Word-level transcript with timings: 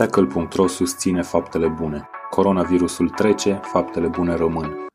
Tackle.ro 0.00 0.66
susține 0.66 1.22
faptele 1.22 1.66
bune. 1.66 2.08
Coronavirusul 2.30 3.08
trece, 3.08 3.60
faptele 3.62 4.06
bune 4.06 4.34
rămân. 4.34 4.86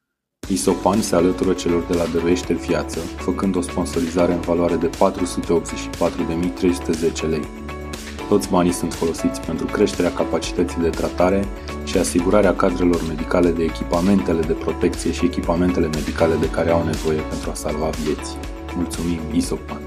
Isopan 0.50 1.02
se 1.02 1.16
alătură 1.16 1.54
celor 1.54 1.84
de 1.84 1.94
la 1.94 2.06
Dăruiește 2.06 2.54
Viață, 2.54 3.00
făcând 3.00 3.56
o 3.56 3.62
sponsorizare 3.62 4.34
în 4.34 4.40
valoare 4.40 4.76
de 4.76 4.90
484.310 4.90 7.30
lei. 7.30 7.48
Toți 8.30 8.50
banii 8.50 8.72
sunt 8.72 8.94
folosiți 8.94 9.42
pentru 9.42 9.66
creșterea 9.66 10.14
capacității 10.14 10.82
de 10.82 10.90
tratare 10.90 11.46
și 11.84 11.98
asigurarea 11.98 12.56
cadrelor 12.56 13.02
medicale 13.08 13.52
de 13.52 13.64
echipamentele 13.64 14.42
de 14.42 14.54
protecție 14.54 15.12
și 15.12 15.26
echipamentele 15.26 15.88
medicale 15.88 16.36
de 16.36 16.50
care 16.50 16.70
au 16.70 16.86
nevoie 16.86 17.20
pentru 17.20 17.50
a 17.50 17.54
salva 17.54 17.90
vieți. 17.90 18.38
Mulțumim, 18.76 19.20
Isopan! 19.32 19.85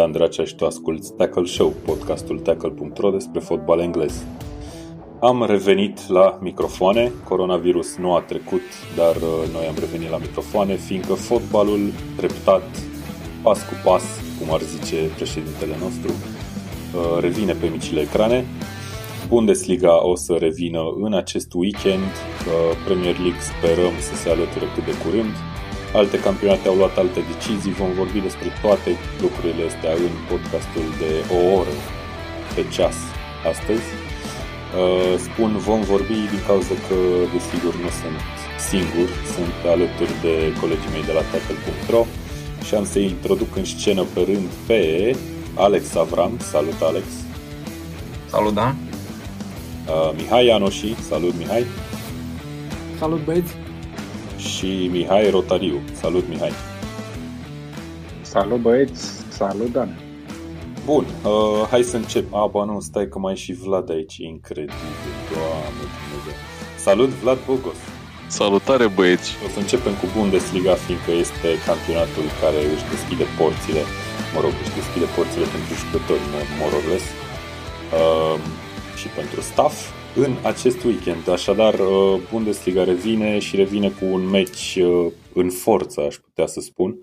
Dan 0.00 0.12
Dracea 0.12 0.44
și 0.44 0.54
tu 0.54 0.66
asculti 0.66 1.12
Tackle 1.16 1.44
Show, 1.44 1.74
podcastul 1.84 2.38
tackle.ro 2.38 3.10
despre 3.10 3.40
fotbal 3.40 3.80
englez. 3.80 4.24
Am 5.20 5.44
revenit 5.44 6.08
la 6.08 6.38
microfoane, 6.40 7.12
coronavirus 7.24 7.96
nu 7.96 8.14
a 8.14 8.20
trecut, 8.20 8.62
dar 8.96 9.16
uh, 9.16 9.52
noi 9.52 9.66
am 9.66 9.74
revenit 9.78 10.10
la 10.10 10.16
microfoane, 10.16 10.74
fiindcă 10.74 11.12
fotbalul 11.12 11.80
treptat, 12.16 12.62
pas 13.42 13.58
cu 13.62 13.74
pas, 13.84 14.02
cum 14.38 14.54
ar 14.54 14.60
zice 14.60 14.96
președintele 15.16 15.76
nostru, 15.80 16.10
uh, 16.10 17.20
revine 17.20 17.52
pe 17.52 17.66
micile 17.66 18.00
ecrane. 18.00 18.46
Bundesliga 19.28 20.06
o 20.06 20.14
să 20.14 20.32
revină 20.32 20.82
în 21.00 21.14
acest 21.14 21.52
weekend, 21.54 22.10
uh, 22.10 22.76
Premier 22.86 23.16
League 23.18 23.40
sperăm 23.40 23.94
să 24.00 24.14
se 24.14 24.28
alăture 24.30 24.66
cât 24.74 24.84
de 24.84 24.94
curând, 25.04 25.34
alte 25.92 26.18
campionate 26.20 26.68
au 26.68 26.76
luat 26.76 26.96
alte 26.96 27.20
decizii, 27.32 27.72
vom 27.72 27.92
vorbi 27.92 28.20
despre 28.28 28.48
toate 28.62 28.90
lucrurile 29.20 29.64
astea 29.70 29.92
în 29.92 30.14
podcastul 30.30 30.86
de 31.02 31.10
o 31.36 31.38
oră 31.58 31.74
pe 32.54 32.62
ceas 32.74 32.98
astăzi. 33.52 33.86
Uh, 34.80 35.14
spun 35.26 35.50
vom 35.56 35.80
vorbi 35.80 36.18
din 36.32 36.42
cauza 36.46 36.74
că, 36.88 36.98
desigur, 37.34 37.74
nu 37.84 37.90
sunt 38.00 38.20
singur, 38.70 39.08
sunt 39.34 39.56
alături 39.74 40.14
de 40.26 40.34
colegii 40.60 40.92
mei 40.94 41.04
de 41.10 41.12
la 41.18 41.24
Tackle.ro 41.30 42.02
și 42.66 42.74
am 42.74 42.84
să-i 42.84 43.04
introduc 43.14 43.56
în 43.56 43.64
scenă 43.64 44.02
pe 44.14 44.20
rând 44.20 44.48
pe 44.66 44.80
Alex 45.54 45.94
Avram. 45.94 46.32
Salut, 46.38 46.80
Alex! 46.80 47.06
Salut, 48.26 48.54
Dan! 48.54 48.76
Uh, 49.86 50.10
Mihai 50.16 50.48
Anoși. 50.48 50.94
Salut, 51.08 51.34
Mihai! 51.38 51.64
Salut, 52.98 53.24
băieți! 53.24 53.59
Și 54.40 54.88
Mihai 54.92 55.30
Rotariu. 55.30 55.80
Salut, 55.92 56.28
Mihai! 56.28 56.52
Salut, 58.20 58.60
băieți! 58.60 59.04
Salut, 59.28 59.72
Dan! 59.72 59.98
Bun, 60.84 61.04
uh, 61.24 61.66
hai 61.70 61.82
să 61.82 61.96
încep. 61.96 62.34
A, 62.34 62.46
bă, 62.46 62.64
nu, 62.64 62.80
stai 62.80 63.08
că 63.08 63.18
mai 63.18 63.32
e 63.32 63.36
și 63.44 63.52
Vlad 63.52 63.90
aici. 63.90 64.16
Incredibil, 64.16 64.94
doamne 65.32 65.84
Dumnezeu. 65.98 66.36
Salut, 66.86 67.10
Vlad 67.22 67.38
Bogos! 67.46 67.78
Salutare, 68.38 68.86
băieți! 68.98 69.30
O 69.44 69.48
să 69.54 69.58
începem 69.58 69.94
cu 70.00 70.06
Bundesliga, 70.16 70.74
fiindcă 70.84 71.12
este 71.24 71.48
campionatul 71.68 72.26
care 72.42 72.60
își 72.74 72.88
deschide 72.92 73.26
porțile, 73.38 73.82
mă 74.34 74.40
rog, 74.44 74.54
își 74.62 74.76
deschide 74.80 75.06
porțile 75.16 75.46
pentru 75.54 75.72
jucători, 75.80 76.24
more 76.60 76.74
or 76.78 76.84
less, 76.92 77.06
uh, 77.98 78.36
și 79.00 79.06
pentru 79.18 79.38
staff 79.50 79.76
în 80.16 80.36
acest 80.42 80.84
weekend. 80.84 81.28
Așadar, 81.28 81.74
uh, 81.74 82.20
Bundesliga 82.30 82.84
revine 82.84 83.38
și 83.38 83.56
revine 83.56 83.88
cu 83.88 84.04
un 84.04 84.28
meci 84.28 84.78
uh, 84.80 85.12
în 85.34 85.50
forță, 85.50 86.00
aș 86.00 86.16
putea 86.16 86.46
să 86.46 86.60
spun, 86.60 87.00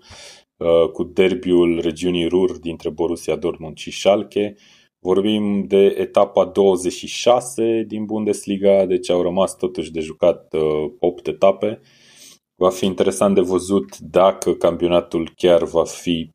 uh, 0.56 0.90
cu 0.92 1.02
derbiul 1.02 1.80
regiunii 1.80 2.28
Rur 2.28 2.58
dintre 2.58 2.90
Borussia 2.90 3.36
Dortmund 3.36 3.76
și 3.76 3.90
Schalke. 3.90 4.54
Vorbim 4.98 5.64
de 5.66 5.94
etapa 5.98 6.44
26 6.44 7.84
din 7.86 8.04
Bundesliga, 8.04 8.86
deci 8.86 9.10
au 9.10 9.22
rămas 9.22 9.56
totuși 9.56 9.90
de 9.90 10.00
jucat 10.00 10.54
8 10.98 11.26
etape. 11.26 11.80
Va 12.54 12.70
fi 12.70 12.84
interesant 12.84 13.34
de 13.34 13.40
văzut 13.40 13.98
dacă 13.98 14.54
campionatul 14.54 15.32
chiar 15.36 15.64
va 15.64 15.84
fi 15.84 16.30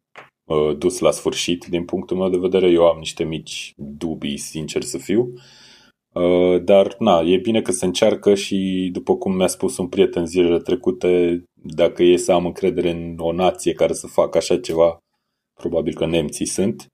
dus 0.77 0.99
la 0.99 1.11
sfârșit 1.11 1.65
din 1.65 1.85
punctul 1.85 2.17
meu 2.17 2.29
de 2.29 2.37
vedere. 2.37 2.69
Eu 2.69 2.85
am 2.85 2.97
niște 2.97 3.23
mici 3.23 3.73
dubii, 3.77 4.37
sincer 4.37 4.81
să 4.81 4.97
fiu. 4.97 5.21
Uh, 5.21 5.41
Uh, 5.41 5.62
dar, 6.61 6.95
na, 6.99 7.19
e 7.19 7.37
bine 7.37 7.61
că 7.61 7.71
se 7.71 7.85
încearcă 7.85 8.35
și, 8.35 8.89
după 8.91 9.15
cum 9.15 9.35
mi-a 9.35 9.47
spus 9.47 9.77
un 9.77 9.87
prieten 9.87 10.25
zilele 10.25 10.59
trecute, 10.59 11.43
dacă 11.53 12.03
e 12.03 12.17
să 12.17 12.31
am 12.31 12.45
încredere 12.45 12.89
în 12.89 13.15
o 13.17 13.31
nație 13.31 13.73
care 13.73 13.93
să 13.93 14.07
facă 14.07 14.37
așa 14.37 14.59
ceva, 14.59 14.97
probabil 15.53 15.93
că 15.93 16.05
nemții 16.05 16.45
sunt. 16.45 16.87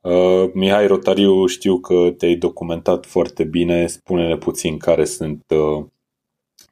Uh, 0.00 0.50
Mihai 0.52 0.86
Rotariu, 0.86 1.46
știu 1.46 1.80
că 1.80 2.10
te-ai 2.16 2.34
documentat 2.34 3.06
foarte 3.06 3.44
bine, 3.44 3.86
spune-ne 3.86 4.36
puțin 4.36 4.78
care 4.78 5.04
sunt, 5.04 5.44
uh, 5.48 5.84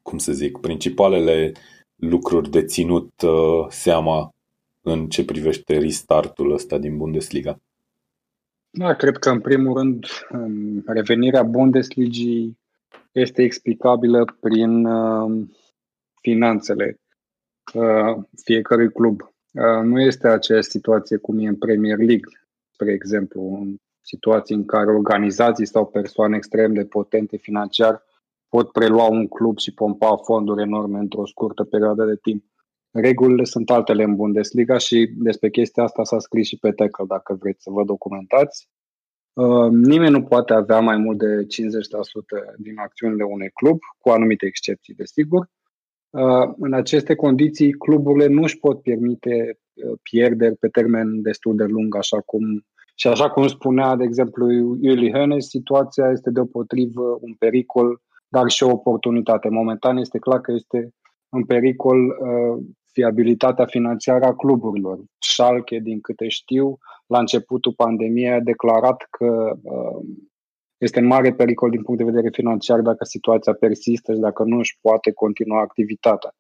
cum 0.03 0.19
să 0.19 0.33
zic, 0.33 0.59
principalele 0.59 1.53
lucruri 1.97 2.51
de 2.51 2.65
ținut 2.65 3.11
seama 3.69 4.31
în 4.81 5.09
ce 5.09 5.25
privește 5.25 5.79
restartul 5.79 6.53
ăsta 6.53 6.79
din 6.79 6.97
Bundesliga. 6.97 7.59
Da, 8.71 8.95
cred 8.95 9.17
că 9.17 9.31
în 9.31 9.41
primul 9.41 9.77
rând 9.77 10.07
revenirea 10.87 11.43
Bundesligii 11.43 12.59
este 13.13 13.43
explicabilă 13.43 14.25
prin 14.41 14.85
uh, 14.85 15.47
finanțele 16.21 17.01
uh, 17.75 18.17
fiecărui 18.45 18.93
club. 18.93 19.21
Uh, 19.21 19.83
nu 19.83 20.01
este 20.01 20.29
aceeași 20.29 20.69
situație 20.69 21.17
cum 21.17 21.39
e 21.39 21.49
în 21.49 21.57
Premier 21.57 21.97
League, 21.97 22.41
spre 22.71 22.93
exemplu, 22.93 23.59
în 23.61 23.77
situații 24.01 24.55
în 24.55 24.65
care 24.65 24.91
organizații 24.91 25.67
sau 25.67 25.87
persoane 25.87 26.37
extrem 26.37 26.73
de 26.73 26.85
potente 26.85 27.37
financiar 27.37 28.03
pot 28.49 28.73
prelua 28.73 29.09
un 29.09 29.29
club 29.29 29.59
și 29.59 29.75
pompa 29.75 30.17
fonduri 30.17 30.63
enorme 30.63 30.99
într-o 30.99 31.27
scurtă 31.27 31.65
perioadă 31.65 32.05
de 32.05 32.17
timp. 32.17 32.45
Regulile 33.01 33.45
sunt 33.45 33.71
altele 33.71 34.03
în 34.03 34.15
Bundesliga 34.15 34.79
și 34.79 35.11
despre 35.17 35.51
chestia 35.51 35.83
asta 35.83 36.05
s-a 36.05 36.19
scris 36.19 36.47
și 36.47 36.59
pe 36.59 36.73
Tackle, 36.73 37.05
dacă 37.09 37.35
vreți 37.41 37.63
să 37.63 37.71
vă 37.71 37.85
documentați. 37.85 38.69
Uh, 39.33 39.71
nimeni 39.71 40.11
nu 40.11 40.23
poate 40.23 40.53
avea 40.53 40.81
mai 40.81 40.97
mult 40.97 41.19
de 41.19 41.47
50% 41.47 41.47
din 42.59 42.79
acțiunile 42.79 43.23
unui 43.23 43.51
club, 43.51 43.79
cu 43.99 44.09
anumite 44.09 44.47
excepții, 44.47 44.95
desigur. 44.95 45.51
Uh, 46.11 46.53
în 46.59 46.73
aceste 46.73 47.15
condiții, 47.15 47.73
cluburile 47.73 48.27
nu 48.27 48.43
își 48.43 48.59
pot 48.59 48.83
permite 48.83 49.59
uh, 49.75 49.99
pierderi 50.03 50.57
pe 50.57 50.69
termen 50.69 51.23
destul 51.23 51.57
de 51.57 51.65
lung, 51.65 51.97
așa 51.97 52.21
cum 52.21 52.65
și 53.01 53.09
așa 53.09 53.31
cum 53.31 53.47
spunea, 53.47 53.97
de 53.97 54.05
exemplu, 54.05 54.47
Uli 54.83 55.13
Hönes, 55.13 55.39
situația 55.39 56.11
este 56.11 56.31
deopotrivă 56.31 57.19
un 57.21 57.35
pericol, 57.35 58.01
dar 58.29 58.49
și 58.49 58.63
o 58.63 58.71
oportunitate. 58.71 59.49
Momentan 59.49 59.97
este 59.97 60.19
clar 60.19 60.41
că 60.41 60.53
este 60.53 60.95
în 61.29 61.45
pericol 61.45 61.99
uh, 61.99 62.65
fiabilitatea 62.99 63.65
financiară 63.65 64.25
a 64.25 64.35
cluburilor. 64.35 64.99
Schalke, 65.19 65.79
din 65.79 66.01
câte 66.01 66.29
știu, 66.29 66.79
la 67.07 67.19
începutul 67.19 67.73
pandemiei 67.73 68.33
a 68.33 68.41
declarat 68.41 69.07
că 69.11 69.59
uh, 69.63 70.01
este 70.79 70.99
în 70.99 71.07
mare 71.07 71.33
pericol 71.33 71.71
din 71.71 71.83
punct 71.83 72.01
de 72.01 72.11
vedere 72.11 72.29
financiar 72.33 72.81
dacă 72.81 73.05
situația 73.05 73.53
persistă 73.53 74.13
și 74.13 74.19
dacă 74.19 74.43
nu 74.43 74.59
își 74.59 74.79
poate 74.81 75.11
continua 75.13 75.61
activitatea. 75.61 76.31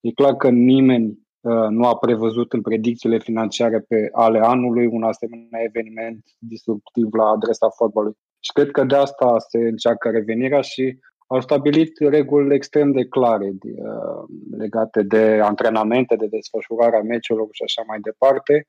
E 0.00 0.20
clar 0.20 0.34
că 0.36 0.50
nimeni 0.50 1.06
uh, 1.40 1.68
nu 1.68 1.84
a 1.86 1.96
prevăzut 1.96 2.52
în 2.52 2.60
predicțiile 2.60 3.18
financiare 3.18 3.80
pe 3.80 4.08
ale 4.12 4.38
anului 4.38 4.86
un 4.86 5.02
asemenea 5.02 5.62
eveniment 5.62 6.20
disruptiv 6.38 7.08
la 7.12 7.24
adresa 7.24 7.68
fotbalului. 7.68 8.16
Și 8.40 8.52
cred 8.52 8.70
că 8.70 8.84
de 8.84 8.96
asta 8.96 9.34
se 9.38 9.58
încearcă 9.58 10.08
revenirea 10.10 10.60
și 10.60 10.98
au 11.30 11.40
stabilit 11.40 11.98
reguli 11.98 12.54
extrem 12.54 12.92
de 12.92 13.04
clare 13.04 13.48
uh, 13.48 14.24
legate 14.58 15.02
de 15.02 15.40
antrenamente, 15.42 16.16
de 16.16 16.26
desfășurarea 16.26 17.02
meciurilor 17.02 17.48
și 17.50 17.62
așa 17.62 17.82
mai 17.86 18.00
departe, 18.00 18.66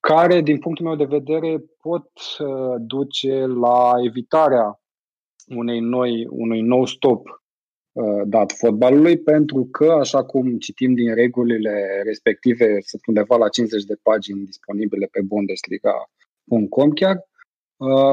care, 0.00 0.40
din 0.40 0.58
punctul 0.58 0.86
meu 0.86 0.96
de 0.96 1.04
vedere, 1.04 1.64
pot 1.82 2.10
uh, 2.38 2.74
duce 2.78 3.46
la 3.46 3.92
evitarea 4.06 4.80
unei 5.46 5.80
noi, 5.80 6.26
unui 6.30 6.60
nou 6.60 6.84
stop 6.86 7.26
uh, 7.92 8.22
dat 8.26 8.52
fotbalului, 8.52 9.18
pentru 9.18 9.68
că, 9.70 9.90
așa 9.90 10.24
cum 10.24 10.58
citim 10.58 10.94
din 10.94 11.14
regulile 11.14 12.02
respective, 12.04 12.80
sunt 12.80 13.06
undeva 13.06 13.36
la 13.36 13.48
50 13.48 13.84
de 13.84 13.96
pagini 14.02 14.44
disponibile 14.44 15.08
pe 15.10 15.20
Bundesliga.com 15.22 16.90
chiar, 16.90 17.16
Uh, 17.16 17.33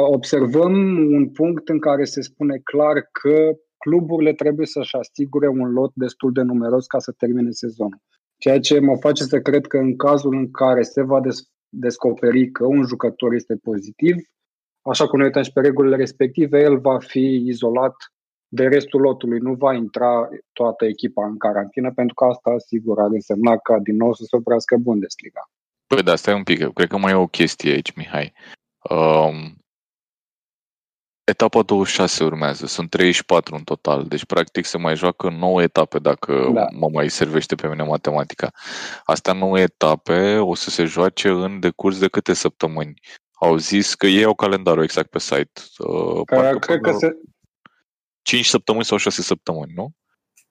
observăm 0.07 0.73
un 1.13 1.29
punct 1.29 1.69
în 1.69 1.79
care 1.79 2.03
se 2.03 2.21
spune 2.21 2.57
clar 2.63 3.09
că 3.11 3.51
cluburile 3.77 4.33
trebuie 4.33 4.65
să-și 4.65 4.95
asigure 4.95 5.47
un 5.47 5.71
lot 5.71 5.91
destul 5.93 6.31
de 6.31 6.41
numeros 6.41 6.85
ca 6.85 6.99
să 6.99 7.11
termine 7.17 7.51
sezonul. 7.51 8.01
Ceea 8.37 8.59
ce 8.59 8.79
mă 8.79 8.97
face 8.97 9.23
să 9.23 9.39
cred 9.39 9.67
că 9.67 9.77
în 9.77 9.95
cazul 9.95 10.33
în 10.33 10.51
care 10.51 10.81
se 10.81 11.01
va 11.01 11.19
des- 11.21 11.49
descoperi 11.69 12.51
că 12.51 12.65
un 12.65 12.83
jucător 12.83 13.33
este 13.33 13.55
pozitiv, 13.55 14.15
așa 14.81 15.07
cum 15.07 15.19
ne 15.19 15.25
uităm 15.25 15.41
și 15.41 15.51
pe 15.51 15.61
regulile 15.61 15.95
respective, 15.95 16.61
el 16.61 16.79
va 16.79 16.97
fi 16.99 17.43
izolat 17.45 17.95
de 18.47 18.67
restul 18.67 19.01
lotului. 19.01 19.39
Nu 19.39 19.53
va 19.53 19.73
intra 19.73 20.29
toată 20.53 20.85
echipa 20.85 21.25
în 21.25 21.37
carantină, 21.37 21.91
pentru 21.91 22.13
că 22.13 22.23
asta, 22.23 22.53
sigur, 22.57 22.99
ar 22.99 23.09
însemna 23.11 23.57
ca 23.57 23.79
din 23.79 23.95
nou 23.95 24.13
să 24.13 24.23
se 24.23 24.35
oprească 24.35 24.77
Bundesliga. 24.77 25.49
Păi 25.87 26.03
da, 26.03 26.15
stai 26.15 26.33
un 26.33 26.43
pic, 26.43 26.73
cred 26.73 26.87
că 26.87 26.97
mai 26.97 27.11
e 27.11 27.15
o 27.15 27.27
chestie 27.27 27.71
aici, 27.71 27.95
Mihai. 27.95 28.33
Um, 28.89 29.55
etapa 31.23 31.61
26 31.61 32.23
urmează, 32.23 32.65
sunt 32.65 32.89
34 32.89 33.55
în 33.55 33.63
total, 33.63 34.05
deci 34.05 34.25
practic 34.25 34.65
se 34.65 34.77
mai 34.77 34.95
joacă 34.95 35.29
9 35.29 35.61
etape 35.61 35.99
dacă 35.99 36.51
da. 36.53 36.65
mă 36.71 36.89
mai 36.89 37.09
servește 37.09 37.55
pe 37.55 37.67
mine 37.67 37.83
matematica. 37.83 38.51
Astea 39.03 39.33
9 39.33 39.59
etape 39.59 40.37
o 40.37 40.55
să 40.55 40.69
se 40.69 40.85
joace 40.85 41.29
în 41.29 41.59
decurs 41.59 41.99
de 41.99 42.07
câte 42.07 42.33
săptămâni? 42.33 42.93
Au 43.31 43.57
zis 43.57 43.95
că 43.95 44.07
ei 44.07 44.23
au 44.23 44.35
calendarul 44.35 44.83
exact 44.83 45.09
pe 45.09 45.19
site. 45.19 45.61
Uh, 45.77 46.21
că, 46.25 46.57
cred 46.59 46.79
că 46.79 46.91
se... 46.91 47.07
5 48.21 48.45
săptămâni 48.45 48.85
sau 48.85 48.97
6 48.97 49.21
săptămâni, 49.21 49.71
nu? 49.75 49.91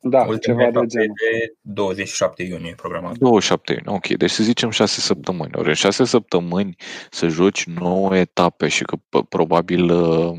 Da, 0.02 0.24
Ultima 0.24 0.58
ceva 0.58 0.80
de 0.80 0.86
genul. 0.86 1.14
De 1.30 1.52
27 1.60 2.42
iunie 2.42 2.74
programat. 2.74 3.18
27 3.18 3.72
iunie, 3.72 3.96
ok. 3.96 4.06
Deci 4.06 4.30
să 4.30 4.42
zicem 4.42 4.70
6 4.70 5.00
săptămâni. 5.00 5.52
Ori 5.54 5.68
în 5.68 5.74
6 5.74 6.04
săptămâni 6.04 6.76
să 7.10 7.28
joci 7.28 7.64
9 7.64 8.16
etape 8.16 8.68
și 8.68 8.84
că 8.84 8.96
probabil 9.28 9.90
uh, 9.90 10.38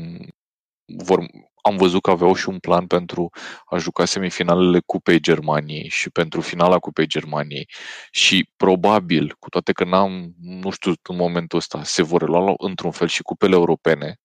vor, 0.84 1.26
am 1.62 1.76
văzut 1.76 2.02
că 2.02 2.10
aveau 2.10 2.34
și 2.34 2.48
un 2.48 2.58
plan 2.58 2.86
pentru 2.86 3.30
a 3.64 3.76
juca 3.76 4.04
semifinalele 4.04 4.80
Cupei 4.86 5.20
Germaniei 5.20 5.88
și 5.88 6.10
pentru 6.10 6.40
finala 6.40 6.78
Cupei 6.78 7.06
Germaniei 7.06 7.68
și 8.10 8.50
probabil, 8.56 9.36
cu 9.38 9.48
toate 9.48 9.72
că 9.72 9.84
n-am, 9.84 10.34
nu 10.40 10.70
știu 10.70 10.92
în 11.10 11.16
momentul 11.16 11.58
ăsta, 11.58 11.82
se 11.82 12.02
vor 12.02 12.28
lua 12.28 12.54
într-un 12.56 12.90
fel 12.90 13.06
și 13.06 13.22
cupele 13.22 13.54
europene. 13.54 14.16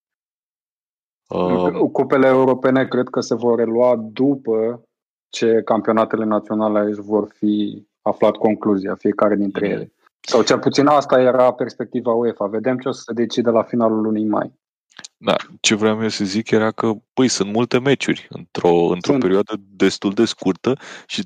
Uh, 1.27 1.89
cupele 1.91 2.27
europene 2.27 2.87
cred 2.87 3.07
că 3.07 3.19
se 3.19 3.35
vor 3.35 3.57
relua 3.57 3.95
după 3.95 4.86
ce 5.29 5.61
campionatele 5.65 6.25
naționale 6.25 6.93
vor 6.93 7.27
fi 7.33 7.85
aflat 8.01 8.35
concluzia, 8.35 8.95
fiecare 8.95 9.35
dintre 9.35 9.67
ele. 9.67 9.91
Sau 10.19 10.43
cel 10.43 10.59
puțin 10.59 10.85
asta 10.85 11.19
era 11.19 11.51
perspectiva 11.53 12.11
UEFA. 12.11 12.45
Vedem 12.45 12.77
ce 12.77 12.87
o 12.87 12.91
să 12.91 13.01
se 13.05 13.13
decide 13.13 13.49
la 13.49 13.63
finalul 13.63 14.01
lunii 14.01 14.25
mai. 14.25 14.53
Da, 15.17 15.35
ce 15.61 15.75
vreau 15.75 16.01
eu 16.01 16.09
să 16.09 16.25
zic 16.25 16.51
era 16.51 16.71
că, 16.71 16.91
păi, 17.13 17.27
sunt 17.27 17.53
multe 17.53 17.79
meciuri 17.79 18.27
într-o, 18.29 18.69
într-o 18.69 19.17
perioadă 19.17 19.53
destul 19.75 20.13
de 20.13 20.25
scurtă 20.25 20.77
și 21.07 21.23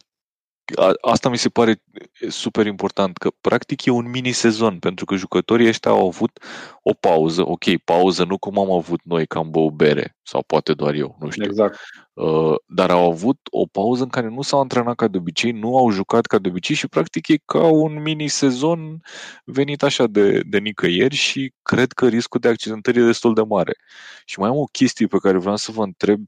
asta 1.02 1.30
mi 1.30 1.38
se 1.38 1.50
pare 1.50 1.82
super 2.30 2.66
important, 2.66 3.18
că 3.18 3.32
practic 3.42 3.86
e 3.86 3.90
un 3.90 4.10
mini-sezon, 4.10 4.80
pentru 4.80 5.06
că 5.06 5.16
jucătorii 5.16 5.68
ăștia 5.68 5.92
au 5.92 6.08
avut 6.08 6.40
o 6.82 6.94
pauză, 6.94 7.48
ok, 7.48 7.78
pauză 7.86 8.24
nu 8.24 8.38
cum 8.38 8.60
am 8.60 8.72
avut 8.72 9.00
noi, 9.04 9.28
cam 9.28 9.50
bău 9.50 9.70
bere, 9.70 10.16
sau 10.22 10.44
poate 10.48 10.74
doar 10.74 10.94
eu, 10.94 11.18
nu 11.20 11.30
știu. 11.30 11.44
Exact. 11.44 11.80
Uh, 12.14 12.56
dar 12.66 12.92
au 12.92 13.12
avut 13.12 13.38
o 13.52 13.66
pauză 13.66 14.04
în 14.04 14.10
care 14.10 14.30
nu 14.30 14.42
s-au 14.42 14.60
antrenat 14.60 14.96
ca 14.96 15.08
de 15.08 15.18
obicei, 15.18 15.52
nu 15.52 15.78
au 15.78 15.90
jucat 15.90 16.26
ca 16.26 16.40
de 16.40 16.50
obicei 16.50 16.76
și 16.76 16.88
practic 16.88 17.28
e 17.28 17.36
ca 17.46 17.64
un 17.64 18.02
mini-sezon 18.02 19.02
venit 19.46 19.84
așa 19.84 20.08
de, 20.08 20.40
de 20.40 20.58
nicăieri 20.58 21.16
și 21.16 21.54
cred 21.62 21.92
că 21.92 22.08
riscul 22.08 22.40
de 22.40 22.48
accidentări 22.48 23.00
e 23.00 23.04
destul 23.04 23.34
de 23.34 23.42
mare. 23.42 23.76
Și 24.26 24.40
mai 24.40 24.50
am 24.50 24.58
o 24.58 24.66
chestie 24.66 25.08
pe 25.08 25.18
care 25.18 25.38
vreau 25.38 25.56
să 25.56 25.72
vă 25.72 25.84
întreb 25.84 26.24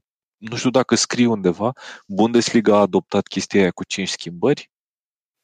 nu 0.50 0.56
știu 0.56 0.70
dacă 0.70 0.94
scrie 0.94 1.26
undeva, 1.26 1.72
Bundesliga 2.06 2.76
a 2.76 2.80
adoptat 2.80 3.26
chestia 3.26 3.60
aia 3.60 3.70
cu 3.70 3.84
5 3.84 4.08
schimbări? 4.08 4.70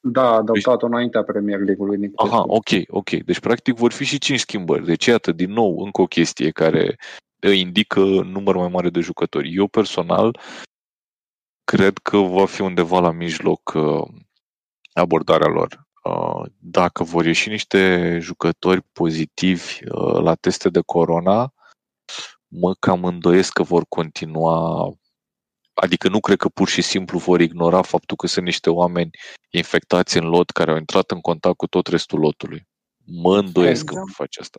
Da, 0.00 0.22
a 0.22 0.34
adoptat-o 0.34 0.86
deci... 0.86 0.88
înaintea 0.88 1.22
Premier 1.22 1.58
League-ului. 1.58 2.10
Aha, 2.14 2.42
ok, 2.46 2.68
ok. 2.88 3.10
Deci, 3.10 3.40
practic, 3.40 3.74
vor 3.74 3.92
fi 3.92 4.04
și 4.04 4.18
5 4.18 4.38
schimbări. 4.38 4.84
Deci, 4.84 5.06
iată, 5.06 5.32
din 5.32 5.52
nou, 5.52 5.78
încă 5.78 6.00
o 6.00 6.06
chestie 6.06 6.50
care 6.50 6.96
indică 7.54 8.00
număr 8.22 8.56
mai 8.56 8.68
mare 8.68 8.90
de 8.90 9.00
jucători. 9.00 9.54
Eu, 9.54 9.66
personal, 9.66 10.40
cred 11.64 11.98
că 11.98 12.16
va 12.16 12.46
fi 12.46 12.60
undeva 12.60 13.00
la 13.00 13.10
mijloc 13.10 13.72
uh, 13.74 14.08
abordarea 14.92 15.48
lor. 15.48 15.88
Uh, 16.04 16.46
dacă 16.58 17.04
vor 17.04 17.24
ieși 17.24 17.48
niște 17.48 18.18
jucători 18.20 18.82
pozitivi 18.92 19.78
uh, 19.84 20.22
la 20.22 20.34
teste 20.34 20.68
de 20.68 20.80
corona, 20.80 21.52
mă 22.50 22.74
cam 22.74 23.04
îndoiesc 23.04 23.52
că 23.52 23.62
vor 23.62 23.84
continua 23.88 24.88
Adică 25.74 26.08
nu 26.08 26.20
cred 26.20 26.36
că 26.36 26.48
pur 26.48 26.68
și 26.68 26.82
simplu 26.82 27.18
vor 27.18 27.40
ignora 27.40 27.82
faptul 27.82 28.16
că 28.16 28.26
sunt 28.26 28.44
niște 28.44 28.70
oameni 28.70 29.10
infectați 29.50 30.16
în 30.16 30.24
lot 30.24 30.50
care 30.50 30.70
au 30.70 30.76
intrat 30.76 31.10
în 31.10 31.20
contact 31.20 31.56
cu 31.56 31.66
tot 31.66 31.86
restul 31.86 32.18
lotului. 32.18 32.68
Mă 33.04 33.38
îndoiesc 33.38 33.82
exact. 33.82 33.96
că 33.96 33.98
vor 33.98 34.10
face 34.12 34.40
asta. 34.40 34.58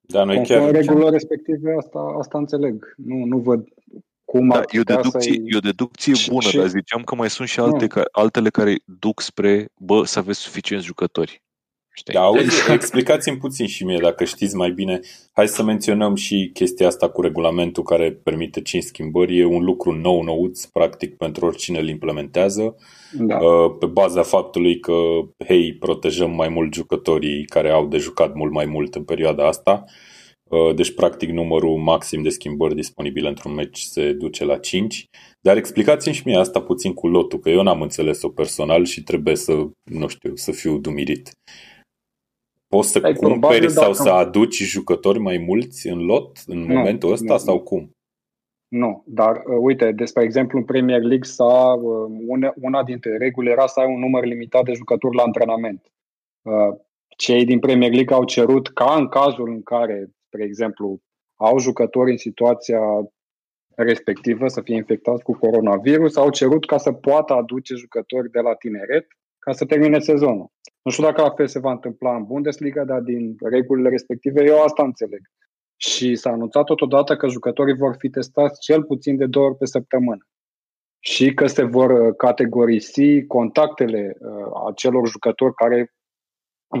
Da, 0.00 0.24
noi 0.24 0.44
chiar... 0.46 0.70
regulile 0.70 1.10
respective 1.10 1.74
asta, 1.78 1.98
asta 2.18 2.38
înțeleg. 2.38 2.94
Nu, 2.96 3.24
nu 3.24 3.38
văd 3.38 3.68
cum 4.24 4.48
da, 4.48 4.62
e, 4.70 4.78
o 4.78 4.82
deducție, 4.82 5.42
e 5.44 5.56
o 5.56 5.60
deducție 5.60 6.12
bună, 6.28 6.48
și, 6.48 6.56
dar 6.56 6.68
ziceam 6.68 7.02
că 7.02 7.14
mai 7.14 7.30
sunt 7.30 7.48
și 7.48 7.60
alte, 7.60 7.86
ca, 7.86 8.02
altele 8.12 8.50
care 8.50 8.76
duc 8.84 9.20
spre, 9.20 9.68
bă, 9.76 10.04
să 10.04 10.18
aveți 10.18 10.38
suficienți 10.38 10.86
jucători. 10.86 11.42
Știi? 11.94 12.14
Da, 12.14 12.20
auzi, 12.20 12.70
explicați-mi 12.72 13.36
puțin 13.36 13.66
și 13.66 13.84
mie, 13.84 13.98
dacă 13.98 14.24
știți 14.24 14.56
mai 14.56 14.70
bine. 14.70 15.00
Hai 15.32 15.48
să 15.48 15.62
menționăm 15.62 16.14
și 16.14 16.50
chestia 16.52 16.86
asta 16.86 17.08
cu 17.08 17.20
regulamentul 17.20 17.82
care 17.82 18.12
permite 18.12 18.62
5 18.62 18.82
schimbări. 18.82 19.38
E 19.38 19.44
un 19.44 19.64
lucru 19.64 19.92
nou 19.92 20.22
nouț, 20.22 20.64
practic, 20.64 21.16
pentru 21.16 21.46
oricine 21.46 21.78
îl 21.78 21.88
implementează. 21.88 22.76
Da. 23.12 23.38
Uh, 23.38 23.76
pe 23.78 23.86
baza 23.86 24.22
faptului 24.22 24.80
că, 24.80 24.94
hei, 25.46 25.74
protejăm 25.74 26.30
mai 26.30 26.48
mult 26.48 26.74
jucătorii 26.74 27.44
care 27.44 27.70
au 27.70 27.86
de 27.86 27.96
jucat 27.96 28.34
mult 28.34 28.52
mai 28.52 28.64
mult 28.64 28.94
în 28.94 29.04
perioada 29.04 29.46
asta. 29.46 29.84
Uh, 30.44 30.74
deci, 30.74 30.94
practic, 30.94 31.30
numărul 31.30 31.76
maxim 31.76 32.22
de 32.22 32.28
schimbări 32.28 32.74
disponibile 32.74 33.28
într-un 33.28 33.54
meci 33.54 33.80
se 33.80 34.12
duce 34.12 34.44
la 34.44 34.56
5. 34.56 35.08
Dar 35.40 35.56
explicați-mi 35.56 36.14
și 36.14 36.22
mie 36.24 36.36
asta 36.36 36.60
puțin 36.60 36.92
cu 36.92 37.08
lotul, 37.08 37.38
că 37.38 37.50
eu 37.50 37.62
n-am 37.62 37.80
înțeles-o 37.80 38.28
personal 38.28 38.84
și 38.84 39.02
trebuie 39.02 39.36
să, 39.36 39.52
nu 39.82 40.08
știu, 40.08 40.32
să 40.34 40.52
fiu 40.52 40.78
dumirit. 40.78 41.30
Poți 42.76 42.90
să 42.90 43.00
Ai 43.02 43.14
cumperi 43.14 43.70
sau 43.70 43.82
dacă... 43.82 44.02
să 44.02 44.10
aduci 44.10 44.62
jucători 44.62 45.18
mai 45.18 45.38
mulți 45.38 45.88
în 45.88 46.04
lot 46.04 46.38
în 46.46 46.58
nu, 46.58 46.74
momentul 46.74 47.12
ăsta 47.12 47.32
nu, 47.32 47.38
sau 47.38 47.60
cum? 47.60 47.90
Nu, 48.68 49.02
dar 49.06 49.36
uh, 49.36 49.56
uite, 49.60 49.92
despre 49.92 50.22
exemplu 50.22 50.58
în 50.58 50.64
Premier 50.64 51.00
League 51.00 51.28
s-a, 51.28 51.72
uh, 51.72 52.10
una, 52.26 52.52
una 52.60 52.82
dintre 52.82 53.16
reguli 53.16 53.50
era 53.50 53.66
să 53.66 53.80
ai 53.80 53.86
un 53.86 53.98
număr 53.98 54.24
limitat 54.24 54.64
de 54.64 54.72
jucători 54.72 55.16
la 55.16 55.22
antrenament. 55.22 55.92
Uh, 56.42 56.78
cei 57.16 57.44
din 57.44 57.58
Premier 57.58 57.92
League 57.92 58.16
au 58.16 58.24
cerut 58.24 58.68
ca 58.68 58.94
în 58.94 59.08
cazul 59.08 59.48
în 59.48 59.62
care, 59.62 60.10
spre 60.26 60.44
exemplu, 60.44 61.00
au 61.36 61.58
jucători 61.58 62.10
în 62.10 62.16
situația 62.16 62.80
respectivă 63.76 64.48
să 64.48 64.60
fie 64.60 64.74
infectați 64.74 65.22
cu 65.22 65.32
coronavirus, 65.32 66.16
au 66.16 66.30
cerut 66.30 66.66
ca 66.66 66.78
să 66.78 66.92
poată 66.92 67.32
aduce 67.32 67.74
jucători 67.74 68.30
de 68.30 68.40
la 68.40 68.54
tineret 68.54 69.06
ca 69.44 69.52
să 69.52 69.64
termine 69.64 69.98
sezonul. 69.98 70.50
Nu 70.82 70.90
știu 70.90 71.04
dacă 71.04 71.22
la 71.22 71.30
fel 71.30 71.46
se 71.46 71.58
va 71.58 71.70
întâmpla 71.70 72.16
în 72.16 72.24
Bundesliga, 72.24 72.84
dar 72.84 73.00
din 73.00 73.36
regulile 73.40 73.88
respective 73.88 74.44
eu 74.44 74.62
asta 74.62 74.82
înțeleg. 74.82 75.20
Și 75.76 76.14
s-a 76.14 76.30
anunțat 76.30 76.64
totodată 76.64 77.16
că 77.16 77.28
jucătorii 77.28 77.76
vor 77.76 77.94
fi 77.98 78.08
testați 78.08 78.60
cel 78.60 78.84
puțin 78.84 79.16
de 79.16 79.26
două 79.26 79.46
ori 79.46 79.56
pe 79.56 79.66
săptămână 79.66 80.26
și 81.04 81.34
că 81.34 81.46
se 81.46 81.62
vor 81.62 81.90
uh, 81.90 82.14
categorisi 82.16 83.26
contactele 83.26 84.16
uh, 84.18 84.68
acelor 84.68 85.08
jucători 85.08 85.54
care 85.54 85.92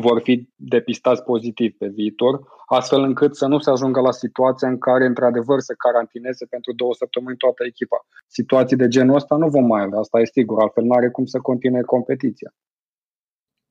vor 0.00 0.20
fi 0.20 0.48
depistați 0.56 1.22
pozitiv 1.22 1.74
pe 1.78 1.86
viitor, 1.86 2.40
astfel 2.66 3.02
încât 3.02 3.36
să 3.36 3.46
nu 3.46 3.58
se 3.58 3.70
ajungă 3.70 4.00
la 4.00 4.10
situația 4.10 4.68
în 4.68 4.78
care, 4.78 5.04
într-adevăr, 5.06 5.60
se 5.60 5.74
carantineze 5.78 6.46
pentru 6.46 6.72
două 6.72 6.94
săptămâni 6.94 7.36
toată 7.36 7.64
echipa. 7.66 8.06
Situații 8.26 8.76
de 8.76 8.88
genul 8.88 9.14
ăsta 9.14 9.36
nu 9.36 9.48
vom 9.48 9.66
mai 9.66 9.82
avea, 9.82 9.98
asta 9.98 10.20
e 10.20 10.24
sigur, 10.24 10.60
altfel 10.60 10.84
nu 10.84 10.92
are 10.92 11.10
cum 11.10 11.24
să 11.24 11.38
continue 11.38 11.82
competiția. 11.82 12.54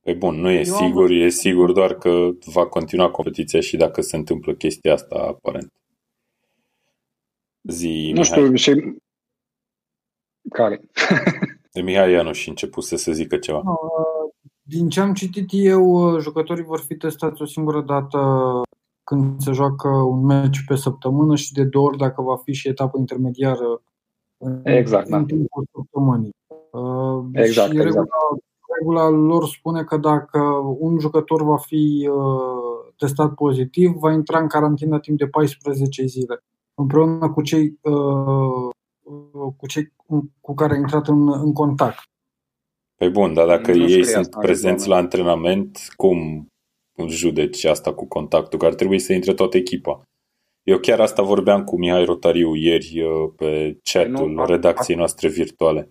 Pe 0.01 0.13
bun, 0.13 0.36
nu 0.36 0.50
e 0.50 0.58
Eu 0.58 0.63
sigur, 0.63 1.10
am... 1.10 1.22
e 1.22 1.30
sigur 1.30 1.72
doar 1.72 1.94
că 1.98 2.30
va 2.54 2.68
continua 2.68 3.12
competiția 3.12 3.60
și 3.60 3.78
dacă 3.78 4.01
se 4.01 4.16
întâmplă 4.16 4.54
chestia 4.54 4.94
asta 4.94 5.16
aparent. 5.16 5.74
Zi, 7.62 8.12
Nu 8.13 8.20
Mihai. 8.20 8.24
știu, 8.24 8.56
și... 8.56 8.96
Care? 10.50 10.82
de 11.74 11.82
Mihai 11.82 12.12
Ianu 12.12 12.32
și 12.32 12.50
început 12.50 12.84
să 12.84 12.96
se 12.96 13.12
zică 13.12 13.38
ceva. 13.38 13.62
No, 13.63 13.75
din 14.72 14.90
ce 14.90 15.00
am 15.00 15.13
citit 15.13 15.48
eu, 15.51 16.18
jucătorii 16.20 16.63
vor 16.63 16.80
fi 16.80 16.96
testați 16.96 17.42
o 17.42 17.46
singură 17.46 17.82
dată 17.82 18.20
când 19.04 19.42
se 19.42 19.51
joacă 19.51 19.88
un 19.88 20.25
meci 20.25 20.63
pe 20.68 20.75
săptămână 20.75 21.36
și 21.36 21.54
de 21.54 21.63
două 21.63 21.88
ori 21.88 21.98
dacă 21.98 22.22
va 22.22 22.36
fi 22.38 22.54
și 22.54 22.68
etapă 22.68 22.98
intermediară 22.98 23.82
exact, 24.63 25.06
în 25.06 25.20
da. 25.20 25.25
timpul 25.25 25.66
săptămânii. 25.74 26.36
Exact, 27.32 27.72
și 27.72 27.78
exact. 27.78 27.84
Regula, 27.84 28.06
regula 28.80 29.10
lor 29.10 29.48
spune 29.48 29.84
că 29.84 29.98
dacă 29.98 30.40
un 30.80 31.00
jucător 31.00 31.44
va 31.44 31.58
fi 31.58 32.10
uh, 32.12 32.94
testat 32.98 33.34
pozitiv, 33.34 33.92
va 33.92 34.12
intra 34.12 34.40
în 34.40 34.48
carantină 34.48 35.00
timp 35.00 35.18
de 35.18 35.28
14 35.28 36.06
zile, 36.06 36.44
împreună 36.74 37.30
cu 37.30 37.42
cei 37.42 37.80
uh, 37.82 38.70
cu 39.58 39.68
cei 39.68 39.94
cu 40.42 40.54
care 40.54 40.74
a 40.74 40.78
intrat 40.78 41.08
în, 41.08 41.32
în 41.44 41.54
contact. 41.54 42.11
Păi 43.01 43.10
bun, 43.10 43.34
dar 43.34 43.48
dacă 43.48 43.72
Nu 43.72 43.81
ei 43.81 43.89
scrie 43.89 44.03
sunt 44.03 44.17
asta 44.17 44.38
în 44.39 44.43
prezenți 44.46 44.88
la 44.88 45.00
regulament. 45.00 45.13
antrenament, 45.13 45.77
cum 45.96 46.48
judeci 47.08 47.63
asta 47.63 47.93
cu 47.93 48.08
contactul? 48.08 48.60
Că 48.60 48.65
ar 48.65 48.74
trebui 48.74 49.00
să 49.00 49.13
intre 49.13 49.34
toată 49.34 49.58
echipa. 49.58 50.01
Eu 50.63 50.77
chiar 50.77 51.00
asta 51.00 51.22
vorbeam 51.22 51.63
cu 51.63 51.77
Mihai 51.77 52.05
Rotariu 52.05 52.55
ieri 52.55 53.01
uh, 53.01 53.31
pe 53.36 53.77
chatul 53.91 54.31
Nu, 54.31 54.41
a- 54.41 54.46
redacției 54.46 54.98
noastre 54.98 55.27
virtuale. 55.27 55.88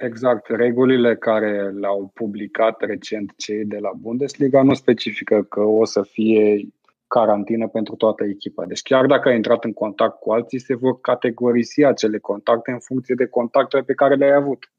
Exact. 0.00 0.46
Regulile 0.48 1.16
care 1.16 1.70
le-au 1.70 2.10
publicat 2.14 2.80
recent 2.80 3.32
cei 3.36 3.64
de 3.64 3.78
la 3.78 3.90
Bundesliga 4.00 4.62
nu 4.62 4.74
specifică 4.74 5.42
că 5.42 5.60
o 5.60 5.84
să 5.84 6.02
fie 6.02 6.68
carantină 7.06 7.68
pentru 7.68 7.94
toată 7.94 8.24
echipa. 8.24 8.64
Deci 8.66 8.82
chiar 8.82 9.06
dacă 9.06 9.28
ai 9.28 9.36
intrat 9.36 9.64
în 9.64 9.72
contact 9.72 10.18
cu 10.18 10.32
alții, 10.32 10.58
se 10.58 10.74
vor 10.74 11.00
categorisi 11.00 11.84
acele 11.84 12.18
contacte 12.18 12.70
în 12.70 12.78
funcție 12.78 13.14
de 13.14 13.26
contactele 13.26 13.82
pe 13.82 13.94
care 13.94 14.14
le-ai 14.14 14.34
avut. 14.34 14.72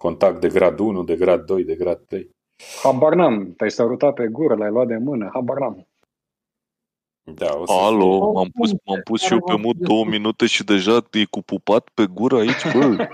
Contact 0.00 0.40
de 0.40 0.48
grad 0.48 0.78
1, 0.78 1.04
de 1.04 1.16
grad 1.16 1.44
2, 1.44 1.64
de 1.64 1.74
grad 1.74 2.04
3. 2.06 2.30
Habar 2.82 3.14
n-am. 3.14 3.52
Te-ai 3.56 3.70
sărutat 3.70 4.14
pe 4.14 4.26
gură, 4.26 4.54
l-ai 4.54 4.70
luat 4.70 4.86
de 4.86 4.96
mână. 4.96 5.30
Habar 5.32 5.58
n-am. 5.58 5.88
Da, 7.34 7.56
o 7.56 7.66
să 7.66 7.72
Alo, 7.72 8.32
m-am 8.32 8.48
pus, 8.48 8.70
Oricum, 8.70 8.92
m-am 8.92 9.00
pus 9.04 9.20
și 9.20 9.32
eu 9.32 9.38
pe 9.38 9.44
care 9.44 9.60
mut 9.62 9.76
va 9.76 9.78
fi 9.78 9.86
două 9.86 10.04
destul. 10.04 10.18
minute 10.18 10.46
și 10.46 10.64
deja 10.64 10.96
e 11.10 11.24
cu 11.30 11.42
pupat 11.42 11.88
pe 11.94 12.06
gură 12.06 12.36
aici, 12.36 12.72
bă. 12.72 13.08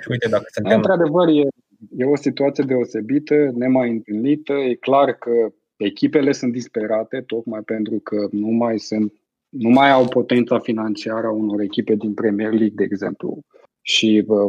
Și 0.00 0.08
uite, 0.10 0.28
dacă 0.28 0.42
Da, 0.42 0.52
suntem 0.52 0.76
într-adevăr, 0.76 1.28
e, 1.28 1.48
e 1.96 2.04
o 2.04 2.16
situație 2.16 2.64
deosebită, 2.64 3.34
nemai 3.54 3.90
întâlnită. 3.90 4.52
E 4.52 4.74
clar 4.74 5.12
că 5.12 5.52
echipele 5.76 6.32
sunt 6.32 6.52
disperate, 6.52 7.20
tocmai 7.20 7.60
pentru 7.60 7.98
că 7.98 8.28
nu 8.30 8.48
mai 8.48 8.78
sunt 8.78 9.12
nu 9.48 9.68
mai 9.68 9.90
au 9.90 10.08
potența 10.08 10.58
financiară 10.58 11.26
a 11.26 11.30
unor 11.30 11.60
echipe 11.60 11.94
din 11.94 12.14
Premier 12.14 12.50
League, 12.50 12.74
de 12.74 12.84
exemplu. 12.84 13.40
Și, 13.88 14.22
bă, 14.26 14.48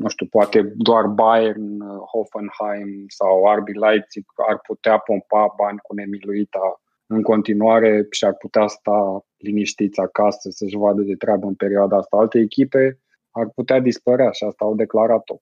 nu 0.00 0.08
știu, 0.08 0.26
poate 0.26 0.72
doar 0.76 1.06
Bayern, 1.06 1.80
Hoffenheim 2.12 3.04
sau 3.08 3.54
RB 3.56 3.68
Leipzig 3.68 4.24
ar 4.48 4.60
putea 4.66 4.98
pompa 4.98 5.54
bani 5.56 5.78
cu 5.82 5.94
nemiluita 5.94 6.80
în 7.06 7.22
continuare 7.22 8.06
și 8.10 8.24
ar 8.24 8.34
putea 8.34 8.66
sta 8.66 9.24
liniștiți 9.36 10.00
acasă 10.00 10.50
să-și 10.50 10.76
vadă 10.76 11.02
de 11.02 11.14
treabă 11.14 11.46
în 11.46 11.54
perioada 11.54 11.96
asta. 11.96 12.16
Alte 12.16 12.38
echipe 12.38 13.00
ar 13.30 13.48
putea 13.54 13.80
dispărea 13.80 14.30
și 14.30 14.44
asta 14.44 14.64
au 14.64 14.74
declarat-o. 14.74 15.36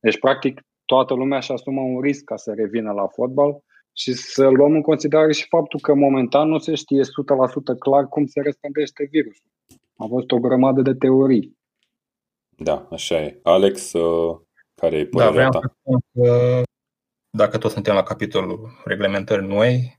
Deci, 0.00 0.18
practic, 0.18 0.60
toată 0.84 1.14
lumea 1.14 1.38
își 1.38 1.52
asumă 1.52 1.80
un 1.80 2.00
risc 2.00 2.24
ca 2.24 2.36
să 2.36 2.52
revină 2.52 2.92
la 2.92 3.06
fotbal 3.06 3.64
și 3.92 4.12
să 4.12 4.48
luăm 4.48 4.72
în 4.72 4.82
considerare 4.82 5.32
și 5.32 5.46
faptul 5.48 5.80
că 5.80 5.94
momentan 5.94 6.48
nu 6.48 6.58
se 6.58 6.74
știe 6.74 7.00
100% 7.02 7.04
clar 7.78 8.08
cum 8.08 8.26
se 8.26 8.40
răspândește 8.40 9.08
virusul. 9.10 9.50
A 9.96 10.06
fost 10.08 10.30
o 10.30 10.38
grămadă 10.38 10.82
de 10.82 10.94
teorii. 10.94 11.62
Da, 12.56 12.88
așa 12.90 13.14
e. 13.20 13.38
Alex, 13.42 13.92
uh, 13.92 14.40
care 14.74 14.96
e 14.96 15.04
Da, 15.04 15.08
părerea 15.10 15.32
vreau 15.32 15.50
ta? 15.50 15.58
să 15.62 15.72
spun 15.80 15.98
că 16.14 16.62
dacă 17.30 17.58
tot 17.58 17.70
suntem 17.70 17.94
la 17.94 18.02
capitolul 18.02 18.82
reglementări 18.84 19.46
noi, 19.46 19.96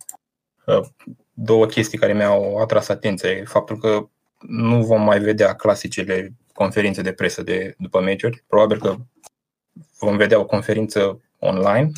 uh, 0.65 0.85
două 1.33 1.65
chestii 1.65 1.97
care 1.97 2.13
mi-au 2.13 2.57
atras 2.57 2.89
atenția 2.89 3.29
e 3.29 3.43
faptul 3.43 3.77
că 3.77 4.07
nu 4.39 4.83
vom 4.83 5.01
mai 5.01 5.19
vedea 5.19 5.55
clasicele 5.55 6.33
conferințe 6.53 7.01
de 7.01 7.13
presă 7.13 7.43
de 7.43 7.75
după 7.77 8.01
meciuri. 8.01 8.43
Probabil 8.47 8.79
că 8.79 8.95
vom 9.99 10.17
vedea 10.17 10.39
o 10.39 10.45
conferință 10.45 11.21
online 11.39 11.91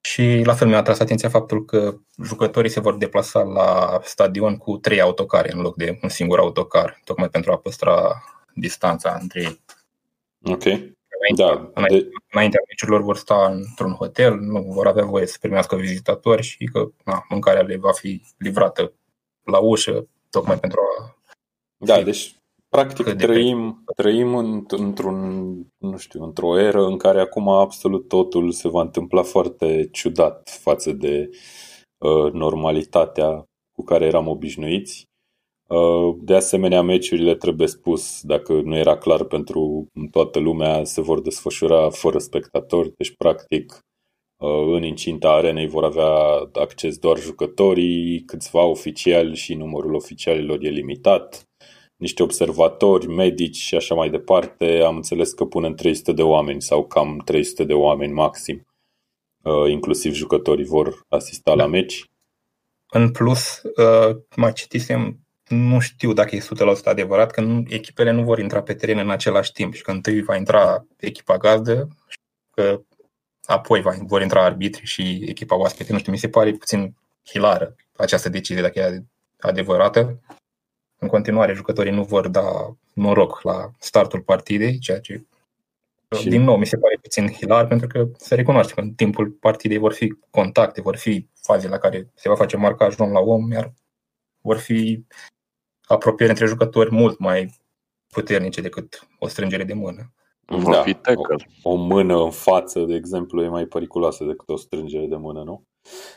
și 0.00 0.42
la 0.44 0.54
fel 0.54 0.68
mi-a 0.68 0.78
atras 0.78 0.98
atenția 0.98 1.28
faptul 1.28 1.64
că 1.64 1.94
jucătorii 2.24 2.70
se 2.70 2.80
vor 2.80 2.96
deplasa 2.96 3.42
la 3.42 4.00
stadion 4.04 4.56
cu 4.56 4.76
trei 4.76 5.00
autocare 5.00 5.52
în 5.52 5.60
loc 5.60 5.76
de 5.76 5.98
un 6.02 6.08
singur 6.08 6.38
autocar, 6.38 7.00
tocmai 7.04 7.28
pentru 7.28 7.52
a 7.52 7.58
păstra 7.58 8.22
distanța 8.60 9.18
între 9.20 9.40
ei. 9.40 9.60
Ok. 10.52 10.62
Da, 11.36 11.70
de, 11.88 12.08
înaintea 12.30 12.60
meciurilor 12.68 13.02
vor 13.02 13.16
sta 13.16 13.46
într-un 13.46 13.92
hotel, 13.92 14.34
nu 14.34 14.62
vor 14.62 14.86
avea 14.86 15.04
voie 15.04 15.26
să 15.26 15.36
primească 15.40 15.76
vizitatori 15.76 16.42
și 16.42 16.64
că 16.64 16.88
na, 17.04 17.24
mâncarea 17.28 17.62
le 17.62 17.76
va 17.76 17.92
fi 17.92 18.22
livrată 18.38 18.92
la 19.42 19.58
ușă, 19.58 20.08
tocmai 20.30 20.58
pentru 20.58 20.80
a... 20.80 21.16
da, 21.76 22.02
deci 22.02 22.38
practic 22.68 23.04
Cât 23.04 23.18
de 23.18 23.26
trăim, 23.26 23.84
trăim 23.96 24.34
în, 24.34 24.64
într-un, 24.68 25.48
nu 25.78 25.96
știu, 25.96 26.22
într-o 26.24 26.58
eră 26.58 26.86
în 26.86 26.96
care 26.96 27.20
acum 27.20 27.48
absolut 27.48 28.08
totul 28.08 28.52
se 28.52 28.68
va 28.68 28.80
întâmpla 28.80 29.22
foarte 29.22 29.88
ciudat 29.92 30.58
față 30.60 30.92
de 30.92 31.30
uh, 31.98 32.32
normalitatea 32.32 33.44
cu 33.72 33.84
care 33.84 34.06
eram 34.06 34.28
obișnuiți. 34.28 35.07
Uh, 35.68 36.16
de 36.20 36.34
asemenea, 36.34 36.82
meciurile 36.82 37.34
trebuie 37.34 37.66
spus, 37.66 38.22
dacă 38.22 38.52
nu 38.52 38.76
era 38.76 38.98
clar 38.98 39.24
pentru 39.24 39.86
toată 40.10 40.38
lumea, 40.38 40.84
se 40.84 41.00
vor 41.00 41.20
desfășura 41.20 41.90
fără 41.90 42.18
spectatori, 42.18 42.92
deci 42.96 43.16
practic 43.16 43.80
uh, 44.36 44.74
în 44.74 44.82
incinta 44.82 45.30
arenei 45.30 45.66
vor 45.66 45.84
avea 45.84 46.10
acces 46.52 46.98
doar 46.98 47.18
jucătorii, 47.18 48.22
câțiva 48.24 48.62
oficiali 48.62 49.36
și 49.36 49.54
numărul 49.54 49.94
oficialilor 49.94 50.58
e 50.62 50.68
limitat, 50.68 51.48
niște 51.96 52.22
observatori, 52.22 53.06
medici 53.06 53.56
și 53.56 53.74
așa 53.74 53.94
mai 53.94 54.10
departe. 54.10 54.80
Am 54.80 54.96
înțeles 54.96 55.32
că 55.32 55.44
pun 55.44 55.64
în 55.64 55.74
300 55.74 56.12
de 56.12 56.22
oameni 56.22 56.62
sau 56.62 56.86
cam 56.86 57.22
300 57.24 57.64
de 57.64 57.74
oameni 57.74 58.12
maxim, 58.12 58.66
uh, 59.42 59.70
inclusiv 59.70 60.12
jucătorii 60.12 60.64
vor 60.64 61.04
asista 61.08 61.54
la 61.54 61.66
meci. 61.66 62.04
În 62.90 63.10
plus, 63.10 63.62
uh, 63.62 64.16
mai 64.36 64.52
citisem 64.52 65.27
nu 65.48 65.80
știu 65.80 66.12
dacă 66.12 66.36
e 66.36 66.40
100% 66.40 66.84
adevărat 66.84 67.30
că 67.30 67.40
nu, 67.40 67.64
echipele 67.68 68.10
nu 68.10 68.22
vor 68.22 68.38
intra 68.38 68.62
pe 68.62 68.74
teren 68.74 68.98
în 68.98 69.10
același 69.10 69.52
timp 69.52 69.74
și 69.74 69.82
că 69.82 69.90
întâi 69.90 70.22
va 70.22 70.36
intra 70.36 70.86
echipa 70.96 71.36
gazdă 71.36 71.88
și 72.08 72.18
că 72.54 72.80
apoi 73.44 73.80
va, 73.80 73.94
vor 74.00 74.22
intra 74.22 74.44
arbitri 74.44 74.86
și 74.86 75.24
echipa 75.26 75.56
oaspete. 75.56 75.92
Nu 75.92 75.98
știu, 75.98 76.12
mi 76.12 76.18
se 76.18 76.28
pare 76.28 76.52
puțin 76.52 76.94
hilară 77.24 77.74
această 77.96 78.28
decizie 78.28 78.62
dacă 78.62 78.78
e 78.78 79.04
adevărată. 79.40 80.20
În 80.98 81.08
continuare, 81.08 81.52
jucătorii 81.52 81.92
nu 81.92 82.04
vor 82.04 82.28
da 82.28 82.76
noroc 82.92 83.40
la 83.42 83.70
startul 83.78 84.20
partidei, 84.20 84.78
ceea 84.78 85.00
ce 85.00 85.24
Și- 86.18 86.28
din 86.28 86.42
nou 86.42 86.56
mi 86.56 86.66
se 86.66 86.76
pare 86.76 86.98
puțin 87.02 87.28
hilar 87.28 87.66
pentru 87.66 87.86
că 87.86 88.08
se 88.16 88.34
recunoaște 88.34 88.74
că 88.74 88.80
în 88.80 88.92
timpul 88.92 89.30
partidei 89.30 89.78
vor 89.78 89.92
fi 89.92 90.14
contacte, 90.30 90.80
vor 90.80 90.96
fi 90.96 91.26
faze 91.40 91.68
la 91.68 91.78
care 91.78 92.10
se 92.14 92.28
va 92.28 92.34
face 92.34 92.56
marcaj 92.56 92.98
om 92.98 93.12
la 93.12 93.20
om, 93.20 93.50
iar 93.50 93.72
vor 94.40 94.58
fi 94.58 95.04
apropieri 95.88 96.30
între 96.32 96.46
jucători 96.46 96.94
mult 96.94 97.18
mai 97.18 97.50
puternice 98.08 98.60
decât 98.60 99.08
o 99.18 99.28
strângere 99.28 99.64
de 99.64 99.74
mână. 99.74 100.12
Va 100.46 100.70
Da, 100.70 100.82
fi 100.82 100.94
tackle. 100.94 101.36
O 101.62 101.74
mână 101.74 102.22
în 102.22 102.30
față, 102.30 102.80
de 102.80 102.94
exemplu, 102.94 103.42
e 103.42 103.48
mai 103.48 103.64
periculoasă 103.64 104.24
decât 104.24 104.48
o 104.48 104.56
strângere 104.56 105.06
de 105.06 105.16
mână, 105.16 105.42
nu? 105.42 105.62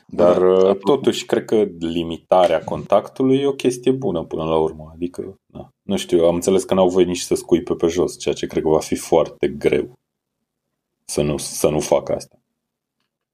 Dar 0.07 0.39
Da, 0.39 0.45
uh, 0.45 0.63
da. 0.63 0.73
totuși 0.73 1.25
cred 1.25 1.45
că 1.45 1.67
limitarea 1.79 2.63
contactului 2.63 3.37
e 3.37 3.47
o 3.47 3.53
chestie 3.53 3.91
bună 3.91 4.23
până 4.23 4.43
la 4.43 4.57
urmă. 4.57 4.91
Adică, 4.93 5.39
na, 5.45 5.69
nu 5.81 5.97
știu, 5.97 6.25
am 6.25 6.35
înțeles 6.35 6.63
că 6.63 6.73
n-au 6.73 6.89
voie 6.89 7.05
nici 7.05 7.19
să 7.19 7.35
scuipe 7.35 7.73
pe 7.73 7.87
jos, 7.87 8.19
ceea 8.19 8.33
ce 8.33 8.47
cred 8.47 8.63
că 8.63 8.69
va 8.69 8.79
fi 8.79 8.95
foarte 8.95 9.47
greu 9.47 9.99
să 11.05 11.21
nu, 11.21 11.37
să 11.37 11.69
nu 11.69 11.79
facă 11.79 12.15
asta. 12.15 12.40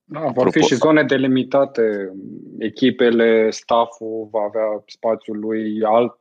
Da, 0.09 0.19
vor 0.19 0.47
Apropo- 0.47 0.51
fi 0.51 0.59
și 0.61 0.75
zone 0.75 1.03
delimitate. 1.03 2.11
Echipele, 2.57 3.49
stafful 3.49 4.27
va 4.31 4.41
avea 4.41 4.83
spațiul 4.85 5.39
lui, 5.39 5.83
alt 5.83 6.15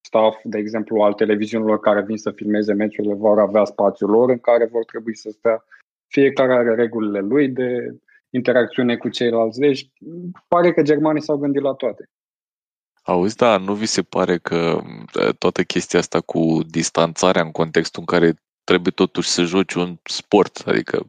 staff, 0.00 0.38
de 0.42 0.58
exemplu, 0.58 1.02
al 1.02 1.12
televiziunilor 1.12 1.80
care 1.80 2.02
vin 2.02 2.16
să 2.16 2.30
filmeze 2.30 2.72
meciurile 2.72 3.14
vor 3.14 3.38
avea 3.38 3.64
spațiul 3.64 4.10
lor 4.10 4.30
în 4.30 4.38
care 4.38 4.66
vor 4.66 4.84
trebui 4.84 5.16
să 5.16 5.30
stea. 5.30 5.64
Fiecare 6.06 6.52
are 6.52 6.74
regulile 6.74 7.20
lui 7.20 7.48
de 7.48 7.96
interacțiune 8.30 8.96
cu 8.96 9.08
ceilalți. 9.08 9.58
Deci, 9.58 9.90
pare 10.48 10.72
că 10.72 10.82
germanii 10.82 11.22
s-au 11.22 11.36
gândit 11.36 11.62
la 11.62 11.72
toate. 11.72 12.10
Auzi, 13.02 13.36
da, 13.36 13.56
nu 13.56 13.74
vi 13.74 13.86
se 13.86 14.02
pare 14.02 14.38
că 14.38 14.80
uh, 15.20 15.34
toată 15.38 15.62
chestia 15.62 15.98
asta 15.98 16.20
cu 16.20 16.60
distanțarea 16.70 17.42
în 17.42 17.50
contextul 17.50 18.04
în 18.06 18.18
care 18.18 18.34
trebuie 18.64 18.92
totuși 18.92 19.28
să 19.28 19.42
joci 19.42 19.74
un 19.74 19.96
sport, 20.02 20.62
adică 20.66 21.06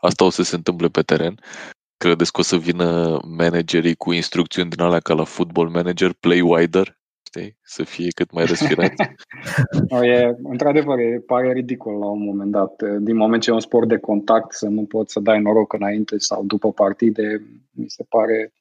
asta 0.00 0.24
o 0.24 0.30
să 0.30 0.42
se 0.42 0.54
întâmple 0.54 0.88
pe 0.88 1.02
teren, 1.02 1.34
credeți 1.96 2.32
că 2.32 2.40
o 2.40 2.42
să 2.42 2.56
vină 2.56 3.20
managerii 3.26 3.94
cu 3.94 4.12
instrucțiuni 4.12 4.70
din 4.70 4.80
alea 4.80 5.00
ca 5.00 5.14
la 5.14 5.24
football 5.24 5.68
manager, 5.68 6.12
play 6.20 6.40
wider, 6.40 6.98
știi? 7.26 7.56
Să 7.62 7.82
fie 7.82 8.08
cât 8.14 8.32
mai 8.32 8.44
răsfirați? 8.44 9.02
No, 9.90 10.04
e, 10.04 10.36
într-adevăr, 10.42 10.98
e, 10.98 11.22
pare 11.26 11.52
ridicol 11.52 11.98
la 11.98 12.06
un 12.06 12.24
moment 12.24 12.50
dat. 12.50 12.82
Din 13.00 13.16
moment 13.16 13.42
ce 13.42 13.50
e 13.50 13.54
un 13.54 13.60
sport 13.60 13.88
de 13.88 13.98
contact, 13.98 14.52
să 14.52 14.68
nu 14.68 14.84
poți 14.84 15.12
să 15.12 15.20
dai 15.20 15.40
noroc 15.40 15.72
înainte 15.72 16.18
sau 16.18 16.44
după 16.44 16.72
partide, 16.72 17.42
mi 17.70 17.90
se 17.90 18.04
pare, 18.08 18.52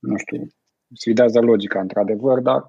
nu 0.00 0.16
știu, 0.16 0.46
sfidează 0.94 1.40
logica, 1.40 1.80
într-adevăr, 1.80 2.40
dar 2.40 2.68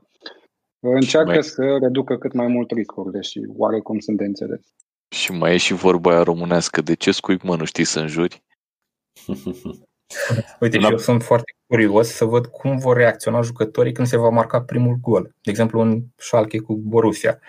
încearcă 0.80 1.32
mai- 1.32 1.44
să 1.44 1.78
reducă 1.82 2.18
cât 2.18 2.34
mai 2.34 2.48
mult 2.48 2.72
riscurile 2.72 3.22
și 3.22 3.48
oarecum 3.58 4.00
sunt 4.00 4.18
de 4.18 4.26
înțeles. 4.26 4.74
Și 5.10 5.32
mai 5.32 5.54
e 5.54 5.58
și 5.58 5.74
vorba 5.74 6.12
aia 6.12 6.24
românească, 6.24 6.82
de 6.82 6.94
ce 6.94 7.12
scuip 7.12 7.42
mă, 7.42 7.56
nu 7.56 7.66
știi 7.66 7.84
să 7.84 8.00
înjuri? 8.00 8.44
Uite, 10.60 10.80
și 10.80 10.86
eu 10.92 10.98
sunt 10.98 11.24
foarte 11.24 11.56
curios 11.68 12.08
să 12.08 12.26
văd 12.26 12.46
cum 12.46 12.78
vor 12.78 12.98
reacționa 12.98 13.42
jucătorii 13.42 13.92
când 13.92 14.08
se 14.08 14.18
va 14.18 14.30
marca 14.30 14.62
primul 14.62 14.98
gol. 15.02 15.24
De 15.42 15.50
exemplu, 15.50 15.80
în 15.82 16.04
Schalke 16.16 16.60
cu 16.60 16.76
Borussia. 16.76 17.40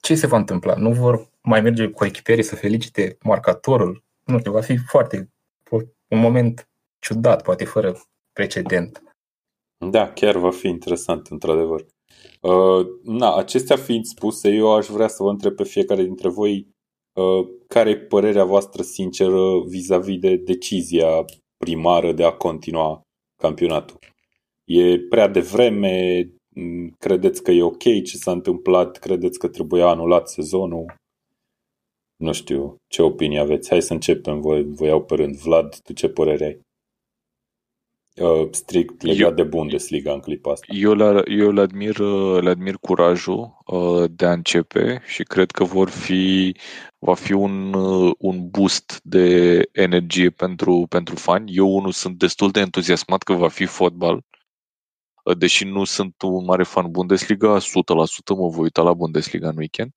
Ce 0.00 0.14
se 0.14 0.26
va 0.26 0.36
întâmpla? 0.36 0.74
Nu 0.74 0.92
vor 0.92 1.28
mai 1.42 1.60
merge 1.60 1.88
cu 1.88 2.04
echipierii 2.04 2.44
să 2.44 2.56
felicite 2.56 3.16
marcatorul? 3.22 4.02
Nu 4.24 4.38
știu, 4.38 4.52
va 4.52 4.60
fi 4.60 4.76
foarte 4.76 5.30
un 6.08 6.18
moment 6.18 6.68
ciudat, 6.98 7.42
poate 7.42 7.64
fără 7.64 8.00
precedent. 8.32 9.02
Da, 9.90 10.12
chiar 10.12 10.36
va 10.36 10.50
fi 10.50 10.68
interesant, 10.68 11.26
într-adevăr. 11.26 11.86
Uh, 12.40 12.86
na, 13.02 13.36
acestea 13.36 13.76
fiind 13.76 14.04
spuse, 14.04 14.48
eu 14.48 14.76
aș 14.76 14.86
vrea 14.86 15.08
să 15.08 15.22
vă 15.22 15.30
întreb 15.30 15.54
pe 15.54 15.64
fiecare 15.64 16.02
dintre 16.02 16.28
voi 16.28 16.56
uh, 16.56 16.72
care 17.66 17.90
e 17.90 17.96
părerea 17.96 18.44
voastră 18.44 18.82
sinceră 18.82 19.60
vis-a-vis 19.66 20.18
de 20.18 20.36
decizia 20.36 21.24
primară 21.56 22.12
de 22.12 22.24
a 22.24 22.32
continua 22.32 23.00
campionatul. 23.42 23.98
E 24.64 24.98
prea 24.98 25.28
devreme? 25.28 26.24
Credeți 26.98 27.42
că 27.42 27.50
e 27.50 27.62
ok 27.62 27.82
ce 27.82 28.16
s-a 28.16 28.32
întâmplat? 28.32 28.98
Credeți 28.98 29.38
că 29.38 29.48
trebuia 29.48 29.86
anulat 29.86 30.28
sezonul? 30.28 30.94
Nu 32.16 32.32
știu, 32.32 32.76
ce 32.88 33.02
opinie 33.02 33.38
aveți? 33.40 33.68
Hai 33.68 33.82
să 33.82 33.92
începem, 33.92 34.40
voi, 34.40 34.64
voi 34.64 34.88
iau 34.88 35.04
pe 35.04 35.14
rând. 35.14 35.36
Vlad, 35.36 35.80
tu 35.80 35.92
ce 35.92 36.08
părere 36.08 36.44
ai? 36.44 36.60
Uh, 38.20 38.48
strict 38.50 39.02
legat 39.02 39.28
eu, 39.28 39.34
de 39.34 39.42
Bundesliga 39.42 40.12
în 40.12 40.20
clipa 40.20 40.52
asta. 40.52 40.66
Eu 40.68 40.94
le, 40.94 41.22
eu 41.26 41.50
le 41.50 41.60
admir, 41.60 41.98
le 42.40 42.50
admir 42.50 42.76
curajul 42.76 43.62
uh, 43.66 44.04
de 44.10 44.26
a 44.26 44.32
începe 44.32 45.02
și 45.06 45.22
cred 45.22 45.50
că 45.50 45.64
vor 45.64 45.88
fi, 45.88 46.56
va 46.98 47.14
fi 47.14 47.32
un, 47.32 47.74
uh, 47.74 48.12
un 48.18 48.48
boost 48.50 49.00
de 49.02 49.60
energie 49.72 50.30
pentru, 50.30 50.86
pentru 50.88 51.14
fani. 51.14 51.56
Eu 51.56 51.74
unul 51.74 51.92
sunt 51.92 52.18
destul 52.18 52.50
de 52.50 52.60
entuziasmat 52.60 53.22
că 53.22 53.32
va 53.32 53.48
fi 53.48 53.64
fotbal, 53.64 54.24
uh, 55.24 55.36
deși 55.36 55.64
nu 55.64 55.84
sunt 55.84 56.22
un 56.22 56.44
mare 56.44 56.62
fan 56.62 56.90
Bundesliga, 56.90 57.58
100% 57.58 58.36
mă 58.36 58.48
voi 58.48 58.62
uita 58.62 58.82
la 58.82 58.92
Bundesliga 58.92 59.48
în 59.48 59.56
weekend. 59.56 59.92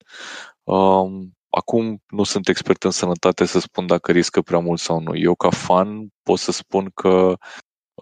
Um, 0.62 1.36
acum 1.48 2.02
nu 2.08 2.24
sunt 2.24 2.48
expert 2.48 2.82
în 2.82 2.90
sănătate 2.90 3.44
să 3.44 3.60
spun 3.60 3.86
dacă 3.86 4.12
riscă 4.12 4.40
prea 4.40 4.58
mult 4.58 4.80
sau 4.80 5.00
nu. 5.00 5.16
Eu 5.16 5.34
ca 5.34 5.50
fan 5.50 6.08
pot 6.22 6.38
să 6.38 6.52
spun 6.52 6.90
că 6.94 7.36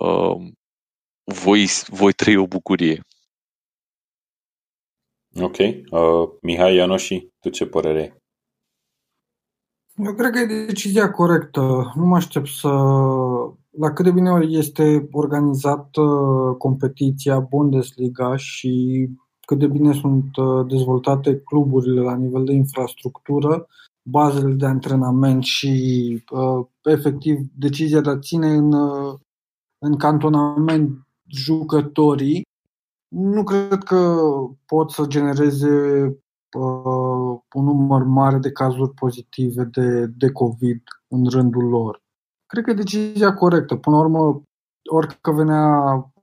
uh, 0.01 0.53
voi, 1.25 1.67
voi 1.89 2.13
trăi 2.13 2.37
o 2.37 2.47
bucurie. 2.47 3.01
Ok. 5.41 5.57
Uh, 5.59 6.29
Mihai 6.43 6.75
Ianoși, 6.75 7.29
tu 7.41 7.49
ce 7.49 7.67
părere 7.67 8.01
ai? 8.01 8.23
Eu 9.97 10.15
cred 10.15 10.31
că 10.31 10.39
e 10.39 10.65
decizia 10.67 11.11
corectă. 11.11 11.93
Nu 11.95 12.05
mă 12.07 12.17
aștept 12.17 12.47
să... 12.47 12.69
La 13.71 13.93
cât 13.93 14.05
de 14.05 14.11
bine 14.11 14.47
este 14.49 15.09
organizată 15.13 16.01
competiția 16.59 17.41
Bundesliga 17.41 18.37
și 18.37 19.09
cât 19.47 19.59
de 19.59 19.67
bine 19.67 19.93
sunt 19.93 20.37
uh, 20.37 20.67
dezvoltate 20.69 21.41
cluburile 21.41 22.01
la 22.01 22.17
nivel 22.17 22.45
de 22.45 22.53
infrastructură, 22.53 23.67
bazele 24.03 24.53
de 24.53 24.67
antrenament 24.67 25.43
și 25.43 25.73
uh, 26.31 26.67
efectiv 26.83 27.39
decizia 27.57 28.01
de 28.01 28.11
a 28.11 28.19
ține 28.19 28.47
în, 28.47 28.73
uh, 28.73 29.19
în 29.85 29.97
cantonament 29.97 31.07
jucătorii, 31.27 32.43
nu 33.09 33.45
cred 33.45 33.83
că 33.83 34.19
pot 34.67 34.91
să 34.91 35.07
genereze 35.07 36.05
uh, 36.57 37.39
un 37.55 37.65
număr 37.65 38.03
mare 38.03 38.39
de 38.39 38.53
cazuri 38.53 38.95
pozitive 38.95 39.65
de, 39.65 40.07
de 40.07 40.31
COVID 40.33 40.83
în 41.09 41.25
rândul 41.25 41.69
lor. 41.69 42.03
Cred 42.47 42.65
că 42.65 42.71
e 42.71 42.75
decizia 42.75 43.35
corectă. 43.35 43.77
Până 43.77 43.97
la 43.97 44.03
urmă, 44.03 44.43
orică 44.91 45.33
venea 45.33 45.65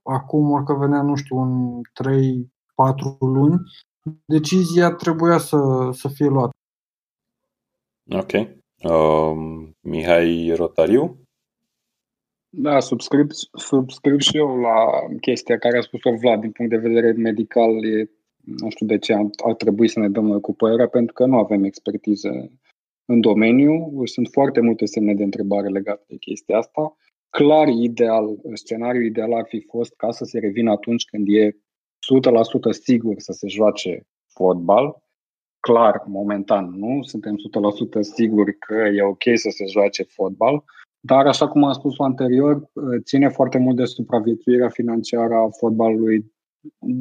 acum, 0.04 0.52
orică 0.52 0.74
venea, 0.74 1.02
nu 1.02 1.16
știu, 1.16 1.38
în 1.38 1.82
3-4 2.04 3.18
luni, 3.20 3.62
decizia 4.26 4.92
trebuia 4.92 5.38
să, 5.38 5.90
să 5.92 6.08
fie 6.08 6.28
luată. 6.28 6.56
Ok. 8.12 8.32
Um, 8.92 9.76
Mihai 9.80 10.54
Rotariu? 10.56 11.21
Da, 12.54 12.80
subscrib, 12.80 13.32
subscrib 13.58 14.20
și 14.20 14.38
eu 14.38 14.60
la 14.60 14.86
chestia 15.22 15.58
care 15.58 15.78
a 15.78 15.82
spus-o 15.82 16.16
Vlad 16.16 16.42
din 16.42 16.52
punct 16.52 16.72
de 16.72 16.78
vedere 16.78 17.12
medical. 17.12 17.86
E, 17.86 18.10
nu 18.44 18.70
știu 18.70 18.86
de 18.86 18.98
ce 18.98 19.14
ar 19.44 19.54
trebui 19.56 19.88
să 19.88 20.00
ne 20.00 20.10
dăm 20.10 20.26
noi 20.26 20.42
cu 20.42 20.54
părerea, 20.54 20.88
pentru 20.88 21.14
că 21.14 21.26
nu 21.26 21.38
avem 21.38 21.64
expertiză 21.64 22.52
în 23.06 23.20
domeniu. 23.20 24.02
Sunt 24.06 24.28
foarte 24.28 24.60
multe 24.60 24.86
semne 24.86 25.14
de 25.14 25.24
întrebare 25.24 25.68
legate 25.68 26.04
de 26.08 26.16
chestia 26.16 26.58
asta. 26.58 26.96
Clar, 27.30 27.68
ideal, 27.68 28.40
scenariul 28.54 29.06
ideal 29.06 29.34
ar 29.34 29.46
fi 29.48 29.66
fost 29.70 29.94
ca 29.96 30.12
să 30.12 30.24
se 30.24 30.40
revină 30.40 30.72
atunci 30.72 31.06
când 31.06 31.28
e 31.30 31.52
100% 31.52 31.54
sigur 32.72 33.14
să 33.18 33.32
se 33.32 33.48
joace 33.48 34.08
fotbal. 34.28 35.04
Clar, 35.60 36.04
momentan 36.08 36.70
nu, 36.70 37.04
suntem 37.04 37.36
100% 37.36 38.02
siguri 38.02 38.58
că 38.58 38.74
e 38.74 39.04
ok 39.04 39.24
să 39.34 39.50
se 39.50 39.66
joace 39.66 40.04
fotbal, 40.04 40.64
dar, 41.04 41.28
așa 41.28 41.48
cum 41.48 41.64
am 41.64 41.74
spus 41.74 41.94
anterior, 41.98 42.70
ține 43.04 43.30
foarte 43.30 43.58
mult 43.58 43.76
de 43.76 43.86
supraviețuirea 43.86 44.70
financiară 44.70 45.34
a 45.34 45.50
fotbalului 45.60 46.32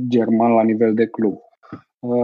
german 0.09 0.53
la 0.53 0.63
nivel 0.63 0.95
de 0.95 1.07
club. 1.07 1.39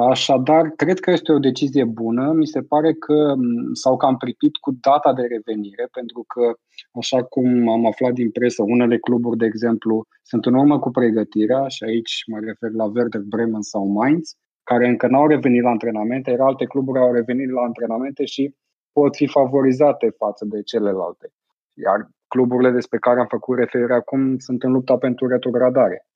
Așadar, 0.09 0.69
cred 0.69 1.01
că 1.01 1.11
este 1.11 1.33
o 1.33 1.39
decizie 1.39 1.85
bună. 1.85 2.33
Mi 2.33 2.47
se 2.47 2.61
pare 2.63 2.93
că 2.93 3.35
s-au 3.73 3.97
cam 3.97 4.17
pripit 4.17 4.57
cu 4.57 4.71
data 4.81 5.13
de 5.13 5.23
revenire, 5.23 5.89
pentru 5.93 6.25
că, 6.27 6.55
așa 7.01 7.23
cum 7.23 7.69
am 7.69 7.87
aflat 7.87 8.13
din 8.13 8.31
presă, 8.31 8.63
unele 8.63 8.99
cluburi, 8.99 9.37
de 9.37 9.47
exemplu, 9.47 10.07
sunt 10.23 10.47
în 10.47 10.55
urmă 10.55 10.79
cu 10.79 10.91
pregătirea, 10.91 11.69
și 11.69 11.85
aici 11.85 12.23
mă 12.27 12.39
refer 12.39 12.71
la 12.71 12.85
Werder 12.85 13.21
Bremen 13.21 13.63
sau 13.63 13.87
Mainz, 13.87 14.35
care 14.63 14.89
încă 14.89 15.07
n-au 15.07 15.27
revenit 15.27 15.63
la 15.63 15.71
antrenamente, 15.71 16.31
iar 16.31 16.41
alte 16.41 16.65
cluburi 16.65 16.99
au 16.99 17.13
revenit 17.13 17.51
la 17.51 17.61
antrenamente 17.61 18.25
și 18.25 18.55
pot 18.93 19.17
fi 19.17 19.27
favorizate 19.27 20.15
față 20.17 20.45
de 20.45 20.63
celelalte. 20.63 21.27
Iar 21.83 22.09
cluburile 22.29 22.71
despre 22.71 22.99
care 22.99 23.21
am 23.21 23.27
făcut 23.27 23.59
referire 23.59 23.95
acum 23.95 24.39
sunt 24.39 24.63
în 24.63 24.73
lupta 24.73 24.97
pentru 24.99 25.27
retrogradare. 25.27 26.07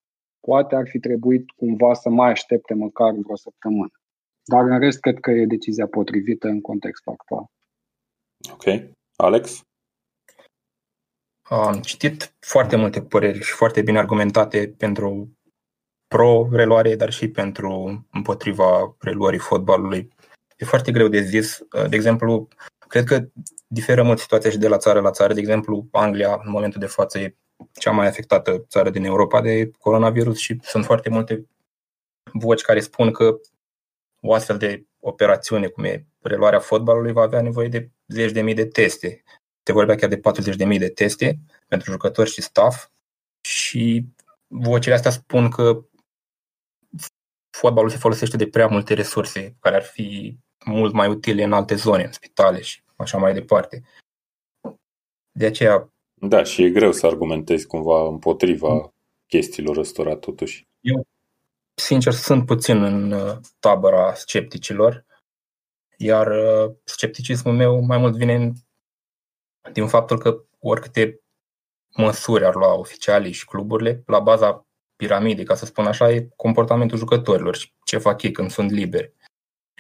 Poate 0.41 0.75
ar 0.75 0.89
fi 0.89 0.99
trebuit 0.99 1.51
cumva 1.51 1.95
să 1.95 2.09
mai 2.09 2.31
aștepte 2.31 2.75
măcar 2.75 3.13
vreo 3.13 3.37
săptămână. 3.37 3.91
Dar 4.45 4.65
în 4.65 4.79
rest, 4.79 5.01
cred 5.01 5.21
că 5.21 5.31
e 5.31 5.47
decizia 5.47 5.87
potrivită 5.87 6.49
în 6.49 6.61
contextul 6.61 7.13
actual. 7.13 7.45
Ok. 8.53 8.93
Alex? 9.17 9.61
Am 11.49 11.81
citit 11.81 12.35
foarte 12.39 12.77
multe 12.77 13.03
păreri 13.03 13.41
și 13.41 13.53
foarte 13.53 13.83
bine 13.83 13.99
argumentate 13.99 14.75
pentru 14.79 15.39
pro-reluare, 16.07 16.97
dar 16.97 17.11
și 17.11 17.31
pentru 17.31 18.01
împotriva 18.13 18.97
reluării 18.99 19.39
fotbalului. 19.39 20.09
E 20.57 20.65
foarte 20.65 20.93
greu 20.93 21.09
de 21.09 21.21
zis. 21.21 21.59
De 21.89 21.97
exemplu, 21.97 22.49
Cred 22.91 23.05
că 23.05 23.27
diferă 23.73 24.03
mult 24.03 24.19
situația 24.19 24.51
și 24.51 24.59
de 24.59 24.69
la 24.69 24.77
țară 24.77 25.01
la 25.01 25.11
țară. 25.11 25.33
De 25.33 25.41
exemplu, 25.41 25.89
Anglia, 25.93 26.41
în 26.45 26.51
momentul 26.51 26.81
de 26.81 26.87
față, 26.87 27.19
e 27.19 27.37
cea 27.73 27.91
mai 27.91 28.07
afectată 28.07 28.65
țară 28.69 28.91
din 28.91 29.05
Europa 29.05 29.41
de 29.41 29.71
coronavirus 29.79 30.39
și 30.39 30.59
sunt 30.63 30.85
foarte 30.85 31.09
multe 31.09 31.47
voci 32.33 32.63
care 32.63 32.81
spun 32.81 33.11
că 33.11 33.37
o 34.21 34.35
astfel 34.35 34.59
de 34.59 34.85
operațiune, 35.01 35.67
cum 35.67 35.85
e 35.85 36.07
reluarea 36.21 36.59
fotbalului, 36.59 37.13
va 37.13 37.23
avea 37.23 37.43
nevoie 37.43 37.69
de 37.69 37.91
zeci 38.07 38.33
de 38.33 38.43
mii 38.43 38.55
de 38.55 38.67
teste. 38.67 39.23
Se 39.63 39.73
vorbea 39.73 39.95
chiar 39.95 40.09
de 40.09 40.19
40 40.19 40.57
de 40.57 40.65
mii 40.65 40.79
de 40.79 40.89
teste 40.89 41.39
pentru 41.69 41.91
jucători 41.91 42.31
și 42.31 42.43
staff 42.43 42.89
și 43.41 44.07
vocile 44.47 44.95
astea 44.95 45.11
spun 45.11 45.51
că 45.51 45.85
fotbalul 47.51 47.91
se 47.91 47.97
folosește 47.97 48.37
de 48.37 48.49
prea 48.49 48.67
multe 48.67 48.95
resurse 48.95 49.57
care 49.61 49.77
ar 49.77 49.83
fi 49.83 50.39
mult 50.65 50.93
mai 50.93 51.09
utile 51.09 51.43
în 51.43 51.53
alte 51.53 51.75
zone, 51.75 52.05
în 52.05 52.13
spitale 52.13 52.61
și 52.61 52.83
așa 53.01 53.19
mai 53.19 53.33
departe. 53.33 53.83
De 55.31 55.47
aceea... 55.47 55.93
Da, 56.15 56.43
și 56.43 56.63
e 56.63 56.71
greu 56.71 56.93
să 56.93 57.07
argumentezi 57.07 57.67
cumva 57.67 58.07
împotriva 58.07 58.73
mm. 58.73 58.95
chestiilor 59.27 59.77
ăstora 59.77 60.17
totuși. 60.17 60.69
Eu, 60.81 61.07
sincer, 61.75 62.13
sunt 62.13 62.47
puțin 62.47 62.83
în 62.83 63.13
uh, 63.13 63.37
tabăra 63.59 64.15
scepticilor, 64.15 65.05
iar 65.97 66.27
uh, 66.27 66.75
scepticismul 66.85 67.55
meu 67.55 67.81
mai 67.81 67.99
mult 67.99 68.17
vine 68.17 68.53
din 69.73 69.87
faptul 69.87 70.19
că 70.19 70.45
oricâte 70.59 71.21
măsuri 71.97 72.45
ar 72.45 72.55
lua 72.55 72.75
oficialii 72.75 73.33
și 73.33 73.45
cluburile, 73.45 74.03
la 74.07 74.19
baza 74.19 74.67
piramidei, 74.97 75.45
ca 75.45 75.55
să 75.55 75.65
spun 75.65 75.87
așa, 75.87 76.11
e 76.11 76.29
comportamentul 76.37 76.99
jucătorilor 76.99 77.57
și 77.57 77.73
ce 77.85 77.99
fac 77.99 78.23
ei 78.23 78.31
când 78.31 78.51
sunt 78.51 78.71
liberi. 78.71 79.13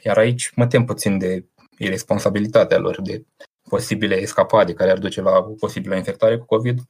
Iar 0.04 0.18
aici 0.18 0.52
mă 0.54 0.66
tem 0.66 0.84
puțin 0.84 1.18
de 1.18 1.48
irresponsabilitatea 1.84 2.78
lor, 2.78 3.02
de 3.02 3.24
posibile 3.68 4.16
escapade 4.16 4.72
care 4.72 4.90
ar 4.90 4.98
duce 4.98 5.20
la 5.20 5.38
o 5.38 5.42
posibilă 5.42 5.96
infectare 5.96 6.38
cu 6.38 6.44
COVID, 6.44 6.80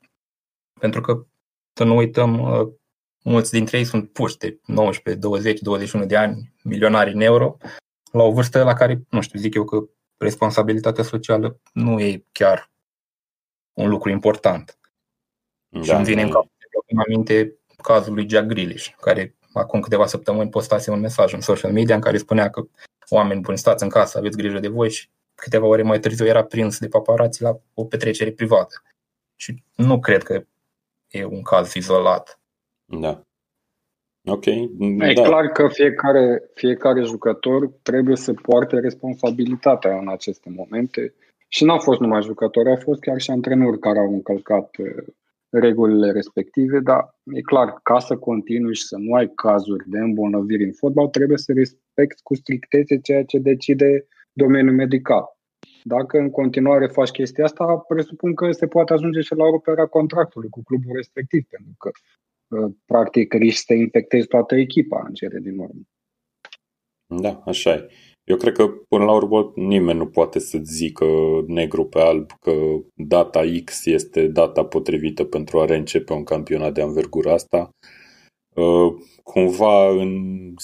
pentru 0.80 1.00
că, 1.00 1.26
să 1.72 1.84
nu 1.84 1.96
uităm, 1.96 2.40
uh, 2.40 2.68
mulți 3.22 3.50
dintre 3.50 3.78
ei 3.78 3.84
sunt 3.84 4.12
puși 4.12 4.36
de 4.36 4.60
19, 4.66 5.22
20, 5.22 5.60
21 5.60 6.06
de 6.06 6.16
ani, 6.16 6.54
milionari 6.62 7.12
în 7.12 7.20
euro, 7.20 7.56
la 8.12 8.22
o 8.22 8.32
vârstă 8.32 8.62
la 8.62 8.72
care, 8.72 9.02
nu 9.10 9.20
știu, 9.20 9.38
zic 9.38 9.54
eu 9.54 9.64
că 9.64 9.84
responsabilitatea 10.16 11.04
socială 11.04 11.60
nu 11.72 12.00
e 12.00 12.24
chiar 12.32 12.70
un 13.72 13.88
lucru 13.88 14.10
important. 14.10 14.78
Da, 15.68 15.82
și 15.82 15.90
îmi 15.90 16.04
vine 16.04 16.20
da. 16.20 16.26
în 16.26 16.32
cap 16.32 16.46
în 16.86 16.98
aminte 16.98 17.58
cazul 17.82 18.14
lui 18.14 18.28
Jack 18.28 18.46
Grealish, 18.46 18.88
care 19.00 19.36
acum 19.52 19.80
câteva 19.80 20.06
săptămâni 20.06 20.50
postase 20.50 20.90
un 20.90 21.00
mesaj 21.00 21.32
în 21.32 21.40
social 21.40 21.72
media 21.72 21.94
în 21.94 22.00
care 22.00 22.16
spunea 22.16 22.50
că 22.50 22.62
oameni 23.08 23.40
buni 23.40 23.58
stați 23.58 23.82
în 23.82 23.88
casă, 23.88 24.18
aveți 24.18 24.36
grijă 24.36 24.58
de 24.58 24.68
voi 24.68 24.90
și 24.90 25.08
câteva 25.34 25.66
ore 25.66 25.82
mai 25.82 26.00
târziu 26.00 26.26
era 26.26 26.44
prins 26.44 26.78
de 26.78 26.88
paparații 26.88 27.44
la 27.44 27.58
o 27.74 27.84
petrecere 27.84 28.32
privată. 28.32 28.82
Și 29.36 29.62
nu 29.74 30.00
cred 30.00 30.22
că 30.22 30.44
e 31.08 31.24
un 31.24 31.42
caz 31.42 31.74
izolat. 31.74 32.40
Da. 32.84 33.22
Ok. 34.24 34.46
E 34.46 35.12
da. 35.14 35.22
clar 35.22 35.46
că 35.46 35.68
fiecare, 35.68 36.42
fiecare 36.54 37.02
jucător 37.02 37.70
trebuie 37.82 38.16
să 38.16 38.32
poarte 38.32 38.78
responsabilitatea 38.78 39.98
în 39.98 40.08
aceste 40.08 40.50
momente 40.50 41.14
și 41.48 41.64
nu 41.64 41.72
au 41.72 41.78
fost 41.78 42.00
numai 42.00 42.22
jucători, 42.22 42.68
au 42.68 42.76
fost 42.76 43.00
chiar 43.00 43.20
și 43.20 43.30
antrenori 43.30 43.78
care 43.78 43.98
au 43.98 44.12
încălcat 44.12 44.76
uh, 44.78 45.04
regulile 45.50 46.10
respective, 46.10 46.80
dar 46.80 47.14
e 47.24 47.40
clar, 47.40 47.80
ca 47.82 47.98
să 47.98 48.16
continui 48.16 48.74
și 48.74 48.82
să 48.82 48.96
nu 48.96 49.14
ai 49.14 49.32
cazuri 49.34 49.88
de 49.88 49.98
îmbolnăviri 49.98 50.64
în 50.64 50.72
fotbal, 50.72 51.08
trebuie 51.08 51.38
să 51.38 51.52
respecti 51.52 52.22
cu 52.22 52.34
strictețe 52.34 53.00
ceea 53.00 53.24
ce 53.24 53.38
decide 53.38 54.06
domeniul 54.32 54.74
medical. 54.74 55.24
Dacă 55.84 56.18
în 56.18 56.30
continuare 56.30 56.86
faci 56.86 57.10
chestia 57.10 57.44
asta, 57.44 57.76
presupun 57.76 58.34
că 58.34 58.52
se 58.52 58.66
poate 58.66 58.92
ajunge 58.92 59.20
și 59.20 59.34
la 59.34 59.44
ruperea 59.44 59.86
contractului 59.86 60.48
cu 60.48 60.62
clubul 60.62 60.94
respectiv, 60.94 61.44
pentru 61.48 61.74
că 61.78 61.90
uh, 62.56 62.72
practic 62.86 63.32
riști 63.32 63.64
să 63.64 63.74
infectezi 63.74 64.26
toată 64.26 64.56
echipa 64.56 65.04
în 65.06 65.12
cele 65.12 65.38
din 65.38 65.58
urmă. 65.58 65.80
Da, 67.06 67.42
așa 67.44 67.74
e. 67.74 67.88
Eu 68.30 68.36
cred 68.36 68.52
că 68.52 68.68
până 68.88 69.04
la 69.04 69.12
urmă 69.12 69.52
nimeni 69.54 69.98
nu 69.98 70.06
poate 70.06 70.38
să-ți 70.38 70.72
zică 70.72 71.06
negru 71.46 71.84
pe 71.84 71.98
alb 71.98 72.30
că 72.40 72.52
data 72.94 73.40
X 73.64 73.86
este 73.86 74.26
data 74.26 74.64
potrivită 74.64 75.24
pentru 75.24 75.60
a 75.60 75.64
reîncepe 75.64 76.12
un 76.12 76.24
campionat 76.24 76.74
de 76.74 76.82
anvergura 76.82 77.32
asta. 77.32 77.70
Uh, 78.54 78.94
cumva 79.22 79.88
în 79.88 80.54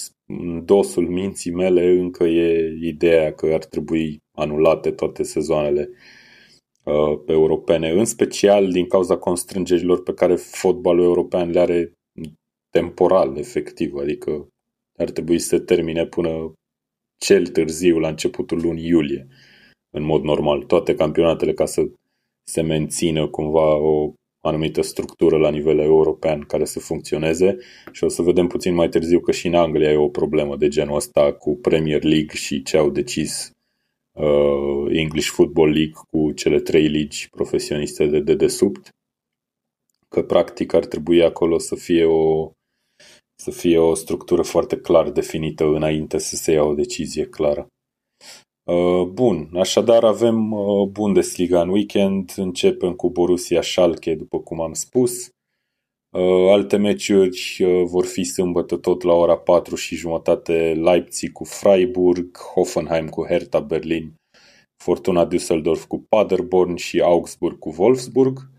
dosul 0.65 1.09
minții 1.09 1.51
mele 1.51 1.91
încă 1.91 2.25
e 2.25 2.79
ideea 2.83 3.33
că 3.33 3.47
ar 3.47 3.65
trebui 3.65 4.19
anulate 4.37 4.91
toate 4.91 5.23
sezoanele 5.23 5.91
uh, 6.83 7.21
europene, 7.27 7.91
în 7.91 8.05
special 8.05 8.71
din 8.71 8.87
cauza 8.87 9.17
constrângerilor 9.17 10.03
pe 10.03 10.15
care 10.15 10.35
fotbalul 10.35 11.05
european 11.05 11.51
le 11.51 11.61
are 11.61 11.93
temporal, 12.71 13.37
efectiv, 13.37 13.95
adică 13.95 14.49
ar 14.97 15.11
trebui 15.11 15.39
să 15.39 15.49
se 15.49 15.59
termine 15.59 16.07
până 16.07 16.53
cel 17.19 17.47
târziu 17.47 17.99
la 17.99 18.09
începutul 18.09 18.61
lunii 18.61 18.87
iulie, 18.87 19.27
în 19.91 20.03
mod 20.03 20.23
normal, 20.23 20.63
toate 20.63 20.95
campionatele 20.95 21.53
ca 21.53 21.67
să 21.67 21.89
se 22.43 22.61
mențină 22.61 23.29
cumva 23.29 23.77
o 23.77 24.13
anumită 24.41 24.81
structură 24.81 25.37
la 25.37 25.51
nivel 25.51 25.79
european 25.79 26.41
care 26.41 26.65
să 26.65 26.81
funcționeze. 26.81 27.57
Și 27.93 28.05
o 28.05 28.09
să 28.09 28.23
vedem 28.23 28.47
puțin 28.47 28.75
mai 28.75 28.89
târziu 28.89 29.21
că 29.21 29.33
și 29.33 29.47
în 29.47 29.55
Anglia 29.55 29.91
e 29.91 29.97
o 29.97 30.09
problemă 30.09 30.57
de 30.57 30.69
genul 30.69 30.97
ăsta 30.97 31.33
cu 31.33 31.57
Premier 31.57 32.03
League 32.03 32.35
și 32.35 32.63
ce 32.63 32.77
au 32.77 32.91
decis 32.91 33.51
uh, 34.13 34.87
English 34.91 35.29
Football 35.29 35.73
League 35.73 35.95
cu 36.11 36.33
cele 36.33 36.61
trei 36.61 36.87
ligi 36.87 37.29
profesioniste 37.31 38.07
de 38.07 38.21
dedesubt 38.21 38.89
că 40.09 40.23
practic 40.23 40.73
ar 40.73 40.85
trebui 40.85 41.23
acolo 41.23 41.59
să 41.59 41.75
fie 41.75 42.05
o 42.05 42.51
să 43.37 43.51
fie 43.51 43.79
o 43.79 43.95
structură 43.95 44.43
foarte 44.43 44.77
clar 44.77 45.11
definită 45.11 45.65
înainte 45.65 46.19
să 46.19 46.37
se 46.37 46.53
ia 46.53 46.63
o 46.63 46.75
decizie 46.75 47.25
clară. 47.27 47.67
Uh, 48.71 49.07
bun, 49.07 49.51
așadar 49.55 50.05
avem 50.05 50.53
uh, 50.53 50.89
Bundesliga 50.89 51.61
în 51.61 51.69
weekend, 51.69 52.33
începem 52.37 52.93
cu 52.93 53.11
Borussia 53.11 53.63
Schalke, 53.63 54.15
după 54.15 54.41
cum 54.41 54.61
am 54.61 54.73
spus. 54.73 55.29
Uh, 56.17 56.51
alte 56.51 56.77
meciuri 56.77 57.65
vor 57.85 58.05
fi 58.05 58.25
sâmbătă 58.25 58.77
tot 58.77 59.03
la 59.03 59.13
ora 59.13 59.39
4 59.39 59.75
și 59.75 59.95
jumătate 59.95 60.75
Leipzig 60.83 61.33
cu 61.33 61.45
Freiburg, 61.45 62.39
Hoffenheim 62.39 63.09
cu 63.09 63.27
Hertha 63.27 63.61
Berlin, 63.61 64.15
Fortuna 64.85 65.27
Düsseldorf 65.27 65.87
cu 65.89 66.05
Paderborn 66.09 66.75
și 66.75 67.01
Augsburg 67.01 67.59
cu 67.59 67.75
Wolfsburg. 67.79 68.51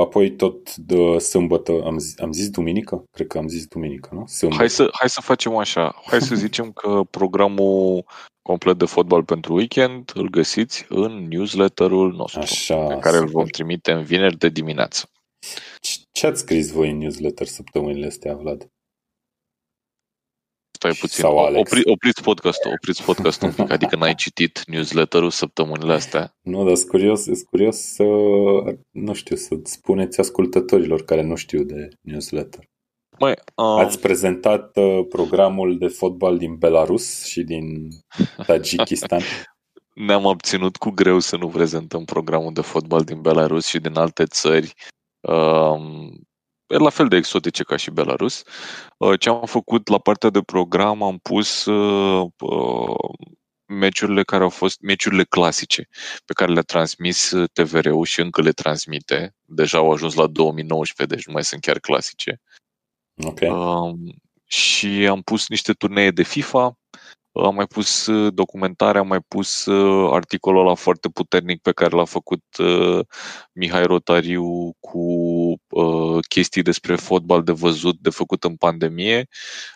Apoi 0.00 0.36
tot 0.36 0.76
de 0.76 1.18
sâmbătă, 1.18 1.82
am 1.84 1.98
zis, 1.98 2.18
am 2.20 2.32
zis 2.32 2.50
duminică? 2.50 3.04
Cred 3.10 3.26
că 3.26 3.38
am 3.38 3.48
zis 3.48 3.66
duminică, 3.66 4.08
nu? 4.12 4.26
Sâmbătă. 4.26 4.60
Hai 4.60 4.70
să, 4.70 4.88
hai 4.92 5.08
să 5.08 5.20
facem 5.20 5.56
așa. 5.56 5.94
Hai 6.04 6.20
să 6.20 6.34
zicem 6.44 6.72
că 6.72 7.00
programul 7.10 8.04
complet 8.42 8.78
de 8.78 8.84
fotbal 8.84 9.24
pentru 9.24 9.54
weekend 9.54 10.12
îl 10.14 10.28
găsiți 10.28 10.86
în 10.88 11.28
newsletterul 11.28 12.12
nostru, 12.12 12.40
Așa, 12.40 12.86
pe 12.86 12.98
care 12.98 13.16
super. 13.16 13.20
îl 13.20 13.28
vom 13.28 13.46
trimite 13.46 13.92
în 13.92 14.02
vineri 14.02 14.38
de 14.38 14.48
dimineață. 14.48 15.10
Ce 16.12 16.26
ați 16.26 16.40
scris 16.40 16.70
voi 16.70 16.90
în 16.90 16.98
newsletter 16.98 17.46
săptămânile 17.46 18.06
astea, 18.06 18.34
Vlad? 18.34 18.70
Stai 20.80 20.92
puțin, 21.00 21.24
Sau 21.24 21.38
Alex. 21.38 21.70
Opri, 21.70 21.90
opriți 21.90 22.22
podcastul, 22.22 22.72
opriți 22.72 23.04
podcastul 23.04 23.48
un 23.48 23.54
pic, 23.54 23.70
adică 23.76 23.96
n-ai 23.96 24.14
citit 24.14 24.62
newsletterul 24.66 25.30
săptămânile 25.30 25.92
astea. 25.92 26.34
Nu, 26.42 26.64
dar 26.64 26.74
sunt 26.74 26.88
curios, 26.88 27.22
sunt 27.22 27.42
curios 27.42 27.76
să, 27.76 28.04
nu 28.90 29.14
știu, 29.14 29.36
să 29.36 29.58
spuneți 29.62 30.20
ascultătorilor 30.20 31.04
care 31.04 31.22
nu 31.22 31.34
știu 31.34 31.62
de 31.62 31.88
newsletter. 32.00 32.64
Măi, 33.18 33.34
um... 33.54 33.64
Ați 33.64 34.00
prezentat 34.00 34.76
uh, 34.76 35.06
programul 35.08 35.78
de 35.78 35.86
fotbal 35.86 36.38
din 36.38 36.56
Belarus 36.56 37.24
și 37.24 37.42
din 37.42 37.88
Tajikistan? 38.46 39.20
Ne-am 40.06 40.24
obținut 40.24 40.76
cu 40.76 40.90
greu 40.90 41.18
să 41.18 41.36
nu 41.36 41.48
prezentăm 41.48 42.04
programul 42.04 42.52
de 42.52 42.60
fotbal 42.60 43.02
din 43.02 43.20
Belarus 43.20 43.66
și 43.66 43.78
din 43.78 43.96
alte 43.96 44.24
țări. 44.24 44.74
Um, 45.20 46.20
la 46.78 46.90
fel 46.90 47.08
de 47.08 47.16
exotice 47.16 47.62
ca 47.62 47.76
și 47.76 47.90
Belarus. 47.90 48.42
Uh, 48.96 49.20
ce 49.20 49.28
am 49.28 49.44
făcut 49.44 49.88
la 49.88 49.98
partea 49.98 50.30
de 50.30 50.40
program, 50.40 51.02
am 51.02 51.18
pus 51.18 51.64
uh, 51.64 52.30
uh, 52.38 52.96
meciurile 53.66 54.22
care 54.22 54.42
au 54.42 54.48
fost 54.48 54.80
meciurile 54.80 55.24
clasice 55.24 55.88
pe 56.24 56.32
care 56.32 56.52
le-a 56.52 56.62
transmis 56.62 57.32
TVR-ul 57.52 58.04
și 58.04 58.20
încă 58.20 58.42
le 58.42 58.52
transmite. 58.52 59.34
Deja 59.44 59.78
au 59.78 59.92
ajuns 59.92 60.14
la 60.14 60.26
2019, 60.26 61.14
deci 61.16 61.26
nu 61.26 61.32
mai 61.32 61.44
sunt 61.44 61.60
chiar 61.60 61.78
clasice. 61.78 62.40
Okay. 63.24 63.48
Um, 63.48 63.98
și 64.44 65.06
am 65.10 65.22
pus 65.22 65.48
niște 65.48 65.72
turnee 65.72 66.10
de 66.10 66.22
FIFA, 66.22 66.79
am 67.32 67.54
mai 67.54 67.66
pus 67.66 68.06
uh, 68.06 68.32
documentare, 68.34 68.98
am 68.98 69.06
mai 69.06 69.20
pus 69.28 69.64
uh, 69.66 70.10
articolul 70.12 70.60
ăla 70.60 70.74
foarte 70.74 71.08
puternic 71.08 71.62
pe 71.62 71.72
care 71.72 71.96
l-a 71.96 72.04
făcut 72.04 72.44
uh, 72.58 73.00
Mihai 73.52 73.84
Rotariu 73.84 74.76
cu 74.80 75.00
uh, 75.68 76.18
chestii 76.28 76.62
despre 76.62 76.96
fotbal 76.96 77.42
de 77.42 77.52
văzut, 77.52 77.96
de 78.00 78.10
făcut 78.10 78.44
în 78.44 78.56
pandemie, 78.56 79.28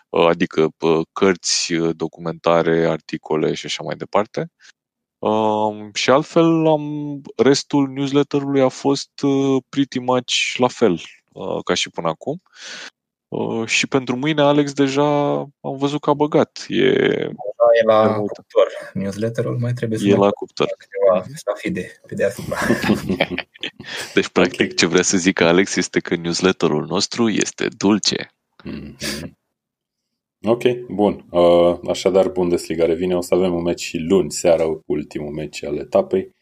uh, 0.09 0.25
adică 0.25 0.69
uh, 0.79 1.01
cărți, 1.11 1.73
documentare, 1.73 2.87
articole 2.87 3.53
și 3.53 3.65
așa 3.65 3.83
mai 3.83 3.95
departe. 3.95 4.51
Uh, 5.17 5.89
și 5.93 6.09
altfel, 6.09 6.67
am, 6.67 7.21
restul 7.35 7.87
newsletterului 7.89 8.61
a 8.61 8.67
fost 8.67 9.21
uh, 9.21 9.63
pretty 9.69 9.99
much 9.99 10.55
la 10.57 10.67
fel 10.67 11.01
uh, 11.33 11.63
ca 11.63 11.73
și 11.73 11.89
până 11.89 12.07
acum. 12.07 12.41
Uh, 13.35 13.67
și 13.67 13.87
pentru 13.87 14.15
mâine, 14.15 14.41
Alex, 14.41 14.73
deja 14.73 15.37
am 15.39 15.77
văzut 15.77 16.01
că 16.01 16.09
a 16.09 16.13
băgat. 16.13 16.65
E, 16.67 16.83
e 16.83 17.83
la 17.85 18.15
e 18.15 18.17
cuptor. 18.17 18.67
Newsletterul 18.93 19.57
mai 19.57 19.73
trebuie 19.73 19.99
să 19.99 20.07
e 20.07 20.15
la 20.15 20.29
cuptor. 20.29 20.67
câteva 20.77 21.35
stafide 21.35 22.01
pe 22.07 22.15
deasupra. 22.15 22.57
deci, 24.13 24.29
practic, 24.29 24.75
ce 24.75 24.85
vrea 24.85 25.01
să 25.01 25.17
zică 25.17 25.43
Alex 25.43 25.75
este 25.75 25.99
că 25.99 26.15
newsletterul 26.15 26.85
nostru 26.85 27.29
este 27.29 27.67
dulce. 27.77 28.29
Mm-hmm. 28.63 29.29
Ok, 30.47 30.63
bun. 30.87 31.25
Uh, 31.29 31.77
așadar, 31.89 32.27
Bundesliga 32.27 32.85
revine. 32.85 33.15
O 33.15 33.21
să 33.21 33.33
avem 33.33 33.53
un 33.53 33.61
meci 33.61 33.91
luni 34.07 34.31
seara, 34.31 34.79
ultimul 34.85 35.31
meci 35.31 35.63
al 35.63 35.77
etapei. 35.77 36.35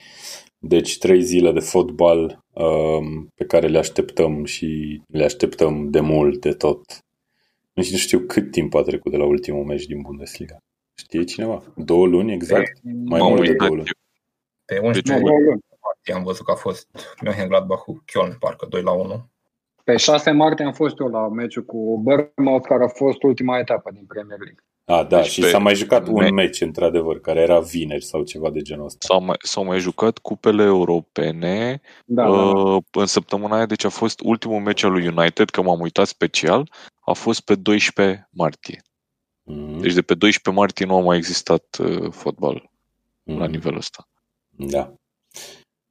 Deci 0.66 0.98
trei 0.98 1.22
zile 1.22 1.52
de 1.52 1.60
fotbal 1.60 2.44
um, 2.54 3.28
pe 3.36 3.46
care 3.46 3.68
le 3.68 3.78
așteptăm 3.78 4.46
și 4.46 5.02
le 5.08 5.24
așteptăm 5.24 5.90
de 5.90 6.00
mult, 6.00 6.42
de 6.42 6.52
tot. 6.52 6.82
Nu 7.74 7.84
știu, 7.84 7.96
nu 7.96 8.02
știu 8.02 8.20
cât 8.20 8.52
timp 8.52 8.74
a 8.74 8.82
trecut 8.82 9.12
de 9.12 9.18
la 9.18 9.26
ultimul 9.26 9.64
meci 9.64 9.86
din 9.86 10.02
Bundesliga. 10.02 10.58
Știe 10.94 11.24
cineva? 11.24 11.64
Două 11.76 12.08
luni 12.08 12.34
exact? 12.34 12.80
Mai 13.06 13.22
mult 13.22 13.46
de 13.46 13.54
două 13.54 13.76
luni. 13.76 13.90
Pe 14.66 14.80
11 14.80 15.26
luni 15.26 15.62
am 16.14 16.24
văzut 16.24 16.46
că 16.46 16.52
a 16.52 16.56
fost 16.56 16.88
Mönchengladbach 17.26 17.84
cu 17.84 18.04
Köln, 18.06 18.38
parcă 18.40 18.66
2 18.70 18.82
la 18.82 18.92
1. 18.92 19.30
Pe 19.84 19.98
6 19.98 20.32
martie 20.32 20.66
am 20.66 20.74
fost 20.74 21.00
eu 21.00 21.08
la 21.08 21.28
meciul 21.28 21.66
cu 21.66 22.02
Bournemouth, 22.02 22.68
care 22.68 22.84
a 22.84 22.88
fost 22.88 23.24
ultima 23.24 23.60
etapă 23.60 23.92
din 23.92 24.06
Premier 24.06 24.40
League. 24.40 24.64
A, 24.86 25.04
da, 25.04 25.22
deci 25.22 25.30
și 25.30 25.44
s-a 25.44 25.58
mai 25.58 25.76
jucat 25.76 26.08
un 26.08 26.14
me- 26.14 26.30
meci, 26.30 26.62
într-adevăr, 26.62 27.20
care 27.20 27.40
era 27.40 27.60
vineri 27.60 28.04
sau 28.04 28.24
ceva 28.24 28.50
de 28.50 28.62
genul 28.62 28.86
ăsta. 28.86 28.98
S-au 29.00 29.24
mai, 29.24 29.36
s-au 29.40 29.64
mai 29.64 29.80
jucat 29.80 30.18
cupele 30.18 30.64
europene 30.64 31.82
da, 32.06 32.30
uh, 32.30 32.84
da. 32.92 33.02
în 33.02 33.06
săptămâna 33.06 33.56
aia, 33.56 33.66
deci 33.66 33.84
a 33.84 33.90
fost 33.90 34.20
ultimul 34.24 34.62
meci 34.62 34.84
al 34.84 34.92
lui 34.92 35.08
United, 35.08 35.50
că 35.50 35.62
m-am 35.62 35.80
uitat 35.80 36.08
special, 36.08 36.72
a 37.00 37.14
fost 37.14 37.42
pe 37.42 37.56
12 37.56 38.30
martie. 38.32 38.82
Mm-hmm. 39.52 39.82
Deci 39.82 39.94
de 39.94 40.02
pe 40.02 40.14
12 40.14 40.62
martie 40.62 40.86
nu 40.86 40.96
a 40.96 41.02
mai 41.02 41.18
existat 41.18 41.78
uh, 41.80 42.12
fotbal 42.12 42.60
mm-hmm. 42.62 43.38
la 43.38 43.46
nivelul 43.46 43.78
ăsta. 43.78 44.08
Da. 44.50 44.94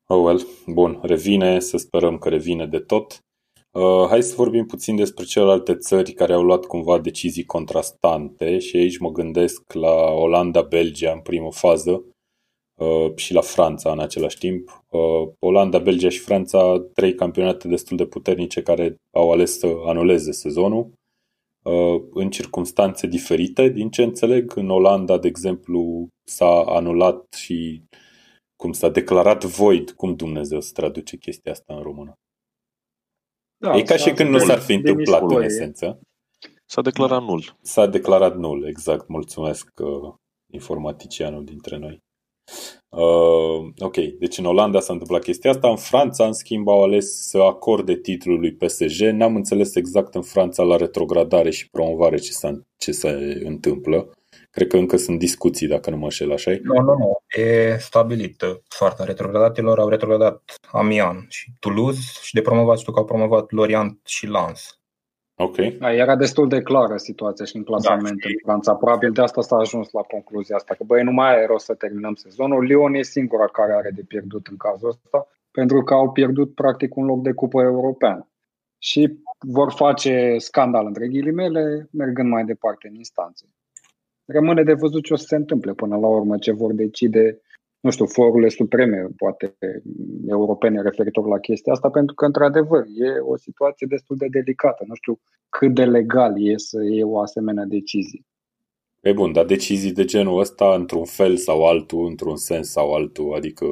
Oh 0.06 0.22
well, 0.24 0.46
bun, 0.66 1.00
revine, 1.02 1.60
să 1.60 1.76
sperăm 1.76 2.18
că 2.18 2.28
revine 2.28 2.66
de 2.66 2.78
tot. 2.78 3.24
Uh, 3.72 4.06
hai 4.08 4.22
să 4.22 4.34
vorbim 4.34 4.66
puțin 4.66 4.96
despre 4.96 5.24
celelalte 5.24 5.74
țări 5.76 6.12
care 6.12 6.32
au 6.32 6.42
luat 6.42 6.64
cumva 6.64 6.98
decizii 6.98 7.44
contrastante 7.44 8.58
și 8.58 8.76
aici 8.76 8.98
mă 8.98 9.10
gândesc 9.10 9.72
la 9.72 10.10
Olanda, 10.10 10.62
Belgia 10.62 11.12
în 11.12 11.20
primă 11.20 11.52
fază 11.52 12.04
uh, 12.74 13.12
și 13.16 13.32
la 13.32 13.40
Franța 13.40 13.92
în 13.92 13.98
același 13.98 14.38
timp. 14.38 14.84
Uh, 14.88 15.28
Olanda, 15.38 15.78
Belgia 15.78 16.08
și 16.08 16.18
Franța, 16.18 16.86
trei 16.94 17.14
campionate 17.14 17.68
destul 17.68 17.96
de 17.96 18.06
puternice 18.06 18.62
care 18.62 18.96
au 19.10 19.30
ales 19.30 19.58
să 19.58 19.74
anuleze 19.84 20.32
sezonul 20.32 20.92
uh, 21.62 22.02
în 22.12 22.30
circunstanțe 22.30 23.06
diferite, 23.06 23.68
din 23.68 23.90
ce 23.90 24.02
înțeleg. 24.02 24.56
În 24.56 24.70
Olanda, 24.70 25.18
de 25.18 25.28
exemplu, 25.28 26.08
s-a 26.24 26.62
anulat 26.62 27.32
și 27.32 27.82
cum 28.56 28.72
s-a 28.72 28.88
declarat 28.88 29.44
void, 29.44 29.90
cum 29.90 30.14
Dumnezeu 30.14 30.60
să 30.60 30.70
traduce 30.72 31.16
chestia 31.16 31.52
asta 31.52 31.74
în 31.74 31.82
română? 31.82 32.16
Da, 33.62 33.76
e 33.76 33.82
ca 33.82 33.96
și 33.96 34.10
când 34.10 34.30
nu 34.30 34.38
s-ar 34.38 34.58
fi 34.58 34.72
întâmplat 34.72 35.22
în 35.30 35.42
esență. 35.42 36.00
S-a 36.66 36.82
declarat 36.82 37.22
nul. 37.22 37.56
S-a 37.60 37.86
declarat 37.86 38.36
nul, 38.36 38.66
exact. 38.66 39.08
Mulțumesc 39.08 39.68
uh, 39.80 40.14
informaticianul 40.52 41.44
dintre 41.44 41.76
noi. 41.76 41.98
Uh, 42.88 43.72
ok, 43.78 43.96
deci 44.18 44.38
în 44.38 44.44
Olanda 44.44 44.80
s-a 44.80 44.92
întâmplat 44.92 45.22
chestia 45.22 45.50
asta, 45.50 45.68
în 45.68 45.76
Franța, 45.76 46.26
în 46.26 46.32
schimb, 46.32 46.68
au 46.68 46.82
ales 46.82 47.28
să 47.28 47.38
acorde 47.38 47.96
titlul 47.96 48.38
lui 48.38 48.54
PSG. 48.54 49.00
N-am 49.00 49.36
înțeles 49.36 49.74
exact 49.74 50.14
în 50.14 50.22
Franța 50.22 50.62
la 50.62 50.76
retrogradare 50.76 51.50
și 51.50 51.70
promovare 51.70 52.16
ce, 52.16 52.32
s-a, 52.32 52.60
ce 52.76 52.92
se 52.92 53.40
întâmplă. 53.44 54.12
Cred 54.52 54.66
că 54.66 54.76
încă 54.76 54.96
sunt 54.96 55.18
discuții, 55.18 55.68
dacă 55.68 55.90
nu 55.90 55.96
mă 55.96 56.04
înșel, 56.04 56.32
așa 56.32 56.50
Nu, 56.62 56.74
nu, 56.74 56.96
nu. 56.96 57.22
E 57.42 57.76
stabilit 57.78 58.42
soarta 58.68 59.04
retrogradatelor. 59.04 59.78
Au 59.78 59.88
retrogradat 59.88 60.42
Amiens 60.72 61.24
și 61.28 61.52
Toulouse 61.60 62.00
și 62.22 62.34
de 62.34 62.40
promovat 62.40 62.78
știu 62.78 62.92
că 62.92 62.98
au 62.98 63.04
promovat 63.04 63.50
Lorient 63.50 64.00
și 64.04 64.26
Lens. 64.26 64.80
Ok. 65.34 65.56
Da, 65.56 65.92
era 65.92 66.16
destul 66.16 66.48
de 66.48 66.62
clară 66.62 66.96
situația 66.96 67.44
și 67.44 67.56
în 67.56 67.62
clasament 67.62 68.20
da, 68.20 68.28
în 68.28 68.34
Franța. 68.42 68.74
Probabil 68.74 69.12
de 69.12 69.22
asta 69.22 69.40
s-a 69.40 69.56
ajuns 69.56 69.90
la 69.90 70.00
concluzia 70.00 70.56
asta, 70.56 70.74
că 70.74 70.84
băi, 70.84 71.02
nu 71.02 71.12
mai 71.12 71.28
are 71.28 71.46
rost 71.46 71.64
să 71.64 71.74
terminăm 71.74 72.14
sezonul. 72.14 72.64
Lyon 72.64 72.94
e 72.94 73.02
singura 73.02 73.46
care 73.46 73.72
are 73.72 73.90
de 73.90 74.02
pierdut 74.08 74.46
în 74.46 74.56
cazul 74.56 74.88
ăsta, 74.88 75.28
pentru 75.50 75.82
că 75.82 75.94
au 75.94 76.12
pierdut 76.12 76.54
practic 76.54 76.96
un 76.96 77.04
loc 77.04 77.22
de 77.22 77.32
cupă 77.32 77.62
europeană. 77.62 78.26
Și 78.78 79.18
vor 79.38 79.72
face 79.72 80.34
scandal 80.38 80.86
între 80.86 81.08
ghilimele, 81.08 81.88
mergând 81.92 82.28
mai 82.28 82.44
departe 82.44 82.88
în 82.88 82.94
instanțe 82.94 83.46
rămâne 84.26 84.62
de 84.62 84.72
văzut 84.72 85.04
ce 85.04 85.12
o 85.12 85.16
să 85.16 85.24
se 85.28 85.36
întâmple 85.36 85.72
până 85.72 85.96
la 85.96 86.06
urmă, 86.06 86.38
ce 86.38 86.52
vor 86.52 86.72
decide, 86.72 87.40
nu 87.80 87.90
știu, 87.90 88.06
forurile 88.06 88.48
supreme, 88.48 89.06
poate 89.16 89.56
europene 90.26 90.82
referitor 90.82 91.26
la 91.26 91.38
chestia 91.38 91.72
asta, 91.72 91.90
pentru 91.90 92.14
că, 92.14 92.24
într-adevăr, 92.24 92.82
e 92.82 93.18
o 93.20 93.36
situație 93.36 93.86
destul 93.90 94.16
de 94.16 94.26
delicată. 94.30 94.84
Nu 94.86 94.94
știu 94.94 95.20
cât 95.48 95.74
de 95.74 95.84
legal 95.84 96.34
e 96.36 96.54
să 96.56 96.82
iei 96.82 97.02
o 97.02 97.18
asemenea 97.18 97.64
decizie. 97.64 98.20
E 99.00 99.12
bun, 99.12 99.32
dar 99.32 99.44
decizii 99.44 99.92
de 99.92 100.04
genul 100.04 100.38
ăsta, 100.38 100.74
într-un 100.74 101.04
fel 101.04 101.36
sau 101.36 101.66
altul, 101.66 102.06
într-un 102.06 102.36
sens 102.36 102.70
sau 102.70 102.94
altul, 102.94 103.34
adică 103.34 103.64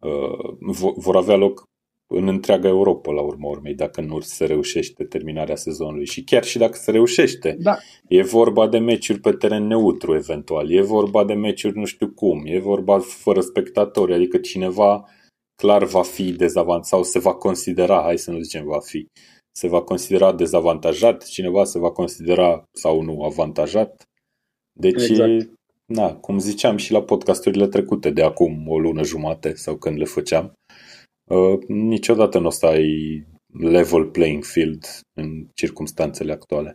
uh, 0.00 0.92
vor 0.96 1.16
avea 1.16 1.36
loc 1.36 1.68
în 2.10 2.28
întreaga 2.28 2.68
Europa, 2.68 3.12
la 3.12 3.20
urma 3.20 3.48
urmei, 3.48 3.74
dacă 3.74 4.00
nu 4.00 4.20
se 4.20 4.44
reușește 4.44 5.04
terminarea 5.04 5.56
sezonului. 5.56 6.06
Și 6.06 6.24
chiar 6.24 6.44
și 6.44 6.58
dacă 6.58 6.76
se 6.76 6.90
reușește, 6.90 7.56
da. 7.60 7.76
e 8.08 8.22
vorba 8.22 8.68
de 8.68 8.78
meciuri 8.78 9.20
pe 9.20 9.32
teren 9.32 9.66
neutru, 9.66 10.14
eventual, 10.14 10.70
e 10.70 10.82
vorba 10.82 11.24
de 11.24 11.34
meciuri 11.34 11.78
nu 11.78 11.84
știu 11.84 12.08
cum, 12.08 12.42
e 12.44 12.58
vorba 12.58 12.98
fără 12.98 13.40
spectatori, 13.40 14.14
adică 14.14 14.38
cineva 14.38 15.04
clar 15.62 15.84
va 15.84 16.02
fi 16.02 16.32
dezavantajat 16.32 16.84
sau 16.84 17.02
se 17.02 17.18
va 17.18 17.34
considera, 17.34 18.02
hai 18.02 18.18
să 18.18 18.30
nu 18.30 18.40
zicem 18.40 18.64
va 18.64 18.80
fi, 18.80 19.06
se 19.52 19.68
va 19.68 19.82
considera 19.82 20.32
dezavantajat, 20.32 21.24
cineva 21.24 21.64
se 21.64 21.78
va 21.78 21.90
considera 21.90 22.64
sau 22.72 23.02
nu 23.02 23.22
avantajat. 23.22 24.08
Deci, 24.72 25.08
exact. 25.08 25.50
na, 25.86 26.14
cum 26.14 26.38
ziceam 26.38 26.76
și 26.76 26.92
la 26.92 27.02
podcasturile 27.02 27.66
trecute 27.66 28.10
de 28.10 28.22
acum 28.22 28.68
o 28.68 28.78
lună 28.78 29.04
jumate 29.04 29.54
sau 29.54 29.76
când 29.76 29.98
le 29.98 30.04
făceam, 30.04 30.52
Uh, 31.28 31.58
niciodată 31.66 32.38
nu 32.38 32.46
o 32.46 32.50
să 32.50 32.66
ai 32.66 33.26
level 33.46 34.04
playing 34.04 34.44
field 34.44 34.84
în 35.14 35.46
circumstanțele 35.54 36.32
actuale. 36.32 36.74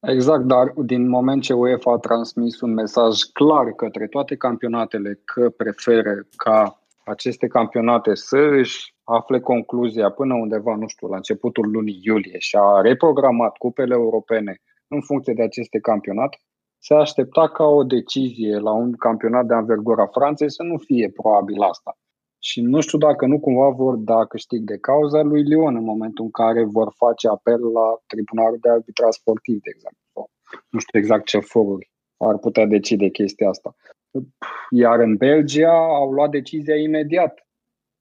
Exact, 0.00 0.44
dar 0.44 0.72
din 0.76 1.08
moment 1.08 1.42
ce 1.42 1.52
UEFA 1.52 1.92
a 1.92 1.98
transmis 1.98 2.60
un 2.60 2.72
mesaj 2.72 3.20
clar 3.20 3.72
către 3.72 4.06
toate 4.06 4.36
campionatele 4.36 5.20
că 5.24 5.50
preferă 5.50 6.26
ca 6.36 6.82
aceste 7.04 7.46
campionate 7.46 8.14
să 8.14 8.36
își 8.36 8.94
afle 9.04 9.40
concluzia 9.40 10.10
până 10.10 10.34
undeva, 10.34 10.76
nu 10.76 10.86
știu, 10.86 11.08
la 11.08 11.16
începutul 11.16 11.70
lunii 11.70 12.00
iulie 12.02 12.38
și 12.38 12.56
a 12.56 12.80
reprogramat 12.80 13.56
cupele 13.56 13.94
europene 13.94 14.60
în 14.88 15.00
funcție 15.00 15.32
de 15.32 15.42
aceste 15.42 15.78
campionate, 15.78 16.38
se 16.78 16.94
aștepta 16.94 17.48
ca 17.48 17.64
o 17.64 17.82
decizie 17.82 18.58
la 18.58 18.72
un 18.72 18.92
campionat 18.92 19.46
de 19.46 19.54
anvergura 19.54 20.06
Franței 20.06 20.50
să 20.50 20.62
nu 20.62 20.78
fie 20.78 21.10
probabil 21.10 21.60
asta. 21.60 21.96
Și 22.44 22.60
nu 22.60 22.80
știu 22.80 22.98
dacă 22.98 23.26
nu 23.26 23.40
cumva 23.40 23.68
vor 23.68 23.96
da 23.96 24.26
câștig 24.26 24.62
de 24.62 24.78
cauza 24.78 25.22
lui 25.22 25.42
Lyon 25.42 25.76
în 25.76 25.84
momentul 25.84 26.24
în 26.24 26.30
care 26.30 26.64
vor 26.64 26.92
face 26.96 27.28
apel 27.28 27.60
la 27.60 28.02
Tribunalul 28.06 28.58
de 28.60 28.68
Arbitraj 28.68 29.14
Sportiv, 29.14 29.60
de 29.60 29.70
exemplu. 29.74 30.30
Nu 30.70 30.78
știu 30.78 30.98
exact 30.98 31.24
ce 31.24 31.38
foruri 31.38 31.90
ar 32.28 32.38
putea 32.38 32.66
decide 32.66 33.08
chestia 33.08 33.48
asta. 33.48 33.74
Iar 34.70 34.98
în 35.00 35.16
Belgia 35.16 35.72
au 35.72 36.12
luat 36.12 36.30
decizia 36.30 36.76
imediat. 36.76 37.46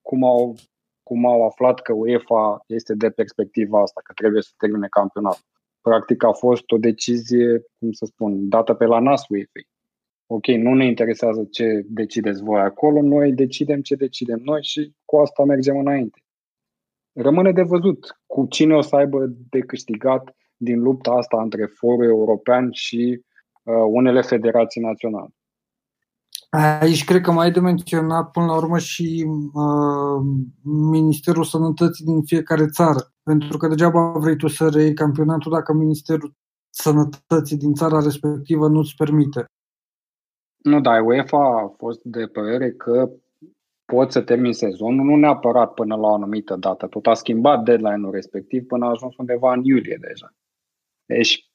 Cum 0.02 0.24
au, 0.24 0.56
cum 1.04 1.26
au 1.26 1.46
aflat 1.46 1.82
că 1.82 1.94
UEFA 1.94 2.64
este 2.66 2.94
de 2.94 3.10
perspectiva 3.10 3.82
asta, 3.82 4.02
că 4.04 4.14
trebuie 4.14 4.42
să 4.42 4.52
termine 4.58 4.88
campionatul. 4.88 5.46
Practic 5.82 6.24
a 6.24 6.32
fost 6.32 6.72
o 6.72 6.78
decizie, 6.78 7.62
cum 7.80 7.92
să 7.92 8.06
spun, 8.06 8.50
dată 8.50 8.74
pe 8.74 8.86
la 8.86 9.00
nas 9.00 9.28
UEFA 9.28 9.62
ok, 10.34 10.48
nu 10.48 10.74
ne 10.74 10.86
interesează 10.86 11.48
ce 11.52 11.86
decideți 11.88 12.44
voi 12.44 12.60
acolo, 12.60 13.02
noi 13.02 13.34
decidem 13.34 13.82
ce 13.82 13.96
decidem 13.96 14.40
noi 14.44 14.64
și 14.64 14.94
cu 15.06 15.18
asta 15.18 15.44
mergem 15.44 15.78
înainte. 15.78 16.24
Rămâne 17.14 17.52
de 17.52 17.62
văzut 17.62 18.22
cu 18.26 18.46
cine 18.50 18.76
o 18.76 18.82
să 18.82 18.96
aibă 18.96 19.26
de 19.50 19.60
câștigat 19.60 20.36
din 20.58 20.82
lupta 20.82 21.12
asta 21.12 21.42
între 21.42 21.66
forul 21.66 22.06
european 22.06 22.70
și 22.72 23.22
uh, 23.64 23.74
unele 23.88 24.22
federații 24.22 24.82
naționale. 24.82 25.34
Aici 26.80 27.04
cred 27.04 27.22
că 27.22 27.32
mai 27.32 27.48
e 27.48 27.52
de 27.52 27.60
menționat 27.60 28.32
până 28.32 28.46
la 28.46 28.56
urmă 28.56 28.78
și 28.78 29.26
uh, 29.54 30.22
Ministerul 30.64 31.44
Sănătății 31.44 32.06
din 32.06 32.22
fiecare 32.22 32.66
țară. 32.66 33.14
Pentru 33.24 33.58
că 33.58 33.68
degeaba 33.68 34.12
vrei 34.12 34.36
tu 34.36 34.48
să 34.48 34.70
reiei 34.74 34.94
campionatul 34.94 35.52
dacă 35.52 35.74
Ministerul 35.74 36.34
Sănătății 36.70 37.58
din 37.58 37.74
țara 37.74 38.00
respectivă 38.00 38.68
nu-ți 38.68 38.96
permite. 38.96 39.46
Nu, 40.62 40.82
dar 40.82 41.02
UEFA 41.02 41.62
a 41.62 41.74
fost 41.78 42.04
de 42.04 42.26
părere 42.26 42.72
că 42.72 43.12
poți 43.86 44.14
să 44.14 44.22
termini 44.22 44.54
sezonul, 44.54 45.06
nu 45.06 45.16
neapărat 45.16 45.74
până 45.74 45.96
la 45.96 46.08
o 46.08 46.14
anumită 46.14 46.56
dată. 46.56 46.88
Tot 46.88 47.08
a 47.08 47.14
schimbat 47.14 47.64
deadline-ul 47.64 48.12
respectiv 48.12 48.66
până 48.66 48.86
a 48.86 48.90
ajuns 48.90 49.18
undeva 49.18 49.54
în 49.54 49.64
iulie 49.64 49.98
deja. 50.02 50.34
Deci 51.06 51.52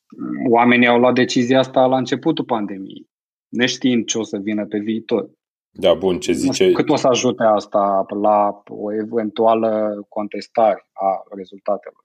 oamenii 0.48 0.86
au 0.86 0.98
luat 0.98 1.14
decizia 1.14 1.58
asta 1.58 1.86
la 1.86 1.96
începutul 1.96 2.44
pandemiei, 2.44 3.08
neștiind 3.48 4.06
ce 4.06 4.18
o 4.18 4.22
să 4.22 4.38
vină 4.38 4.66
pe 4.66 4.78
viitor. 4.78 5.30
Da, 5.70 5.94
bun, 5.94 6.18
ce 6.18 6.32
zice... 6.32 6.46
Nu 6.46 6.52
știu 6.52 6.72
cât 6.72 6.88
o 6.88 6.96
să 6.96 7.06
ajute 7.06 7.42
asta 7.42 8.06
la 8.20 8.62
o 8.68 8.92
eventuală 8.92 10.04
contestare 10.08 10.86
a 10.92 11.22
rezultatelor. 11.36 12.04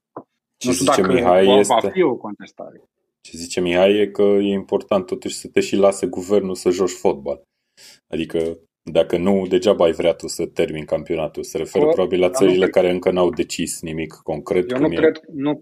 Ce 0.56 0.68
nu 0.68 0.74
știu 0.74 0.84
zice 0.84 1.00
dacă 1.00 1.12
Mihai 1.12 1.44
va, 1.44 1.58
este... 1.58 1.74
va 1.82 1.90
fi 1.90 2.02
o 2.02 2.16
contestare. 2.16 2.82
Ce 3.22 3.36
zice 3.36 3.60
Mihai 3.60 3.94
e 3.98 4.06
că 4.06 4.22
e 4.22 4.52
important 4.52 5.06
totuși 5.06 5.34
să 5.34 5.48
te 5.48 5.60
și 5.60 5.76
lase 5.76 6.06
guvernul 6.06 6.54
să 6.54 6.70
joci 6.70 6.90
fotbal. 6.90 7.42
Adică 8.12 8.58
dacă 8.90 9.16
nu, 9.16 9.46
degeaba 9.46 9.84
ai 9.84 9.92
vrea 9.92 10.12
tu 10.12 10.26
să 10.26 10.46
termini 10.46 10.86
campionatul. 10.86 11.42
Se 11.42 11.58
referă 11.58 11.84
Cor, 11.84 11.94
probabil 11.94 12.20
la 12.20 12.30
țările 12.30 12.68
care 12.68 12.90
încă 12.90 13.10
n-au 13.10 13.30
decis 13.30 13.80
nimic 13.80 14.12
concret. 14.12 14.70
Eu 14.70 14.78
nu 14.78 14.92
e... 14.92 14.96
cred, 14.96 15.20
nu, 15.32 15.60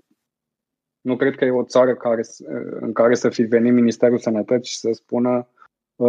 nu 1.00 1.16
cred 1.16 1.34
că 1.34 1.44
e 1.44 1.50
o 1.50 1.64
țară 1.64 1.94
care, 1.94 2.22
în 2.80 2.92
care 2.92 3.14
să 3.14 3.28
fi 3.28 3.42
venit 3.42 3.72
Ministerul 3.72 4.18
Sănătății 4.18 4.70
și 4.70 4.78
să 4.78 4.90
spună 4.92 5.48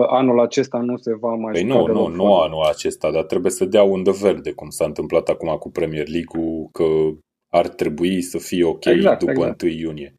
anul 0.07 0.39
acesta 0.39 0.77
nu 0.77 0.97
se 0.97 1.15
va 1.15 1.35
mai 1.35 1.51
păi 1.51 1.63
nu, 1.63 1.87
nu, 1.87 2.07
nu 2.07 2.39
anul 2.39 2.63
acesta, 2.63 3.11
dar 3.11 3.23
trebuie 3.23 3.51
să 3.51 3.65
dea 3.65 3.83
undă 3.83 4.11
verde, 4.11 4.51
cum 4.51 4.69
s-a 4.69 4.85
întâmplat 4.85 5.29
acum 5.29 5.57
cu 5.57 5.69
Premier 5.69 6.07
League-ul, 6.07 6.69
că 6.71 6.83
ar 7.53 7.67
trebui 7.67 8.21
să 8.21 8.37
fie 8.37 8.63
ok 8.63 8.85
exact, 8.85 9.19
după 9.19 9.31
exact. 9.31 9.61
1 9.61 9.71
iunie. 9.71 10.15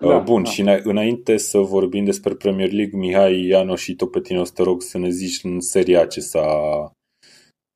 Da, 0.00 0.18
Bun, 0.18 0.42
da. 0.42 0.50
și 0.50 0.60
înainte 0.82 1.36
să 1.36 1.58
vorbim 1.58 2.04
despre 2.04 2.34
Premier 2.34 2.72
League, 2.72 2.98
Mihai, 2.98 3.46
Ianoș 3.46 3.82
și 3.82 3.94
tot 3.94 4.10
pe 4.10 4.20
tine 4.20 4.40
o 4.40 4.44
să 4.44 4.52
te 4.54 4.62
rog 4.62 4.82
să 4.82 4.98
ne 4.98 5.08
zici 5.08 5.44
în 5.44 5.60
seria 5.60 6.06
ce 6.06 6.20
s-a, 6.20 6.46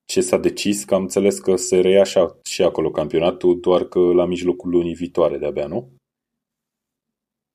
ce 0.04 0.20
s-a 0.20 0.38
decis, 0.38 0.84
că 0.84 0.94
am 0.94 1.02
înțeles 1.02 1.38
că 1.38 1.56
se 1.56 1.80
reia 1.80 2.04
și, 2.04 2.18
și 2.42 2.62
acolo 2.62 2.90
campionatul, 2.90 3.60
doar 3.60 3.84
că 3.84 3.98
la 3.98 4.26
mijlocul 4.26 4.70
lunii 4.70 4.94
viitoare 4.94 5.38
de-abia, 5.38 5.66
nu? 5.66 5.88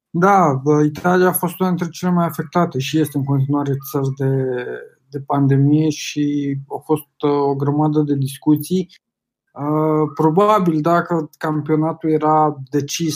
Da, 0.10 0.62
Italia 0.86 1.28
a 1.28 1.34
fost 1.34 1.60
una 1.60 1.70
dintre 1.70 1.90
cele 1.90 2.12
mai 2.12 2.26
afectate 2.26 2.80
și 2.80 3.00
este 3.00 3.18
în 3.18 3.24
continuare 3.24 3.74
țări 3.92 4.14
de, 4.18 4.64
de 5.10 5.20
pandemie 5.20 5.90
și 5.90 6.56
a 6.68 6.82
fost 6.86 7.24
o 7.48 7.56
grămadă 7.56 8.02
de 8.02 8.16
discuții. 8.16 8.88
Probabil 10.14 10.82
dacă 10.82 11.30
campionatul 11.38 12.10
era 12.10 12.58
decis 12.70 13.16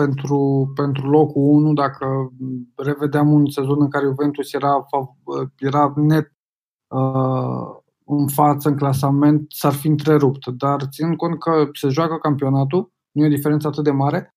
pentru, 0.00 0.72
pentru 0.74 1.10
locul 1.10 1.42
1, 1.42 1.72
dacă 1.72 2.32
revedeam 2.76 3.32
un 3.32 3.50
sezon 3.50 3.80
în 3.80 3.88
care 3.88 4.04
Juventus 4.04 4.52
era, 4.52 4.86
era 5.58 5.92
net 5.96 6.32
în 8.04 8.28
față 8.28 8.68
în 8.68 8.76
clasament, 8.76 9.44
s-ar 9.48 9.72
fi 9.72 9.86
întrerupt. 9.86 10.46
Dar 10.46 10.88
ținând 10.88 11.16
cont 11.16 11.38
că 11.38 11.68
se 11.72 11.88
joacă 11.88 12.16
campionatul, 12.16 12.92
nu 13.10 13.22
e 13.22 13.26
o 13.26 13.30
diferență 13.30 13.66
atât 13.66 13.84
de 13.84 13.90
mare, 13.90 14.34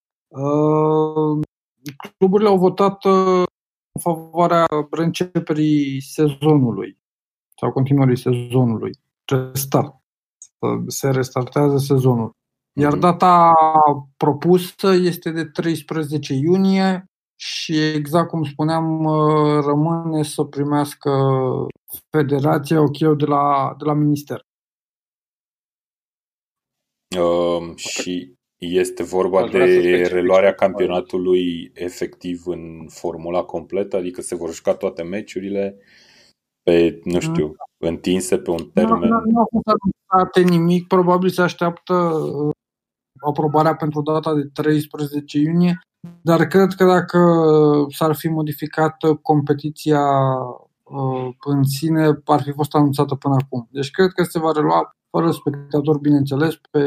cluburile 2.17 2.49
au 2.49 2.57
votat 2.57 3.05
în 3.05 4.01
favoarea 4.01 4.65
reînceperii 4.91 6.01
sezonului 6.01 6.97
sau 7.59 7.71
continuării 7.71 8.17
sezonului. 8.17 8.91
Restart. 9.25 9.95
Se 10.87 11.09
restartează 11.09 11.77
sezonul. 11.77 12.31
Iar 12.79 12.91
mhm. 12.91 12.99
data 12.99 13.53
propusă 14.17 14.93
este 14.93 15.31
de 15.31 15.45
13 15.45 16.33
iunie 16.33 17.05
și 17.35 17.77
exact 17.77 18.29
cum 18.29 18.43
spuneam, 18.43 19.05
rămâne 19.65 20.23
să 20.23 20.43
primească 20.43 21.11
federația 22.09 22.81
ok 22.81 23.17
de 23.17 23.25
la, 23.25 23.75
de 23.77 23.85
la 23.85 23.93
minister. 23.93 24.45
Uh, 27.17 27.75
și 27.75 28.33
este 28.57 29.03
vorba 29.03 29.47
de 29.47 30.07
reluarea 30.11 30.53
campionatului 30.53 31.71
efectiv 31.73 32.47
în 32.47 32.87
formula 32.89 33.43
completă, 33.43 33.97
adică 33.97 34.21
se 34.21 34.35
vor 34.35 34.53
juca 34.53 34.73
toate 34.73 35.03
meciurile 35.03 35.77
pe, 36.63 37.01
nu 37.03 37.13
mm. 37.13 37.19
știu, 37.19 37.55
întinse 37.77 38.37
pe 38.37 38.51
un 38.51 38.69
termen. 38.73 39.09
Nu, 39.09 39.15
nu, 39.15 39.21
nu 39.31 39.41
a 40.05 40.29
fost 40.33 40.49
nimic, 40.49 40.87
probabil 40.87 41.29
se 41.29 41.41
așteaptă 41.41 41.93
uh, 41.93 42.55
aprobarea 43.21 43.75
pentru 43.75 44.01
data 44.01 44.33
de 44.33 44.49
13 44.53 45.37
iunie, 45.37 45.79
dar 46.21 46.47
cred 46.47 46.73
că 46.73 46.85
dacă 46.85 47.19
s-ar 47.89 48.15
fi 48.15 48.27
modificat 48.27 48.97
competiția 49.21 50.01
uh, 50.83 51.29
în 51.45 51.63
sine, 51.63 52.21
ar 52.25 52.41
fi 52.41 52.51
fost 52.51 52.75
anunțată 52.75 53.15
până 53.15 53.35
acum. 53.43 53.67
Deci 53.71 53.91
cred 53.91 54.11
că 54.11 54.23
se 54.23 54.39
va 54.39 54.51
relua 54.51 54.95
fără 55.09 55.31
spectator, 55.31 55.99
bineînțeles, 55.99 56.55
pe 56.71 56.83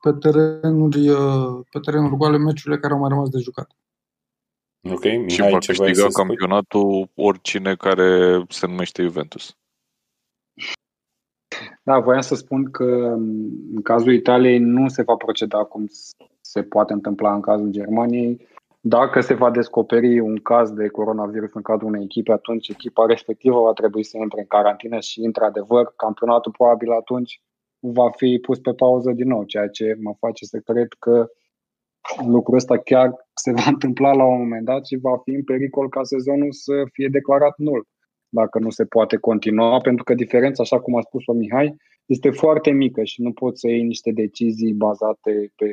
pe 0.00 0.12
terenuri, 0.12 1.08
uh, 1.08 1.60
pe 1.70 1.78
terenuri 1.78 2.16
goale 2.16 2.38
meciurile 2.38 2.80
care 2.80 2.92
au 2.92 2.98
mai 2.98 3.08
rămas 3.08 3.28
de 3.28 3.38
jucat. 3.38 3.70
Ok, 4.90 5.04
Mihai, 5.04 5.28
și 5.28 5.40
va 5.40 5.58
câștiga 5.58 6.06
campionatul 6.06 7.10
oricine 7.14 7.74
care 7.74 8.42
se 8.48 8.66
numește 8.66 9.02
Juventus. 9.02 9.56
Da, 11.82 11.98
voiam 11.98 12.20
să 12.20 12.34
spun 12.34 12.70
că 12.70 12.84
în 13.74 13.82
cazul 13.82 14.12
Italiei 14.12 14.58
nu 14.58 14.88
se 14.88 15.02
va 15.02 15.14
proceda 15.14 15.64
cum 15.64 15.86
se 16.40 16.62
poate 16.62 16.92
întâmpla 16.92 17.34
în 17.34 17.40
cazul 17.40 17.70
Germaniei. 17.70 18.48
Dacă 18.80 19.20
se 19.20 19.34
va 19.34 19.50
descoperi 19.50 20.20
un 20.20 20.36
caz 20.36 20.70
de 20.70 20.88
coronavirus 20.88 21.54
în 21.54 21.62
cadrul 21.62 21.88
unei 21.88 22.02
echipe, 22.02 22.32
atunci 22.32 22.68
echipa 22.68 23.06
respectivă 23.06 23.60
va 23.60 23.72
trebui 23.72 24.04
să 24.04 24.16
intre 24.16 24.40
în 24.40 24.46
carantină 24.46 25.00
și, 25.00 25.20
într-adevăr, 25.20 25.92
campionatul 25.96 26.52
probabil 26.52 26.90
atunci 26.90 27.42
va 27.80 28.10
fi 28.10 28.38
pus 28.42 28.58
pe 28.58 28.72
pauză 28.72 29.10
din 29.10 29.28
nou, 29.28 29.44
ceea 29.44 29.68
ce 29.68 29.96
mă 30.00 30.14
face 30.18 30.44
să 30.44 30.58
cred 30.58 30.88
că 30.98 31.26
lucrul 32.26 32.56
ăsta 32.56 32.78
chiar 32.78 33.28
se 33.34 33.52
va 33.52 33.62
întâmpla 33.66 34.12
la 34.12 34.24
un 34.24 34.38
moment 34.38 34.64
dat 34.64 34.86
și 34.86 34.96
va 34.96 35.16
fi 35.24 35.30
în 35.30 35.44
pericol 35.44 35.88
ca 35.88 36.02
sezonul 36.02 36.52
să 36.52 36.72
fie 36.92 37.08
declarat 37.10 37.54
nul 37.56 37.88
dacă 38.30 38.58
nu 38.58 38.70
se 38.70 38.84
poate 38.84 39.16
continua, 39.16 39.80
pentru 39.80 40.04
că 40.04 40.14
diferența, 40.14 40.62
așa 40.62 40.80
cum 40.80 40.96
a 40.96 41.00
spus-o 41.00 41.32
Mihai, 41.32 41.76
este 42.06 42.30
foarte 42.30 42.70
mică 42.70 43.04
și 43.04 43.22
nu 43.22 43.32
poți 43.32 43.60
să 43.60 43.68
iei 43.68 43.82
niște 43.82 44.10
decizii 44.10 44.72
bazate 44.72 45.52
pe 45.56 45.72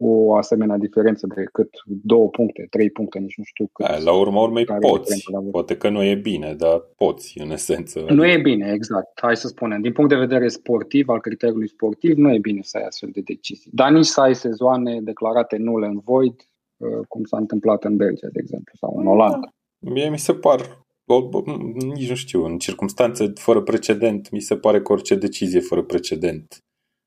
o 0.00 0.34
asemenea 0.34 0.76
diferență 0.76 1.26
de 1.34 1.44
cât 1.52 1.68
două 1.84 2.28
puncte, 2.28 2.66
trei 2.70 2.90
puncte, 2.90 3.18
nici 3.18 3.36
nu 3.36 3.44
știu 3.44 3.68
cât. 3.72 3.86
Da, 3.86 3.98
la 3.98 4.18
urma 4.18 4.40
urmei 4.40 4.64
poți. 4.64 5.30
Poate 5.50 5.76
că 5.76 5.88
nu 5.88 6.02
e 6.02 6.14
bine, 6.14 6.54
dar 6.54 6.80
poți, 6.96 7.40
în 7.40 7.50
esență. 7.50 8.06
Nu 8.08 8.26
e 8.26 8.38
bine, 8.38 8.72
exact. 8.72 9.20
Hai 9.20 9.36
să 9.36 9.48
spunem. 9.48 9.80
Din 9.80 9.92
punct 9.92 10.10
de 10.10 10.16
vedere 10.16 10.48
sportiv, 10.48 11.08
al 11.08 11.20
criteriului 11.20 11.68
sportiv, 11.68 12.16
nu 12.16 12.34
e 12.34 12.38
bine 12.38 12.60
să 12.62 12.76
ai 12.76 12.84
astfel 12.84 13.10
de 13.12 13.20
decizii. 13.20 13.70
Dar 13.74 13.90
nici 13.90 14.04
să 14.04 14.20
ai 14.20 14.34
sezoane 14.34 15.00
declarate 15.00 15.56
nule 15.56 15.86
în 15.86 16.00
void, 16.04 16.34
uh, 16.76 17.06
cum 17.08 17.24
s-a 17.24 17.36
întâmplat 17.36 17.84
în 17.84 17.96
Belgia, 17.96 18.28
de 18.32 18.40
exemplu, 18.42 18.72
sau 18.76 18.96
în 18.96 19.06
Olanda. 19.06 19.52
Mie 19.78 20.10
mi 20.10 20.18
se 20.18 20.34
par 20.34 20.86
nici 21.74 22.08
nu 22.08 22.14
știu, 22.14 22.44
în 22.44 22.58
circunstanțe 22.58 23.32
fără 23.34 23.62
precedent, 23.62 24.30
mi 24.30 24.40
se 24.40 24.56
pare 24.56 24.82
că 24.82 24.92
orice 24.92 25.14
decizie 25.14 25.60
fără 25.60 25.82
precedent 25.82 26.62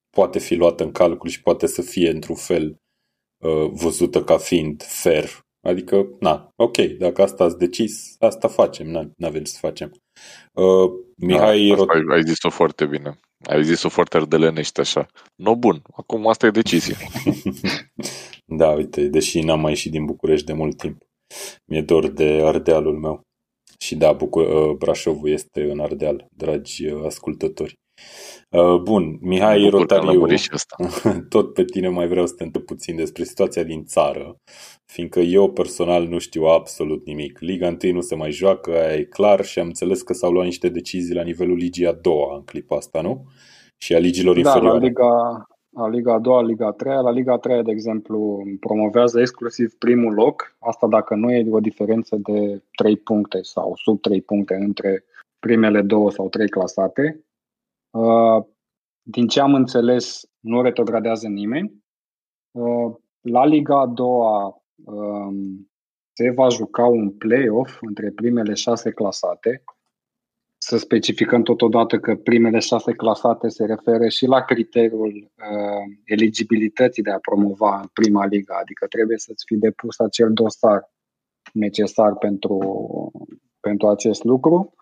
poate 0.09 0.39
fi 0.39 0.55
luată 0.55 0.83
în 0.83 0.91
calcul 0.91 1.29
și 1.29 1.41
poate 1.41 1.67
să 1.67 1.81
fie 1.81 2.09
într-un 2.09 2.35
fel 2.35 2.75
uh, 3.43 3.69
văzută 3.71 4.23
ca 4.23 4.37
fiind 4.37 4.83
fair. 4.83 5.29
Adică, 5.67 6.07
na, 6.19 6.49
ok, 6.55 6.77
dacă 6.77 7.21
asta 7.21 7.43
ați 7.43 7.57
decis, 7.57 8.15
asta 8.19 8.47
facem, 8.47 8.87
nu 8.87 9.27
avem 9.27 9.43
să 9.43 9.57
facem. 9.59 9.91
Uh, 10.53 10.91
Mihai 11.17 11.67
da, 11.67 11.75
Rot... 11.75 11.89
ai, 11.89 12.03
ai 12.09 12.23
zis-o 12.23 12.49
foarte 12.49 12.85
bine. 12.85 13.19
Ai 13.43 13.63
zis-o 13.63 13.89
foarte 13.89 14.17
ardelenește 14.17 14.81
așa. 14.81 15.07
No, 15.35 15.55
bun, 15.55 15.81
acum 15.91 16.27
asta 16.27 16.45
e 16.45 16.51
decizie. 16.51 16.95
da, 18.59 18.69
uite, 18.69 19.07
deși 19.07 19.41
n-am 19.41 19.59
mai 19.59 19.71
ieșit 19.71 19.91
din 19.91 20.05
București 20.05 20.45
de 20.45 20.53
mult 20.53 20.77
timp. 20.77 21.01
Mi-e 21.65 21.81
dor 21.81 22.07
de 22.07 22.41
Ardealul 22.43 22.99
meu. 22.99 23.21
Și 23.82 23.96
da, 23.96 24.12
Bucur- 24.13 24.48
uh, 24.48 24.76
Brașovul 24.78 25.30
este 25.30 25.72
în 25.72 25.80
Ardeal, 25.80 26.28
dragi 26.36 26.88
uh, 26.88 27.06
ascultători. 27.06 27.80
Uh, 28.50 28.82
bun, 28.82 29.17
Mihai 29.22 29.70
Rotariu, 29.70 30.26
tot 31.30 31.54
pe 31.54 31.63
tine 31.63 31.88
mai 31.88 32.08
vreau 32.08 32.26
să 32.26 32.34
te 32.34 32.44
întreb 32.44 32.63
puțin 32.63 32.96
despre 32.96 33.24
situația 33.24 33.63
din 33.63 33.84
țară, 33.84 34.36
fiindcă 34.86 35.20
eu 35.20 35.52
personal 35.52 36.08
nu 36.08 36.17
știu 36.17 36.44
absolut 36.44 37.06
nimic. 37.06 37.39
Liga 37.39 37.78
1 37.84 37.94
nu 37.94 38.02
se 38.02 38.15
mai 38.15 38.32
joacă, 38.32 38.72
aia 38.72 38.94
e 38.94 39.04
clar 39.04 39.46
și 39.46 39.60
am 39.60 39.65
înțeles 39.65 40.02
că 40.02 40.13
s-au 40.13 40.32
luat 40.32 40.46
niște 40.46 40.70
decizii 40.70 41.15
la 41.15 41.24
nivelul 41.24 41.58
ligii 41.58 41.88
a 41.88 41.94
doua 41.94 42.36
în 42.36 42.44
clipa 42.44 42.76
asta, 42.76 43.02
nu? 43.02 43.26
Și 43.78 43.96
a 43.96 43.98
ligilor 43.98 44.34
da, 44.34 44.39
inferioare. 44.39 44.78
La 44.78 44.84
Liga, 44.84 45.46
la 45.73 45.88
Liga 45.88 46.13
a 46.13 46.19
doua, 46.19 46.41
Liga 46.41 46.67
a 46.67 46.71
treia. 46.71 47.01
La 47.01 47.12
Liga 47.12 47.34
a 47.34 47.38
treia, 47.38 47.62
de 47.62 47.71
exemplu, 47.71 48.43
promovează 48.60 49.19
exclusiv 49.19 49.73
primul 49.73 50.13
loc, 50.13 50.55
asta 50.60 50.88
dacă 50.88 51.15
nu 51.15 51.31
e 51.31 51.51
o 51.51 51.60
diferență 51.60 52.15
de 52.15 52.63
3 52.75 52.97
puncte 52.97 53.41
sau 53.41 53.75
sub 53.75 54.01
3 54.01 54.21
puncte 54.21 54.55
între 54.55 55.05
primele 55.39 55.81
două 55.81 56.12
sau 56.12 56.29
trei 56.29 56.49
clasate. 56.49 57.25
Uh, 57.89 58.45
din 59.01 59.27
ce 59.27 59.39
am 59.39 59.53
înțeles, 59.53 60.29
nu 60.39 60.62
retrogradează 60.62 61.27
nimeni. 61.27 61.84
Uh, 62.51 62.95
la 63.21 63.45
Liga 63.45 63.79
a 63.79 63.86
doua 63.86 64.63
um, 64.86 65.69
se 66.13 66.29
va 66.29 66.49
juca 66.49 66.86
un 66.86 67.12
play-off 67.12 67.81
între 67.81 68.12
primele 68.12 68.53
șase 68.53 68.91
clasate. 68.91 69.63
Să 70.71 70.77
specificăm 70.77 71.41
totodată 71.41 71.99
că 71.99 72.15
primele 72.15 72.60
șase 72.60 72.91
clasate 72.91 73.47
se 73.47 73.65
referă 73.65 74.07
și 74.07 74.25
la 74.25 74.41
criteriul 74.41 75.13
uh, 75.13 75.97
eligibilității 76.05 77.03
de 77.03 77.12
a 77.12 77.19
promova 77.19 77.79
în 77.79 77.88
prima 77.93 78.25
liga, 78.25 78.57
adică 78.62 78.86
trebuie 78.88 79.17
să-ți 79.17 79.43
fi 79.45 79.55
depus 79.55 79.99
acel 79.99 80.34
dosar 80.34 80.91
necesar 81.53 82.15
pentru, 82.15 82.57
pentru 83.60 83.88
acest 83.88 84.23
lucru. 84.23 84.73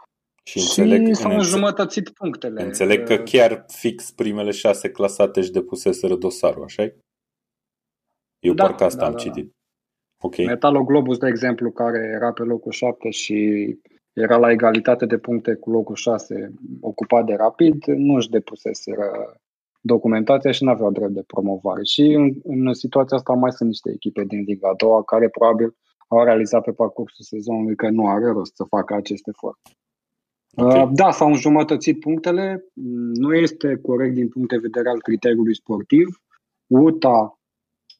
Și, 0.43 0.57
înțeleg, 0.57 1.07
și 1.07 1.13
s-au 1.13 1.31
înjumătățit 1.31 2.09
punctele. 2.09 2.63
Înțeleg 2.63 3.03
că 3.03 3.17
chiar 3.17 3.65
fix 3.67 4.11
primele 4.11 4.51
șase 4.51 4.89
clasate 4.89 5.39
își 5.39 5.51
depuseseră 5.51 6.15
dosarul, 6.15 6.63
așa 6.63 6.83
Eu 8.39 8.53
da, 8.53 8.63
parcă 8.63 8.83
asta 8.83 8.99
da, 8.99 9.05
am 9.05 9.11
da, 9.11 9.17
citit. 9.17 9.53
Okay. 10.21 10.45
Metaloglobus, 10.45 11.17
de 11.17 11.27
exemplu, 11.27 11.71
care 11.71 12.11
era 12.15 12.31
pe 12.31 12.43
locul 12.43 12.71
7 12.71 13.09
și 13.09 13.35
era 14.13 14.37
la 14.37 14.51
egalitate 14.51 15.05
de 15.05 15.17
puncte 15.17 15.53
cu 15.53 15.69
locul 15.69 15.95
6 15.95 16.53
ocupat 16.81 17.25
de 17.25 17.33
rapid, 17.33 17.83
nu 17.85 18.13
își 18.13 18.29
depuseseră 18.29 19.35
documentația 19.81 20.51
și 20.51 20.63
nu 20.63 20.69
aveau 20.69 20.91
drept 20.91 21.13
de 21.13 21.23
promovare. 21.27 21.83
Și 21.83 22.01
în, 22.01 22.33
în 22.43 22.73
situația 22.73 23.17
asta 23.17 23.33
mai 23.33 23.51
sunt 23.51 23.69
niște 23.69 23.91
echipe 23.91 24.23
din 24.23 24.43
Liga 24.43 24.69
a 24.69 24.75
doua 24.77 25.03
care 25.03 25.29
probabil 25.29 25.75
au 26.07 26.23
realizat 26.23 26.63
pe 26.63 26.71
parcursul 26.71 27.23
sezonului 27.23 27.75
că 27.75 27.89
nu 27.89 28.07
are 28.07 28.27
rost 28.27 28.55
să 28.55 28.63
facă 28.63 28.93
acest 28.93 29.27
efort. 29.27 29.59
Okay. 30.55 30.81
Uh, 30.81 30.89
da, 30.93 31.11
s-au 31.11 31.27
înjumătățit 31.27 31.99
punctele. 31.99 32.65
Nu 33.13 33.33
este 33.33 33.75
corect 33.75 34.13
din 34.13 34.29
punct 34.29 34.49
de 34.49 34.57
vedere 34.57 34.89
al 34.89 35.01
criteriului 35.01 35.55
sportiv. 35.55 36.07
UTA 36.67 37.39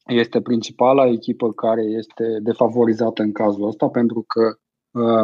este 0.06 0.42
principala 0.42 1.08
echipă 1.08 1.52
care 1.54 1.82
este 1.82 2.40
defavorizată 2.42 3.22
în 3.22 3.32
cazul 3.32 3.68
ăsta 3.68 3.88
pentru 3.88 4.24
că 4.28 4.42
uh, 4.42 4.69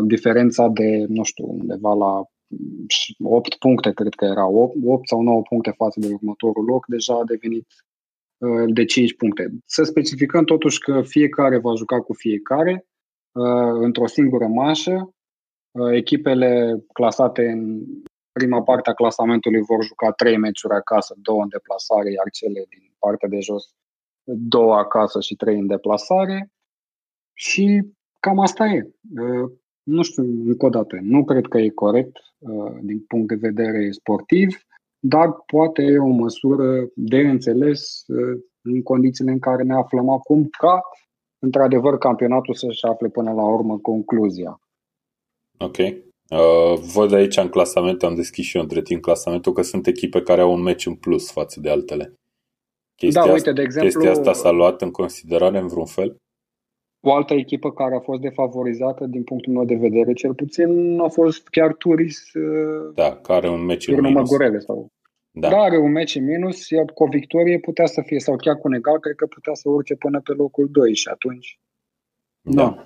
diferența 0.03 0.68
de, 0.68 1.05
nu 1.07 1.24
știu, 1.24 1.45
undeva 1.47 1.93
la 1.93 2.24
8 3.24 3.55
puncte, 3.55 3.91
cred 3.91 4.13
că 4.13 4.26
era 4.26 4.47
8, 4.47 4.76
8 4.86 5.07
sau 5.07 5.22
9 5.22 5.41
puncte 5.41 5.72
față 5.72 5.99
de 5.99 6.13
următorul 6.13 6.66
loc, 6.66 6.86
deja 6.86 7.13
a 7.13 7.24
devenit 7.24 7.68
uh, 8.38 8.74
de 8.74 8.86
5 8.86 9.16
puncte. 9.16 9.49
Să 9.66 9.84
specificăm 9.84 10.43
totuși 10.43 10.80
că 10.80 11.01
fiecare 11.01 11.57
va 11.57 11.76
juca 11.76 12.01
cu 12.01 12.13
fiecare 12.13 12.86
uh, 13.32 13.82
într-o 13.82 14.07
singură 14.07 14.47
manșă 14.47 15.16
Echipele 15.91 16.84
clasate 16.93 17.47
în 17.47 17.84
prima 18.32 18.63
parte 18.63 18.89
a 18.89 18.93
clasamentului 18.93 19.61
vor 19.61 19.84
juca 19.84 20.11
trei 20.11 20.38
meciuri 20.38 20.74
acasă, 20.74 21.16
două 21.18 21.41
în 21.41 21.49
deplasare, 21.49 22.11
iar 22.11 22.30
cele 22.32 22.66
din 22.70 22.95
partea 22.99 23.30
de 23.30 23.39
jos 23.39 23.63
două 24.26 24.76
acasă 24.76 25.20
și 25.20 25.36
trei 25.36 25.59
în 25.59 25.68
deplasare. 25.68 26.51
Și 27.34 27.82
cam 28.26 28.39
asta 28.39 28.65
e. 28.65 28.89
Nu 29.84 30.01
știu, 30.01 30.23
încă 30.23 30.65
o 30.65 30.69
dată, 30.69 30.97
nu 31.01 31.23
cred 31.23 31.45
că 31.45 31.57
e 31.57 31.69
corect 31.69 32.17
din 32.82 32.99
punct 33.07 33.28
de 33.28 33.36
vedere 33.36 33.91
sportiv, 33.91 34.57
dar 34.99 35.34
poate 35.45 35.82
e 35.82 35.97
o 35.97 36.07
măsură 36.07 36.89
de 36.95 37.17
înțeles 37.17 38.03
în 38.61 38.82
condițiile 38.84 39.32
în 39.32 39.39
care 39.39 39.63
ne 39.63 39.73
aflăm 39.73 40.09
acum 40.09 40.47
ca, 40.57 40.82
într-adevăr, 41.39 41.97
campionatul 41.97 42.53
să-și 42.53 42.86
afle 42.86 43.07
până 43.07 43.34
la 43.34 43.43
urmă 43.43 43.78
concluzia. 43.78 44.59
Ok. 45.57 45.78
Uh, 45.78 46.80
văd 46.93 47.13
aici 47.13 47.38
în 47.38 47.49
clasament, 47.49 48.03
am 48.03 48.15
deschis 48.15 48.45
și 48.45 48.55
eu 48.55 48.63
între 48.63 48.82
timp 48.82 49.01
clasamentul, 49.01 49.53
că 49.53 49.61
sunt 49.61 49.88
echipe 49.88 50.21
care 50.21 50.41
au 50.41 50.53
un 50.53 50.61
meci 50.61 50.86
în 50.86 50.95
plus 50.95 51.32
față 51.32 51.59
de 51.59 51.69
altele. 51.69 52.13
Chestia, 52.95 53.26
da, 53.26 53.32
uite, 53.32 53.51
de 53.51 53.61
exemplu, 53.61 53.89
chestia 53.89 54.11
asta 54.11 54.34
s-a 54.34 54.51
luat 54.51 54.82
în 54.82 54.91
considerare 54.91 55.57
în 55.57 55.67
vreun 55.67 55.86
fel? 55.86 56.19
O 57.07 57.13
altă 57.13 57.33
echipă 57.33 57.71
care 57.71 57.95
a 57.95 57.99
fost 57.99 58.21
defavorizată, 58.21 59.05
din 59.05 59.23
punctul 59.23 59.53
meu 59.53 59.65
de 59.65 59.75
vedere, 59.75 60.13
cel 60.13 60.33
puțin, 60.33 60.99
a 60.99 61.07
fost 61.07 61.47
chiar 61.47 61.73
Turis. 61.73 62.33
Uh, 62.33 62.93
da, 62.93 63.15
care 63.15 63.49
un 63.49 63.65
meci 63.65 63.87
în 63.87 64.01
minus. 64.01 64.29
Măgurele 64.29 64.59
sau 64.59 64.91
da. 65.31 65.49
Dar 65.49 65.59
are 65.59 65.77
un 65.77 65.91
meci 65.91 66.15
în 66.15 66.25
minus, 66.25 66.69
iar 66.69 66.85
cu 66.85 67.03
o 67.03 67.07
victorie 67.07 67.59
putea 67.59 67.85
să 67.85 68.01
fie, 68.05 68.19
sau 68.19 68.35
chiar 68.35 68.55
cu 68.55 68.67
un 68.67 68.73
egal, 68.73 68.99
cred 68.99 69.15
că 69.15 69.25
putea 69.25 69.53
să 69.53 69.69
urce 69.69 69.95
până 69.95 70.21
pe 70.21 70.31
locul 70.31 70.67
2 70.71 70.95
și 70.95 71.07
atunci... 71.07 71.59
Da. 72.41 72.63
da. 72.63 72.85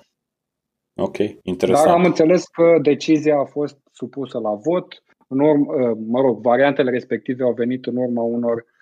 Ok, 1.02 1.16
interesant. 1.42 1.86
Dar 1.86 1.94
am 1.94 2.04
înțeles 2.04 2.46
că 2.46 2.78
decizia 2.82 3.38
a 3.38 3.44
fost 3.44 3.78
supusă 3.92 4.38
la 4.38 4.54
vot. 4.54 5.02
În 5.28 5.40
urmă, 5.40 5.72
ă, 5.72 5.94
mă 6.06 6.20
rog, 6.20 6.40
variantele 6.40 6.90
respective 6.90 7.42
au 7.42 7.52
venit 7.52 7.86
în 7.86 7.96
urma 7.96 8.22
unor 8.22 8.56
uh, 8.56 8.79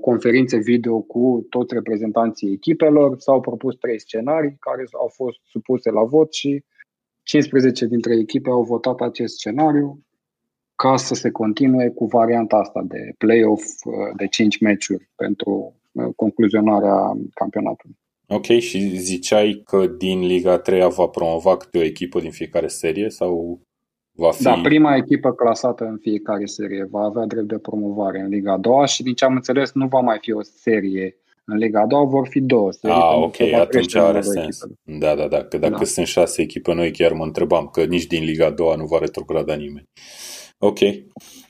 conferințe 0.00 0.58
video 0.58 1.00
cu 1.00 1.46
toți 1.50 1.74
reprezentanții 1.74 2.52
echipelor. 2.52 3.18
S-au 3.18 3.40
propus 3.40 3.76
trei 3.76 4.00
scenarii 4.00 4.56
care 4.60 4.84
au 4.92 5.08
fost 5.08 5.38
supuse 5.44 5.90
la 5.90 6.02
vot 6.02 6.32
și 6.32 6.64
15 7.22 7.86
dintre 7.86 8.18
echipe 8.18 8.50
au 8.50 8.62
votat 8.62 9.00
acest 9.00 9.34
scenariu 9.34 10.04
ca 10.74 10.96
să 10.96 11.14
se 11.14 11.30
continue 11.30 11.88
cu 11.88 12.04
varianta 12.04 12.56
asta 12.56 12.82
de 12.88 13.14
play-off 13.18 13.62
uh, 13.62 13.92
de 14.16 14.26
5 14.26 14.60
meciuri 14.60 15.10
pentru 15.16 15.80
uh, 15.92 16.08
concluzionarea 16.16 17.12
campionatului. 17.34 17.96
Ok, 18.26 18.46
și 18.46 18.96
ziceai 18.96 19.62
că 19.64 19.86
din 19.86 20.20
Liga 20.20 20.58
3 20.58 20.88
va 20.90 21.06
promova 21.06 21.56
câte 21.56 21.78
o 21.78 21.82
echipă 21.82 22.20
din 22.20 22.30
fiecare 22.30 22.66
serie 22.66 23.08
sau 23.08 23.60
va 24.14 24.30
fi... 24.30 24.42
Da, 24.42 24.60
prima 24.62 24.96
echipă 24.96 25.32
clasată 25.32 25.84
în 25.84 25.98
fiecare 26.00 26.44
serie 26.44 26.88
va 26.90 27.00
avea 27.00 27.24
drept 27.26 27.48
de 27.48 27.58
promovare 27.58 28.20
în 28.20 28.28
Liga 28.28 28.56
2 28.56 28.86
și 28.86 29.02
din 29.02 29.14
ce 29.14 29.24
am 29.24 29.34
înțeles 29.34 29.72
nu 29.72 29.86
va 29.86 30.00
mai 30.00 30.18
fi 30.20 30.32
o 30.32 30.42
serie 30.42 31.16
în 31.44 31.56
Liga 31.56 31.80
a 31.80 31.86
doua 31.86 32.04
vor 32.04 32.28
fi 32.28 32.40
două 32.40 32.72
serii. 32.72 32.96
Ah, 32.96 33.16
ok, 33.16 33.40
atunci 33.40 33.94
are 33.94 34.20
sens. 34.20 34.62
Echipele. 34.62 34.98
Da, 34.98 35.14
da, 35.14 35.28
da, 35.28 35.44
că 35.44 35.58
dacă 35.58 35.76
da. 35.78 35.84
sunt 35.84 36.06
șase 36.06 36.42
echipe 36.42 36.74
noi, 36.74 36.90
chiar 36.90 37.12
mă 37.12 37.24
întrebam 37.24 37.68
că 37.72 37.84
nici 37.84 38.06
din 38.06 38.24
Liga 38.24 38.46
a 38.46 38.50
doua 38.50 38.74
nu 38.74 38.84
va 38.84 38.98
retrograda 38.98 39.54
nimeni. 39.54 39.88
Ok. 40.58 40.78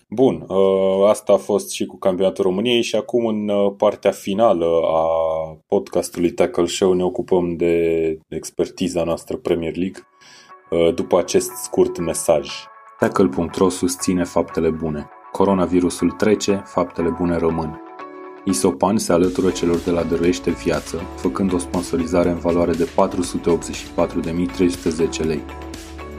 Bun, 0.08 0.44
uh, 0.48 1.08
asta 1.08 1.32
a 1.32 1.36
fost 1.36 1.70
și 1.70 1.86
cu 1.86 1.98
campionatul 1.98 2.44
României 2.44 2.82
și 2.82 2.96
acum 2.96 3.26
în 3.26 3.48
uh, 3.48 3.74
partea 3.76 4.10
finală 4.10 4.80
a 4.84 5.06
podcastului 5.66 6.30
Tackle 6.30 6.66
Show 6.66 6.92
ne 6.92 7.04
ocupăm 7.04 7.56
de 7.56 8.18
expertiza 8.28 9.04
noastră 9.04 9.36
Premier 9.36 9.76
League 9.76 10.00
uh, 10.00 10.11
după 10.94 11.18
acest 11.18 11.50
scurt 11.50 11.98
mesaj. 11.98 12.50
Tackle.ro 12.98 13.68
susține 13.68 14.24
faptele 14.24 14.70
bune. 14.70 15.08
Coronavirusul 15.32 16.10
trece, 16.10 16.62
faptele 16.66 17.08
bune 17.08 17.36
rămân. 17.36 17.82
Isopan 18.44 18.98
se 18.98 19.12
alătură 19.12 19.50
celor 19.50 19.76
de 19.76 19.90
la 19.90 20.02
Dăruiește 20.02 20.50
Viață, 20.50 21.02
făcând 21.16 21.52
o 21.52 21.58
sponsorizare 21.58 22.28
în 22.28 22.38
valoare 22.38 22.72
de 22.72 22.88
484.310 25.20 25.26
lei. 25.26 25.42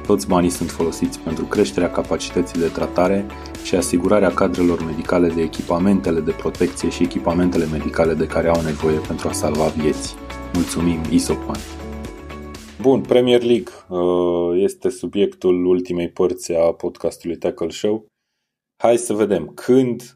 Toți 0.06 0.28
banii 0.28 0.50
sunt 0.50 0.70
folosiți 0.70 1.20
pentru 1.20 1.46
creșterea 1.46 1.92
capacității 1.92 2.60
de 2.60 2.68
tratare 2.68 3.26
și 3.64 3.76
asigurarea 3.76 4.34
cadrelor 4.34 4.86
medicale 4.86 5.28
de 5.28 5.42
echipamentele 5.42 6.20
de 6.20 6.32
protecție 6.32 6.90
și 6.90 7.04
echipamentele 7.04 7.66
medicale 7.72 8.14
de 8.14 8.26
care 8.26 8.48
au 8.48 8.62
nevoie 8.62 8.98
pentru 8.98 9.28
a 9.28 9.32
salva 9.32 9.66
vieți. 9.66 10.16
Mulțumim, 10.54 11.00
Isopan! 11.10 11.83
Bun, 12.82 13.02
Premier 13.02 13.42
League 13.42 13.74
uh, 13.90 14.62
este 14.62 14.90
subiectul 14.90 15.66
ultimei 15.66 16.10
părți 16.10 16.54
a 16.54 16.72
podcastului 16.72 17.38
Tackle 17.38 17.70
Show. 17.70 18.06
Hai 18.84 18.98
să 18.98 19.14
vedem 19.14 19.48
când 19.48 20.14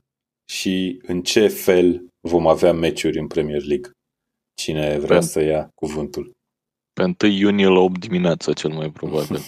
și 0.50 1.02
în 1.06 1.22
ce 1.22 1.48
fel 1.48 2.08
vom 2.28 2.48
avea 2.48 2.74
meciuri 2.74 3.20
în 3.20 3.28
Premier 3.28 3.64
League. 3.64 3.92
Cine 4.54 4.98
vrea 4.98 5.22
să 5.22 5.42
ia 5.42 5.70
cuvântul? 5.76 6.32
Pe 6.94 7.04
1 7.04 7.32
iunie 7.32 7.68
la 7.68 7.80
8 7.80 8.00
dimineața, 8.00 8.54
cel 8.54 8.72
mai 8.72 8.90
probabil. 8.90 9.38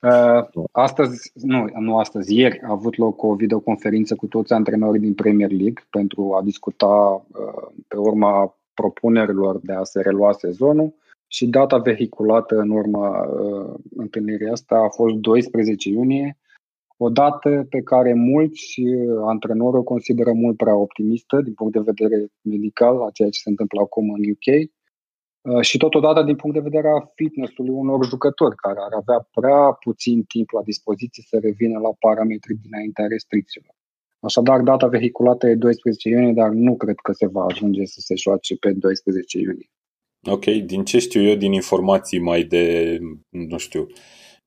uh, 0.00 0.64
astăzi, 0.72 1.30
nu, 1.34 1.66
nu 1.78 1.98
astăzi, 1.98 2.34
ieri 2.34 2.60
a 2.60 2.70
avut 2.70 2.96
loc 2.96 3.22
o 3.22 3.34
videoconferință 3.34 4.14
cu 4.14 4.26
toți 4.26 4.52
antrenorii 4.52 5.00
din 5.00 5.14
Premier 5.14 5.50
League 5.50 5.86
pentru 5.90 6.34
a 6.34 6.42
discuta 6.42 6.86
uh, 6.86 7.68
pe 7.88 7.96
urma 7.96 8.56
propunerilor 8.74 9.58
de 9.62 9.72
a 9.72 9.84
se 9.84 10.00
relua 10.00 10.32
sezonul 10.32 10.94
și 11.32 11.46
data 11.46 11.78
vehiculată 11.78 12.58
în 12.58 12.70
urma 12.70 13.24
uh, 13.24 13.74
întâlnirii 13.96 14.48
asta 14.48 14.76
a 14.76 14.88
fost 14.88 15.14
12 15.14 15.88
iunie, 15.88 16.38
o 16.96 17.08
dată 17.08 17.66
pe 17.68 17.80
care 17.82 18.14
mulți 18.14 18.80
uh, 18.80 19.22
antrenori 19.26 19.76
o 19.76 19.82
consideră 19.82 20.32
mult 20.32 20.56
prea 20.56 20.76
optimistă 20.76 21.40
din 21.40 21.54
punct 21.54 21.72
de 21.72 21.90
vedere 21.92 22.26
medical 22.42 23.02
a 23.02 23.10
ceea 23.12 23.30
ce 23.30 23.40
se 23.40 23.50
întâmplă 23.50 23.80
acum 23.80 24.10
în 24.10 24.30
UK 24.30 24.70
Uh, 25.42 25.60
și 25.60 25.76
totodată 25.76 26.22
din 26.22 26.36
punct 26.36 26.56
de 26.56 26.68
vedere 26.70 26.88
a 26.88 27.10
fitnessului 27.14 27.74
unor 27.74 28.04
jucători 28.04 28.56
care 28.56 28.78
ar 28.78 28.92
avea 28.92 29.28
prea 29.30 29.72
puțin 29.72 30.22
timp 30.22 30.50
la 30.50 30.62
dispoziție 30.62 31.22
să 31.26 31.38
revină 31.38 31.78
la 31.78 31.92
parametrii 31.98 32.56
dinaintea 32.62 33.06
restricțiilor. 33.06 33.74
Așadar, 34.20 34.60
data 34.60 34.86
vehiculată 34.86 35.46
e 35.46 35.54
12 35.54 36.08
iunie, 36.08 36.32
dar 36.32 36.50
nu 36.50 36.76
cred 36.76 36.94
că 36.94 37.12
se 37.12 37.26
va 37.26 37.44
ajunge 37.44 37.84
să 37.84 38.00
se 38.00 38.14
joace 38.14 38.56
pe 38.56 38.72
12 38.72 39.38
iunie. 39.38 39.70
Ok, 40.30 40.44
din 40.44 40.84
ce 40.84 40.98
știu 40.98 41.22
eu, 41.22 41.34
din 41.34 41.52
informații 41.52 42.18
mai 42.18 42.44
de, 42.44 42.98
nu 43.28 43.58
știu, 43.58 43.86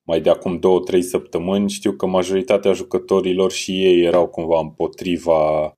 mai 0.02 0.20
de 0.20 0.30
acum 0.30 0.58
două, 0.58 0.80
trei 0.80 1.02
săptămâni, 1.02 1.70
știu 1.70 1.92
că 1.92 2.06
majoritatea 2.06 2.72
jucătorilor 2.72 3.52
și 3.52 3.84
ei 3.84 4.02
erau 4.02 4.28
cumva 4.28 4.60
împotriva 4.60 5.72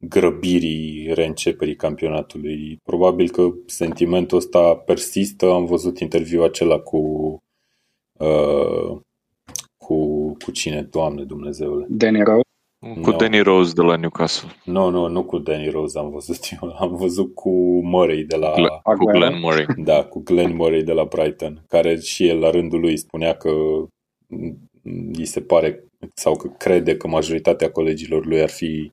grăbirii 0.00 1.14
reînceperii 1.14 1.76
campionatului. 1.76 2.78
Probabil 2.82 3.30
că 3.30 3.50
sentimentul 3.66 4.38
ăsta 4.38 4.76
persistă. 4.76 5.50
Am 5.50 5.64
văzut 5.64 5.98
interviul 5.98 6.44
acela 6.44 6.78
cu 6.78 6.98
uh, 8.18 9.00
cu, 9.76 10.32
cu 10.44 10.50
cine? 10.50 10.82
Doamne 10.82 11.24
Dumnezeule. 11.24 11.86
Danny 11.88 12.22
Rose? 12.22 12.47
Cu 12.80 13.10
no. 13.10 13.16
Danny 13.16 13.40
Rose 13.40 13.72
de 13.72 13.82
la 13.82 13.96
Newcastle. 13.96 14.48
Nu, 14.64 14.88
nu, 14.88 15.06
nu 15.06 15.24
cu 15.24 15.38
Danny 15.38 15.68
Rose 15.68 15.98
am 15.98 16.10
văzut 16.10 16.38
eu. 16.60 16.74
Am 16.80 16.96
văzut 16.96 17.34
cu 17.34 17.50
Murray 17.84 18.22
de 18.22 18.36
la... 18.36 18.52
Gl- 18.52 18.82
cu 18.82 19.04
Glenn 19.04 19.38
Murray. 19.38 19.66
Da, 19.90 20.04
cu 20.04 20.18
Glenn 20.18 20.54
Murray 20.54 20.82
de 20.82 20.92
la 20.92 21.04
Brighton, 21.04 21.64
care 21.68 21.96
și 22.00 22.28
el 22.28 22.38
la 22.38 22.50
rândul 22.50 22.80
lui 22.80 22.96
spunea 22.96 23.36
că 23.36 23.50
îi 25.12 25.24
se 25.24 25.40
pare 25.40 25.84
sau 26.14 26.36
că 26.36 26.48
crede 26.48 26.96
că 26.96 27.08
majoritatea 27.08 27.70
colegilor 27.70 28.26
lui 28.26 28.42
ar 28.42 28.50
fi 28.50 28.92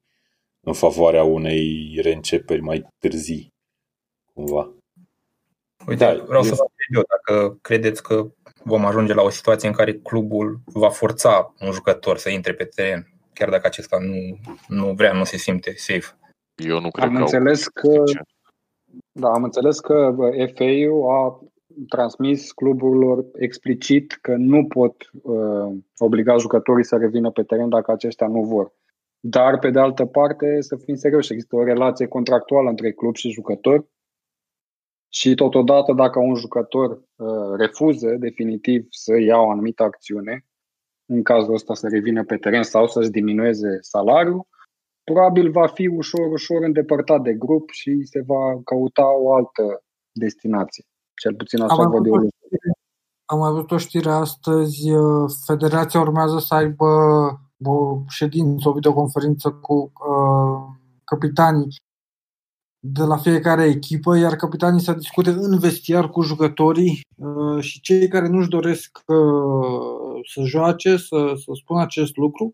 în 0.66 0.74
favoarea 0.74 1.24
unei 1.24 2.00
reînceperi 2.02 2.62
mai 2.62 2.88
târzii, 3.00 3.54
cumva. 4.34 4.74
Uite, 5.88 6.06
da, 6.06 6.24
vreau 6.28 6.44
să 6.44 6.54
vă 6.56 6.66
eu 6.96 7.04
dacă 7.08 7.58
credeți 7.62 8.04
că 8.04 8.28
vom 8.64 8.86
ajunge 8.86 9.14
la 9.14 9.22
o 9.22 9.30
situație 9.30 9.68
în 9.68 9.74
care 9.74 9.94
clubul 9.94 10.60
va 10.66 10.90
forța 10.90 11.54
un 11.60 11.72
jucător 11.72 12.18
să 12.18 12.30
intre 12.30 12.54
pe 12.54 12.64
teren, 12.64 13.15
chiar 13.36 13.50
dacă 13.50 13.68
acesta 13.68 13.98
nu, 14.00 14.38
nu 14.68 14.94
vrea, 14.94 15.14
nu 15.14 15.24
se 15.24 15.38
simte 15.38 15.74
safe. 15.76 16.18
Eu 16.56 16.80
nu 16.80 16.90
cred 16.90 17.08
am 17.08 17.14
că 17.14 17.20
înțeles 17.20 17.68
că, 17.68 18.04
da, 19.12 19.30
am 19.30 19.44
înțeles 19.44 19.80
că 19.80 20.16
FA-ul 20.56 21.10
a 21.10 21.40
transmis 21.90 22.52
cluburilor 22.52 23.26
explicit 23.34 24.18
că 24.22 24.36
nu 24.36 24.66
pot 24.66 25.10
uh, 25.24 25.78
obliga 25.98 26.38
jucătorii 26.38 26.86
să 26.86 26.98
revină 26.98 27.32
pe 27.32 27.44
teren 27.44 27.70
dacă 27.70 27.92
aceștia 27.92 28.28
nu 28.28 28.42
vor. 28.42 28.74
Dar, 29.20 29.60
pe 29.60 29.70
de 29.70 29.80
altă 29.80 30.06
parte, 30.06 30.62
să 30.62 30.76
fim 30.76 30.96
serioși, 30.96 31.32
există 31.32 31.56
o 31.56 31.64
relație 31.64 32.08
contractuală 32.08 32.70
între 32.70 32.92
club 32.92 33.16
și 33.16 33.32
jucător 33.32 33.86
și 35.10 35.36
totodată 35.36 35.94
dacă 35.94 36.20
un 36.20 36.36
jucător 36.36 36.90
uh, 37.16 37.56
refuză 37.58 38.16
definitiv 38.20 38.88
să 38.90 39.20
ia 39.20 39.38
o 39.38 39.50
anumită 39.50 39.84
acțiune, 39.84 40.46
în 41.06 41.24
cazul 41.24 41.54
ăsta 41.54 41.74
să 41.74 41.88
revină 41.88 42.24
pe 42.24 42.36
teren 42.36 42.64
sau 42.64 42.88
să-și 42.88 43.10
diminueze 43.10 43.78
salariul, 43.82 44.48
probabil 45.04 45.52
va 45.52 45.68
fi 45.68 45.88
ușor, 45.88 46.32
ușor 46.32 46.64
îndepărtat 46.64 47.22
de 47.22 47.34
grup 47.34 47.70
și 47.70 48.04
se 48.04 48.24
va 48.26 48.62
căuta 48.64 49.16
o 49.22 49.34
altă 49.34 49.84
destinație. 50.12 50.84
Cel 51.22 51.36
puțin 51.36 51.62
asta 51.62 51.88
văd 51.88 52.06
eu. 52.06 52.30
Am 53.26 53.40
mai 53.40 53.52
văzut 53.52 53.72
o 53.72 53.78
știre 53.78 54.10
astăzi, 54.10 54.90
federația 55.46 56.00
urmează 56.00 56.40
să 56.40 56.54
aibă 56.54 56.86
o 57.64 58.02
ședință, 58.08 58.70
o 58.70 58.74
videoconferință 58.74 59.52
cu 59.52 59.74
uh, 59.74 60.76
capitanii 61.04 61.68
de 62.88 63.04
la 63.04 63.18
fiecare 63.18 63.64
echipă, 63.64 64.18
iar 64.18 64.36
capitanii 64.36 64.82
să 64.82 64.94
discute 64.94 65.30
în 65.30 65.60
vestiar 65.60 66.10
cu 66.10 66.22
jucătorii 66.22 67.02
uh, 67.16 67.64
și 67.64 67.82
cei 67.82 68.08
care 68.08 68.28
nu-și 68.28 68.50
doresc 68.50 69.04
uh, 69.06 70.22
să 70.34 70.42
joace 70.42 70.98
să, 70.98 71.34
să 71.36 71.52
spună 71.54 71.82
acest 71.82 72.16
lucru 72.16 72.52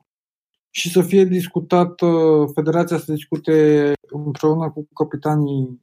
și 0.69 0.89
să 0.91 1.01
fie 1.01 1.23
discutat, 1.23 2.01
uh, 2.01 2.49
federația 2.53 2.97
să 2.97 3.11
discute 3.11 3.91
împreună 4.01 4.71
cu 4.71 4.87
capitanii 4.93 5.81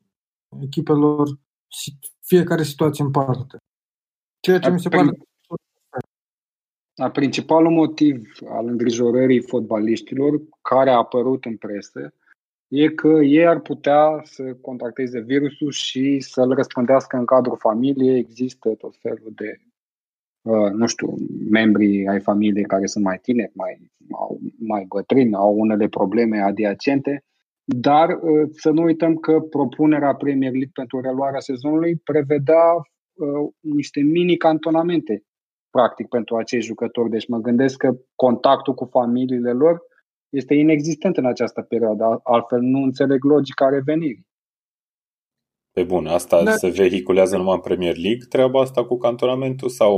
echipelor 0.61 1.29
fiecare 2.21 2.63
situație 2.63 3.05
în 3.05 3.11
parte. 3.11 3.57
Ceea 4.41 4.59
ce 4.59 4.71
mi 4.71 4.81
se 4.81 4.89
pare 4.89 5.11
a 6.97 7.11
principalul 7.11 7.73
motiv 7.73 8.33
al 8.49 8.67
îngrijorării 8.67 9.43
fotbaliștilor 9.43 10.41
care 10.63 10.91
a 10.91 10.97
apărut 10.97 11.45
în 11.45 11.57
presă 11.57 12.13
e 12.69 12.89
că 12.89 13.09
ei 13.09 13.47
ar 13.47 13.61
putea 13.61 14.21
să 14.23 14.55
contacteze 14.61 15.21
virusul 15.21 15.71
și 15.71 16.21
să-l 16.21 16.55
răspândească 16.55 17.17
în 17.17 17.25
cadrul 17.25 17.57
familiei. 17.57 18.19
Există 18.19 18.75
tot 18.75 18.95
felul 19.01 19.33
de, 19.35 19.57
uh, 20.43 20.71
nu 20.71 20.87
știu, 20.87 21.15
membri 21.51 22.09
ai 22.09 22.21
familiei 22.21 22.65
care 22.65 22.87
sunt 22.87 23.05
mai 23.05 23.19
tineri, 23.23 23.53
mai, 23.55 23.91
mai 24.59 24.85
bătrâni, 24.89 25.35
au 25.35 25.59
unele 25.59 25.89
probleme 25.89 26.41
adiacente, 26.41 27.25
dar 27.65 28.09
uh, 28.09 28.49
să 28.51 28.71
nu 28.71 28.83
uităm 28.83 29.17
că 29.17 29.41
propunerea 29.41 30.15
Premier 30.15 30.51
League 30.51 30.71
pentru 30.73 31.01
reluarea 31.01 31.41
sezonului 31.41 31.97
prevedea 31.97 32.75
uh, 32.75 33.49
niște 33.61 34.01
mini-cantonamente 34.01 35.23
practic 35.71 36.09
pentru 36.09 36.37
acei 36.37 36.61
jucători. 36.61 37.11
Deci 37.11 37.29
mă 37.29 37.39
gândesc 37.39 37.77
că 37.77 37.97
contactul 38.15 38.75
cu 38.75 38.85
familiile 38.85 39.53
lor 39.53 39.83
este 40.29 40.55
inexistent 40.55 41.17
în 41.17 41.27
această 41.27 41.63
perioadă, 41.63 42.21
altfel 42.23 42.61
nu 42.61 42.83
înțeleg 42.83 43.25
logica 43.25 43.69
revenirii. 43.69 44.27
Pe 45.73 45.85
bun, 45.85 46.07
asta 46.07 46.43
da. 46.43 46.51
se 46.51 46.69
vehiculează 46.69 47.37
numai 47.37 47.55
în 47.55 47.61
Premier 47.61 47.97
League, 47.97 48.27
treaba 48.29 48.61
asta 48.61 48.85
cu 48.85 48.99
cantonamentul 48.99 49.69
sau 49.69 49.97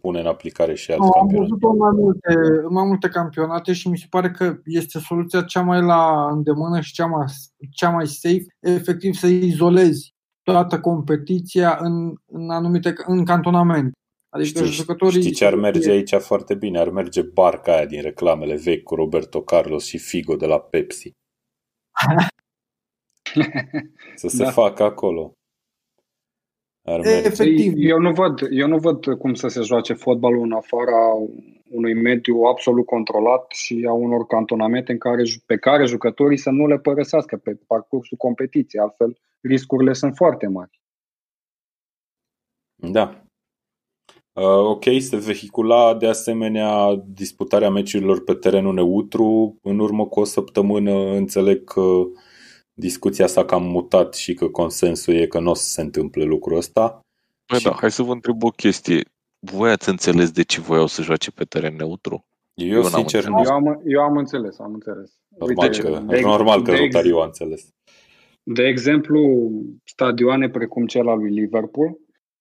pune 0.00 0.20
în 0.20 0.26
aplicare 0.26 0.74
și 0.74 0.90
alte 0.90 1.04
no, 1.04 1.10
campionate? 1.10 1.50
Am 1.52 1.58
văzut 1.60 1.78
mai 1.78 1.90
multe, 1.94 2.34
mai 2.68 2.86
multe 2.86 3.08
campionate 3.08 3.72
și 3.72 3.88
mi 3.88 3.98
se 3.98 4.06
pare 4.10 4.30
că 4.30 4.56
este 4.64 4.98
soluția 4.98 5.42
cea 5.42 5.62
mai 5.62 5.82
la 5.82 6.28
îndemână 6.30 6.80
și 6.80 6.92
cea 6.92 7.06
mai, 7.06 7.24
cea 7.70 7.90
mai 7.90 8.06
safe, 8.06 8.44
efectiv 8.60 9.14
să 9.14 9.26
izolezi 9.26 10.14
toată 10.42 10.80
competiția 10.80 11.78
în, 11.80 12.14
în 12.26 12.50
anumite 12.50 12.92
în 13.06 13.24
cantonament. 13.24 13.92
Adică 14.30 14.58
știi, 14.58 14.72
jucătorii... 14.72 15.20
Știi 15.20 15.32
ce 15.32 15.44
ar 15.44 15.54
merge 15.54 15.90
aici 15.90 16.14
foarte 16.14 16.54
bine? 16.54 16.78
Ar 16.78 16.88
merge 16.88 17.22
barca 17.22 17.72
aia 17.72 17.86
din 17.86 18.02
reclamele 18.02 18.56
vechi 18.56 18.82
cu 18.82 18.94
Roberto 18.94 19.42
Carlos 19.42 19.84
și 19.84 19.98
Figo 19.98 20.36
de 20.36 20.46
la 20.46 20.60
Pepsi. 20.60 21.12
Să 24.14 24.28
se 24.28 24.42
da. 24.44 24.50
facă 24.50 24.82
acolo. 24.82 25.34
Ar 26.82 27.00
merge. 27.00 27.26
Efectiv. 27.26 27.72
Eu 27.76 27.98
nu, 27.98 28.12
văd, 28.12 28.40
eu 28.50 28.66
nu 28.66 28.78
văd 28.78 29.18
cum 29.18 29.34
să 29.34 29.48
se 29.48 29.60
joace 29.60 29.92
fotbalul 29.92 30.44
în 30.44 30.52
afara 30.52 31.14
unui 31.70 31.94
mediu 31.94 32.42
absolut 32.42 32.86
controlat 32.86 33.52
și 33.52 33.84
a 33.88 33.92
unor 33.92 34.26
cantonamente 34.26 34.92
în 34.92 34.98
care, 34.98 35.22
pe 35.46 35.56
care 35.56 35.84
jucătorii 35.84 36.38
să 36.38 36.50
nu 36.50 36.66
le 36.66 36.78
părăsească 36.78 37.36
pe 37.36 37.58
parcursul 37.66 38.16
competiției. 38.16 38.82
Altfel, 38.82 39.18
riscurile 39.40 39.92
sunt 39.92 40.16
foarte 40.16 40.46
mari. 40.46 40.80
Da. 42.74 43.24
Uh, 44.32 44.44
ok, 44.44 44.84
se 44.98 45.16
vehicula 45.16 45.94
de 45.94 46.06
asemenea 46.06 47.02
disputarea 47.06 47.70
meciurilor 47.70 48.24
pe 48.24 48.34
terenul 48.34 48.74
neutru. 48.74 49.58
În 49.62 49.78
urmă 49.78 50.06
cu 50.06 50.20
o 50.20 50.24
săptămână 50.24 50.92
înțeleg 50.92 51.64
că 51.64 51.82
discuția 52.72 53.26
s-a 53.26 53.44
cam 53.44 53.62
mutat 53.62 54.14
și 54.14 54.34
că 54.34 54.48
consensul 54.48 55.14
e 55.14 55.26
că 55.26 55.40
nu 55.40 55.50
o 55.50 55.54
să 55.54 55.68
se 55.68 55.80
întâmple 55.80 56.24
lucrul 56.24 56.56
ăsta. 56.56 57.00
Bă, 57.48 57.56
și... 57.56 57.64
da, 57.64 57.76
hai 57.80 57.90
să 57.90 58.02
vă 58.02 58.12
întreb 58.12 58.42
o 58.42 58.48
chestie. 58.48 59.04
Voi 59.38 59.70
ați 59.70 59.88
înțeles 59.88 60.30
de 60.30 60.42
ce 60.42 60.60
voiau 60.60 60.86
să 60.86 61.02
joace 61.02 61.30
pe 61.30 61.44
teren 61.44 61.76
neutru? 61.76 62.24
Eu, 62.54 62.76
eu 62.76 62.82
sincer, 62.82 63.24
nu. 63.24 63.42
Eu 63.44 63.52
am, 63.52 63.82
eu 63.84 64.00
am 64.00 64.16
înțeles, 64.16 64.58
am 64.58 64.72
înțeles. 64.74 65.12
Normal 65.38 65.68
Uite, 65.68 65.80
că, 65.80 66.02
de, 66.06 66.20
normal 66.20 66.62
că 66.62 66.74
Rotariu 66.74 67.16
a 67.16 67.24
înțeles. 67.24 67.68
De 68.42 68.62
exemplu, 68.62 69.50
stadioane 69.84 70.48
precum 70.48 70.86
cel 70.86 71.08
al 71.08 71.18
lui 71.18 71.30
Liverpool, 71.30 71.98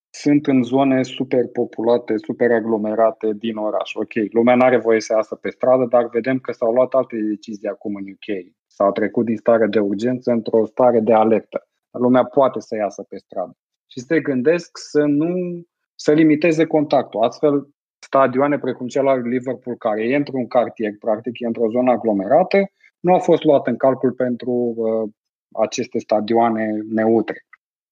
sunt 0.10 0.48
în 0.48 0.64
zone 0.64 1.04
superpopulate, 1.04 2.14
superaglomerate 2.18 3.34
din 3.34 3.56
oraș. 3.56 3.94
Ok, 3.94 4.14
lumea 4.32 4.56
nu 4.56 4.66
are 4.66 4.78
voie 4.78 5.02
să 5.02 5.14
iasă 5.14 5.36
pe 5.36 5.50
stradă, 5.50 5.86
dar 5.90 6.10
vedem 6.10 6.40
că 6.40 6.52
s-au 6.52 6.74
luat 6.74 6.94
alte 6.94 7.16
decizii 7.18 7.68
acum 7.68 7.96
în 7.96 8.04
UK. 8.12 8.54
S-au 8.68 8.92
trecut 8.92 9.26
din 9.26 9.38
stare 9.38 9.68
de 9.68 9.80
urgență 9.80 10.32
într-o 10.32 10.66
stare 10.66 11.00
de 11.00 11.14
alertă. 11.14 11.68
Lumea 11.92 12.24
poate 12.24 12.60
să 12.60 12.76
iasă 12.76 13.04
pe 13.04 13.18
stradă. 13.18 13.58
Și 13.92 14.00
se 14.00 14.20
gândesc 14.20 14.78
să 14.78 15.02
nu 15.02 15.64
să 15.96 16.12
limiteze 16.12 16.66
contactul. 16.66 17.24
Astfel, 17.24 17.68
stadioane 18.00 18.60
precum 18.60 18.88
cel 18.88 19.08
al 19.08 19.22
Liverpool, 19.22 19.78
care 19.78 20.04
e 20.08 20.16
într-un 20.16 20.48
cartier, 20.48 20.92
practic 21.00 21.40
e 21.40 21.46
într-o 21.46 21.70
zonă 21.70 21.92
aglomerată, 21.92 22.72
nu 23.00 23.14
a 23.14 23.20
fost 23.20 23.44
luat 23.44 23.68
în 23.68 23.78
calcul 23.78 24.12
pentru 24.12 24.52
uh, 24.52 25.10
aceste 25.52 26.00
stadioane 26.00 26.66
neutre. 26.90 27.46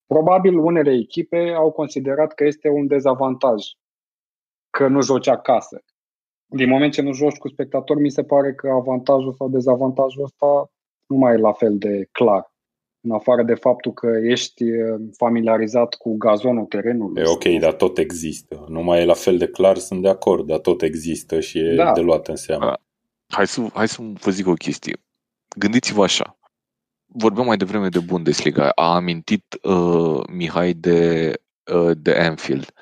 Probabil 0.07 0.57
unele 0.57 0.91
echipe 0.91 1.53
au 1.55 1.71
considerat 1.71 2.33
că 2.33 2.45
este 2.45 2.69
un 2.69 2.87
dezavantaj 2.87 3.63
că 4.69 4.87
nu 4.87 5.01
joci 5.01 5.27
acasă. 5.27 5.83
Din 6.45 6.69
moment 6.69 6.93
ce 6.93 7.01
nu 7.01 7.13
joci 7.13 7.37
cu 7.37 7.47
spectatori, 7.47 8.01
mi 8.01 8.09
se 8.11 8.23
pare 8.23 8.53
că 8.53 8.69
avantajul 8.69 9.33
sau 9.33 9.49
dezavantajul 9.49 10.23
ăsta 10.23 10.71
nu 11.05 11.17
mai 11.17 11.33
e 11.33 11.37
la 11.37 11.51
fel 11.51 11.77
de 11.77 12.07
clar. 12.11 12.55
În 13.01 13.11
afară 13.11 13.43
de 13.43 13.53
faptul 13.53 13.93
că 13.93 14.07
ești 14.23 14.63
uh, 14.63 15.01
familiarizat 15.17 15.93
cu 15.93 16.17
gazonul 16.17 16.65
terenului. 16.65 17.21
E 17.21 17.27
ok, 17.27 17.59
dar 17.59 17.73
tot 17.73 17.97
există. 17.97 18.65
Nu 18.67 18.81
mai 18.81 19.01
e 19.01 19.05
la 19.05 19.13
fel 19.13 19.37
de 19.37 19.47
clar, 19.47 19.77
sunt 19.77 20.01
de 20.01 20.09
acord, 20.09 20.45
dar 20.45 20.59
tot 20.59 20.81
există 20.81 21.39
și 21.39 21.59
e 21.59 21.75
da. 21.75 21.91
de 21.91 22.01
luat 22.01 22.27
în 22.27 22.35
seamă. 22.35 22.73
Hai 23.27 23.47
să, 23.47 23.61
hai 23.73 23.87
să 23.87 24.01
vă 24.01 24.31
zic 24.31 24.47
o 24.47 24.53
chestie. 24.53 24.97
Gândiți-vă 25.57 26.03
așa 26.03 26.36
vorbeam 27.07 27.45
mai 27.45 27.57
devreme 27.57 27.89
de 27.89 27.99
Bundesliga. 27.99 28.69
A 28.69 28.95
amintit 28.95 29.59
uh, 29.61 30.21
Mihai 30.29 30.73
de, 30.73 31.33
uh, 31.73 31.97
de 31.97 32.11
Anfield. 32.11 32.73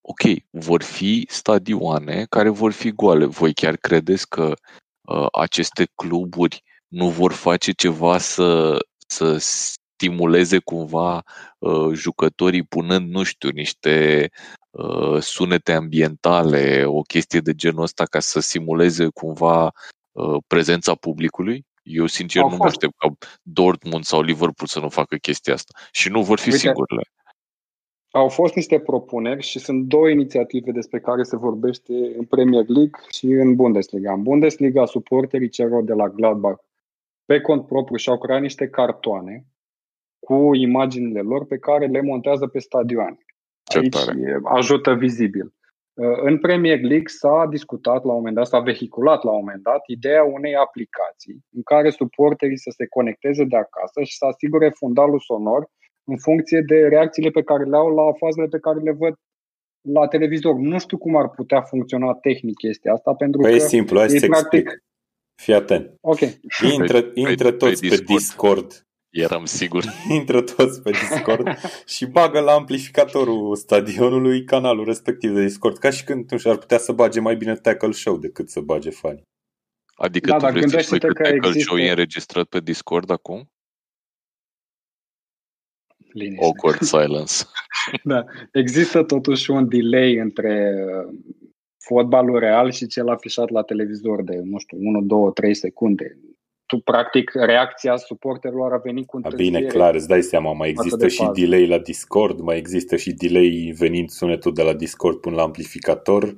Ok, 0.00 0.20
vor 0.50 0.82
fi 0.82 1.26
stadioane 1.28 2.26
care 2.28 2.48
vor 2.48 2.72
fi 2.72 2.90
goale. 2.90 3.24
Voi 3.24 3.52
chiar 3.54 3.76
credeți 3.76 4.28
că 4.28 4.54
uh, 5.00 5.26
aceste 5.32 5.88
cluburi 5.94 6.62
nu 6.88 7.08
vor 7.08 7.32
face 7.32 7.72
ceva 7.72 8.18
să, 8.18 8.78
să 9.06 9.36
stimuleze 9.96 10.58
cumva 10.58 11.22
uh, 11.58 11.92
jucătorii 11.92 12.62
punând, 12.62 13.10
nu 13.10 13.22
știu, 13.22 13.48
niște 13.48 14.28
uh, 14.70 15.22
sunete 15.22 15.72
ambientale, 15.72 16.84
o 16.84 17.00
chestie 17.00 17.40
de 17.40 17.54
genul 17.54 17.82
ăsta 17.82 18.04
ca 18.04 18.20
să 18.20 18.40
simuleze 18.40 19.08
cumva 19.14 19.72
uh, 20.12 20.36
prezența 20.46 20.94
publicului? 20.94 21.64
Eu, 21.88 22.06
sincer, 22.06 22.42
Au 22.42 22.48
nu 22.48 22.56
fost. 22.56 22.62
mă 22.62 22.68
aștept 22.68 22.94
ca 22.98 23.28
Dortmund 23.42 24.04
sau 24.04 24.22
Liverpool 24.22 24.68
să 24.68 24.80
nu 24.80 24.88
facă 24.88 25.16
chestia 25.16 25.54
asta. 25.54 25.78
Și 25.90 26.10
nu 26.10 26.22
vor 26.22 26.38
fi 26.38 26.48
Uite, 26.48 26.58
singurele. 26.58 27.02
Au 28.10 28.28
fost 28.28 28.54
niște 28.54 28.80
propuneri 28.80 29.42
și 29.42 29.58
sunt 29.58 29.84
două 29.84 30.08
inițiative 30.08 30.70
despre 30.70 31.00
care 31.00 31.22
se 31.22 31.36
vorbește 31.36 31.92
în 31.92 32.24
Premier 32.24 32.64
League 32.66 33.00
și 33.10 33.26
în 33.26 33.54
Bundesliga. 33.54 34.12
În 34.12 34.22
Bundesliga, 34.22 34.84
suporterii 34.84 35.48
celor 35.48 35.84
de 35.84 35.92
la 35.92 36.08
Gladbach 36.08 36.62
pe 37.24 37.40
cont 37.40 37.66
propriu 37.66 37.96
și-au 37.96 38.18
creat 38.18 38.40
niște 38.40 38.68
cartoane 38.68 39.46
cu 40.18 40.54
imaginile 40.54 41.20
lor 41.20 41.44
pe 41.46 41.58
care 41.58 41.86
le 41.86 42.00
montează 42.00 42.46
pe 42.46 42.58
stadioane. 42.58 43.18
Aici 43.64 43.96
ajută 44.44 44.94
vizibil. 44.94 45.54
În 45.98 46.38
Premier 46.38 46.80
League 46.80 47.06
s-a 47.06 47.46
discutat 47.50 48.04
la 48.04 48.10
un 48.12 48.16
moment 48.16 48.34
dat, 48.34 48.46
s-a 48.46 48.58
vehiculat 48.58 49.22
la 49.22 49.30
un 49.30 49.38
moment 49.38 49.62
dat 49.62 49.82
ideea 49.86 50.24
unei 50.24 50.54
aplicații 50.56 51.38
în 51.56 51.62
care 51.62 51.90
suporterii 51.90 52.58
să 52.58 52.70
se 52.76 52.86
conecteze 52.86 53.44
de 53.44 53.56
acasă 53.56 54.02
și 54.02 54.16
să 54.16 54.24
asigure 54.24 54.68
fundalul 54.68 55.20
sonor 55.20 55.70
în 56.04 56.18
funcție 56.18 56.60
de 56.60 56.78
reacțiile 56.88 57.30
pe 57.30 57.42
care 57.42 57.64
le 57.64 57.76
au 57.76 57.94
la 57.94 58.12
fazele 58.12 58.46
pe 58.46 58.58
care 58.58 58.78
le 58.78 58.92
văd 58.92 59.14
la 59.80 60.06
televizor. 60.06 60.54
Nu 60.54 60.78
știu 60.78 60.98
cum 60.98 61.16
ar 61.16 61.28
putea 61.30 61.60
funcționa 61.60 62.14
tehnic 62.14 62.56
chestia 62.56 62.92
asta, 62.92 63.14
pentru 63.14 63.40
păi 63.40 63.50
că 63.50 63.56
e 63.56 63.58
simplu, 63.58 63.98
hai 63.98 64.08
să 64.08 64.26
practic... 64.26 64.60
explic. 64.60 64.84
Fii 65.42 65.54
atent. 65.54 65.94
Ok. 66.00 66.20
Intră, 66.78 67.10
intră 67.14 67.50
toți 67.52 67.80
pe 67.80 67.88
Discord. 67.88 68.16
Discord 68.16 68.85
Eram 69.16 69.44
sigur. 69.44 69.84
Intră 70.18 70.42
toți 70.42 70.82
pe 70.82 70.90
Discord 70.90 71.46
și 71.86 72.06
bagă 72.06 72.40
la 72.40 72.52
amplificatorul 72.52 73.56
stadionului 73.56 74.44
canalul 74.44 74.84
respectiv 74.84 75.34
de 75.34 75.42
Discord, 75.42 75.78
ca 75.78 75.90
și 75.90 76.04
când 76.04 76.30
nu 76.30 76.50
ar 76.50 76.56
putea 76.56 76.78
să 76.78 76.92
bage 76.92 77.20
mai 77.20 77.36
bine 77.36 77.54
Tackle 77.54 77.92
Show 77.92 78.16
decât 78.16 78.50
să 78.50 78.60
bage 78.60 78.90
fani. 78.90 79.22
Adică 79.94 80.30
da, 80.30 80.36
tu 80.36 80.52
vrei 80.52 80.70
să 80.70 80.78
spui 80.78 80.98
că, 80.98 81.06
că 81.06 81.22
Tackle 81.22 81.36
există... 81.36 81.58
Show 81.58 81.78
e 81.78 81.90
înregistrat 81.90 82.46
pe 82.46 82.60
Discord 82.60 83.10
acum? 83.10 83.50
Liniște. 86.12 86.44
Awkward 86.44 86.80
silence. 86.94 87.34
Da. 88.04 88.24
Există 88.52 89.02
totuși 89.02 89.50
un 89.50 89.68
delay 89.68 90.14
între 90.14 90.74
uh, 90.86 91.14
fotbalul 91.78 92.38
real 92.38 92.70
și 92.70 92.86
cel 92.86 93.08
afișat 93.08 93.50
la 93.50 93.62
televizor 93.62 94.22
de, 94.22 94.40
nu 94.44 94.58
știu, 94.58 94.78
1, 94.80 95.02
2, 95.02 95.32
3 95.32 95.54
secunde. 95.54 96.18
Tu, 96.66 96.78
practic, 96.80 97.30
reacția 97.34 97.96
suporterilor 97.96 98.72
a 98.72 98.76
venit 98.84 99.06
cu 99.06 99.16
A, 99.16 99.20
întârziere. 99.24 99.58
bine, 99.58 99.70
clar, 99.70 99.94
îți 99.94 100.08
dai 100.08 100.22
seama, 100.22 100.52
mai 100.52 100.68
Față 100.74 100.80
există 100.84 101.04
de 101.04 101.08
și 101.12 101.18
fază. 101.24 101.40
delay 101.40 101.66
la 101.66 101.78
Discord, 101.78 102.40
mai 102.40 102.56
există 102.56 102.96
și 102.96 103.12
delay 103.12 103.74
venind 103.78 104.08
sunetul 104.08 104.52
de 104.54 104.62
la 104.62 104.72
Discord 104.72 105.16
până 105.16 105.36
la 105.36 105.42
amplificator 105.42 106.34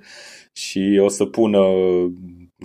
și 0.52 0.98
o 1.02 1.08
să 1.08 1.24
pună 1.26 1.66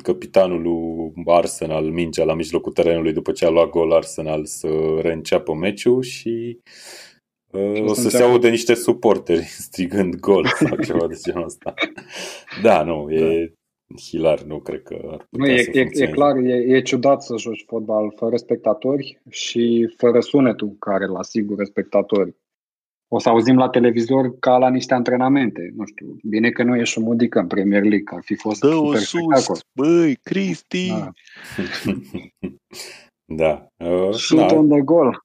capitanul 0.04 0.62
lui 0.62 1.24
Arsenal 1.26 1.84
mingea 1.84 2.24
la 2.24 2.34
mijlocul 2.34 2.72
terenului 2.72 3.14
după 3.14 3.32
ce 3.32 3.46
a 3.46 3.50
luat 3.50 3.70
gol 3.70 3.92
Arsenal 3.92 4.46
să 4.46 4.68
reînceapă 5.02 5.54
meciul 5.54 6.02
și 6.02 6.60
uh, 7.52 7.76
Și 7.76 7.82
o 7.82 7.84
o 7.84 7.94
să 7.94 8.02
să 8.02 8.10
se 8.10 8.18
înceapă- 8.18 8.32
audă 8.32 8.50
niște 8.50 8.74
suporteri 8.74 9.44
strigând 9.68 10.16
gol 10.16 10.46
sau 10.48 10.78
ceva 10.84 11.08
de 11.08 11.16
genul 11.24 11.44
ăsta. 11.44 11.74
Da, 12.62 12.84
nu, 12.84 13.12
e 13.12 13.54
hilar, 13.98 14.42
nu 14.42 14.60
cred 14.60 14.82
că 14.84 14.94
ar 15.12 15.28
Nu, 15.30 15.38
putea 15.38 15.54
e, 15.54 15.58
să 15.64 15.70
e, 15.74 15.80
e 15.80 15.82
funcționeze. 15.82 16.14
clar, 16.14 16.36
e, 16.38 16.76
e 16.76 16.82
ciudat 16.82 17.24
să 17.24 17.38
joci 17.38 17.64
fotbal 17.68 18.14
fără 18.16 18.36
spectatori 18.36 19.22
și 19.30 19.94
fără 19.98 20.20
sunetul 20.20 20.76
care 20.80 21.06
îl 21.06 21.16
asigură 21.16 21.64
spectatorii. 21.64 22.36
O 23.08 23.20
să 23.20 23.30
auzim 23.30 23.58
la 23.58 23.70
televizor 23.70 24.40
ca 24.40 24.58
la 24.58 24.70
niște 24.70 24.94
antrenamente. 24.94 25.72
Nu 25.76 25.86
știu, 25.86 26.18
bine 26.24 26.50
că 26.50 26.64
nu 26.64 26.76
e 26.76 26.84
șumudică 26.84 27.40
în 27.40 27.48
Premier 27.48 27.82
League, 27.82 28.04
că 28.04 28.16
ar 28.16 28.22
fi 28.24 28.36
fost 28.36 28.60
Dă-o 28.60 28.86
super 28.86 29.00
sus, 29.00 29.10
spectacol. 29.10 29.58
băi, 29.74 30.16
Cristi! 30.16 30.88
Da. 30.88 31.12
da. 33.42 33.68
Uh, 33.86 34.14
Shoot 34.14 34.50
na, 34.52 34.58
on 34.58 34.70
the 34.70 34.82
goal. 34.82 35.24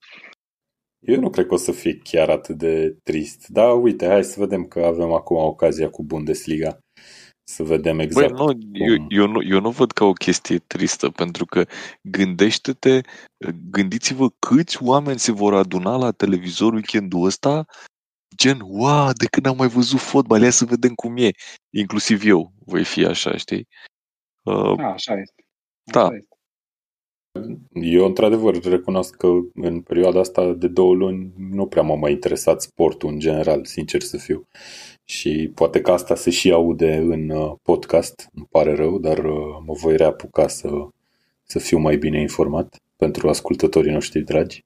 Eu 1.07 1.21
nu 1.21 1.31
cred 1.31 1.47
că 1.47 1.55
o 1.55 1.57
să 1.57 1.73
fie 1.73 1.99
chiar 2.03 2.29
atât 2.29 2.57
de 2.59 2.97
trist. 3.03 3.49
Dar 3.49 3.83
uite, 3.83 4.07
hai 4.07 4.25
să 4.25 4.41
vedem 4.41 4.65
că 4.65 4.81
avem 4.81 5.13
acum 5.13 5.37
ocazia 5.37 5.91
cu 5.91 6.05
Bundesliga. 6.05 6.79
Să 7.49 7.63
vedem 7.63 7.99
exact. 7.99 8.35
Băi, 8.35 8.47
nu, 8.47 8.59
eu, 8.73 9.07
eu, 9.09 9.27
nu, 9.27 9.43
eu 9.43 9.61
nu 9.61 9.71
văd 9.71 9.93
ca 9.93 10.05
o 10.05 10.13
chestie 10.13 10.59
tristă, 10.59 11.11
pentru 11.11 11.45
că 11.45 11.65
gândește-te, 12.03 13.01
gândiți-vă 13.71 14.29
câți 14.39 14.83
oameni 14.83 15.19
se 15.19 15.33
vor 15.33 15.55
aduna 15.55 15.97
la 15.97 16.11
televizor 16.11 16.73
weekendul 16.73 17.25
ăsta, 17.25 17.67
gen, 18.37 18.59
wow, 18.61 19.13
de 19.13 19.27
când 19.27 19.47
am 19.47 19.57
mai 19.57 19.69
văzut 19.69 19.99
fotbal, 19.99 20.43
ia 20.43 20.51
să 20.51 20.65
vedem 20.65 20.95
cum 20.95 21.17
e. 21.17 21.31
Inclusiv 21.71 22.25
eu 22.25 22.53
voi 22.67 22.85
fi 22.85 23.05
așa, 23.05 23.37
știi? 23.37 23.69
Uh, 24.43 24.77
Da, 24.77 24.87
așa 24.87 25.13
este. 25.13 25.45
Da. 25.83 26.03
Așa 26.03 26.15
este. 26.15 26.28
Eu, 27.73 28.05
într-adevăr, 28.05 28.63
recunosc 28.63 29.17
că 29.17 29.29
în 29.55 29.81
perioada 29.81 30.21
asta 30.21 30.53
de 30.53 30.69
două 30.69 30.95
luni 30.95 31.33
nu 31.51 31.67
prea 31.67 31.83
m-a 31.83 31.95
mai 31.95 32.13
interesat 32.13 32.63
sportul 32.63 33.09
în 33.09 33.19
general, 33.19 33.65
sincer 33.65 34.01
să 34.01 34.17
fiu. 34.17 34.47
Și 35.05 35.51
poate 35.55 35.81
că 35.81 35.91
asta 35.91 36.15
se 36.15 36.31
și 36.31 36.53
aude 36.53 36.97
în 36.97 37.31
uh, 37.31 37.53
podcast, 37.63 38.29
îmi 38.33 38.47
pare 38.51 38.75
rău, 38.75 38.99
dar 38.99 39.19
uh, 39.19 39.57
mă 39.67 39.73
voi 39.73 39.97
reapuca 39.97 40.49
să, 40.49 40.69
să 41.43 41.59
fiu 41.59 41.79
mai 41.79 41.97
bine 41.97 42.21
informat 42.21 42.77
pentru 42.97 43.29
ascultătorii 43.29 43.93
noștri 43.93 44.21
dragi. 44.21 44.65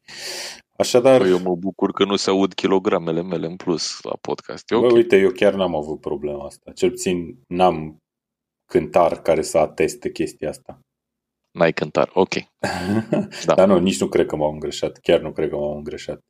Așadar, 0.76 1.20
Păi 1.20 1.30
eu 1.30 1.38
mă 1.38 1.54
bucur 1.54 1.92
că 1.92 2.04
nu 2.04 2.16
se 2.16 2.30
aud 2.30 2.54
kilogramele 2.54 3.22
mele 3.22 3.46
în 3.46 3.56
plus 3.56 4.00
la 4.02 4.16
podcast. 4.20 4.70
E 4.70 4.76
Bă, 4.76 4.86
ok. 4.86 4.92
uite, 4.92 5.16
eu 5.16 5.30
chiar 5.30 5.54
n-am 5.54 5.74
avut 5.74 6.00
problema 6.00 6.44
asta. 6.44 6.72
Cel 6.72 6.90
puțin 6.90 7.36
n-am 7.46 7.96
cântar 8.66 9.22
care 9.22 9.42
să 9.42 9.58
ateste 9.58 10.10
chestia 10.10 10.48
asta. 10.48 10.80
N-ai 11.52 11.72
cântar. 11.72 12.10
Ok. 12.14 12.34
Da. 13.44 13.54
Dar 13.54 13.68
nu, 13.68 13.78
nici 13.78 14.00
nu 14.00 14.08
cred 14.08 14.26
că 14.26 14.36
m-au 14.36 14.52
îngreșat. 14.52 14.98
Chiar 14.98 15.20
nu 15.20 15.32
cred 15.32 15.48
că 15.48 15.56
m-au 15.56 15.76
îngreșat. 15.76 16.20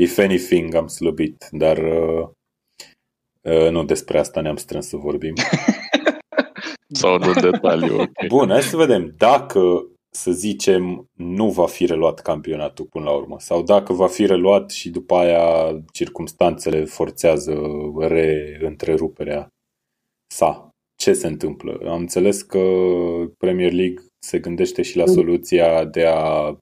If 0.00 0.18
anything, 0.18 0.74
am 0.74 0.86
slăbit. 0.86 1.48
Dar 1.50 1.78
uh, 1.78 2.28
uh, 3.40 3.70
nu 3.70 3.84
despre 3.84 4.18
asta 4.18 4.40
ne-am 4.40 4.56
strâns 4.56 4.88
să 4.88 4.96
vorbim. 4.96 5.34
Sau 7.00 7.18
nu 7.18 7.32
în 7.34 7.50
detaliu. 7.50 8.00
Ok. 8.00 8.26
Bun, 8.26 8.48
hai 8.48 8.62
să 8.62 8.76
vedem. 8.76 9.14
Dacă, 9.16 9.86
să 10.10 10.30
zicem, 10.30 11.10
nu 11.12 11.50
va 11.50 11.66
fi 11.66 11.86
reluat 11.86 12.20
campionatul 12.20 12.84
până 12.84 13.04
la 13.04 13.12
urmă 13.12 13.36
sau 13.38 13.62
dacă 13.62 13.92
va 13.92 14.06
fi 14.06 14.26
reluat 14.26 14.70
și 14.70 14.90
după 14.90 15.14
aia 15.14 15.78
circumstanțele 15.92 16.84
forțează 16.84 17.54
reîntreruperea 17.98 19.48
sa. 20.34 20.68
Ce 20.96 21.12
se 21.12 21.26
întâmplă? 21.26 21.80
Am 21.84 21.98
înțeles 21.98 22.42
că 22.42 22.60
Premier 23.38 23.72
League 23.72 24.04
se 24.26 24.38
gândește 24.38 24.82
și 24.82 24.96
la 24.96 25.06
soluția 25.06 25.84
de 25.84 26.06
a 26.06 26.48
uh, 26.48 26.56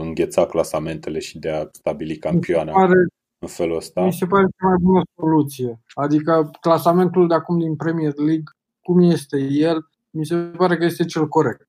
îngheța 0.00 0.46
clasamentele 0.46 1.18
și 1.18 1.38
de 1.38 1.50
a 1.50 1.68
stabili 1.72 2.16
campioana 2.16 2.72
Pare, 2.72 3.06
în 3.38 3.48
felul 3.48 3.76
ăsta. 3.76 4.04
mi 4.04 4.12
se 4.12 4.26
pare 4.26 4.42
cea 4.44 4.66
mai 4.66 4.76
bună 4.80 5.02
soluție. 5.20 5.80
Adică 5.94 6.50
clasamentul 6.60 7.28
de 7.28 7.34
acum 7.34 7.58
din 7.58 7.76
Premier 7.76 8.12
League, 8.16 8.44
cum 8.80 9.00
este 9.00 9.38
el, 9.50 9.78
mi 10.10 10.26
se 10.26 10.36
pare 10.36 10.76
că 10.76 10.84
este 10.84 11.04
cel 11.04 11.28
corect. 11.28 11.68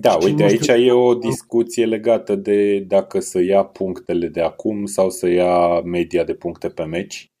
Da, 0.00 0.10
Și 0.10 0.26
uite, 0.26 0.42
nu 0.42 0.48
aici 0.48 0.62
știu- 0.62 0.74
e 0.74 0.92
o 0.92 1.14
discuție 1.14 1.86
legată 1.86 2.34
de 2.36 2.78
dacă 2.80 3.20
să 3.20 3.40
ia 3.40 3.64
punctele 3.64 4.28
de 4.28 4.40
acum 4.40 4.84
sau 4.86 5.10
să 5.10 5.28
ia 5.28 5.80
media 5.80 6.24
de 6.24 6.34
puncte 6.34 6.68
pe 6.68 6.84
meci, 6.84 7.32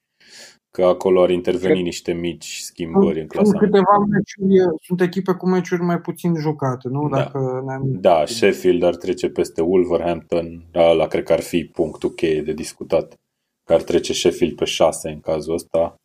că 0.74 0.84
acolo 0.84 1.22
ar 1.22 1.30
interveni 1.30 1.72
Cred- 1.72 1.84
niște 1.84 2.12
mici 2.12 2.58
schimbări 2.58 3.20
în 3.20 3.26
Sunt 3.28 3.30
clasament. 3.30 3.58
câteva 3.60 3.98
meciuri, 3.98 4.78
sunt 4.82 5.00
echipe 5.00 5.32
cu 5.32 5.46
meciuri 5.48 5.82
mai 5.82 6.00
puțin 6.00 6.34
jucate, 6.34 6.88
nu? 6.88 7.08
Da. 7.08 7.16
Dacă 7.16 7.62
ne-am... 7.66 7.82
Da, 8.00 8.24
Sheffield 8.26 8.82
ar 8.82 8.96
trece 8.96 9.28
peste 9.28 9.62
Wolverhampton, 9.62 10.64
ăla 10.74 11.06
cred 11.06 11.22
că 11.24 11.32
ar 11.32 11.40
fi 11.40 11.64
punctul 11.64 12.10
cheie 12.10 12.42
de 12.42 12.52
discutat, 12.52 13.18
că 13.64 13.72
ar 13.72 13.82
trece 13.82 14.12
Sheffield 14.12 14.54
pe 14.56 14.64
6 14.64 15.08
în 15.10 15.20
cazul 15.20 15.54
ăsta 15.54 16.00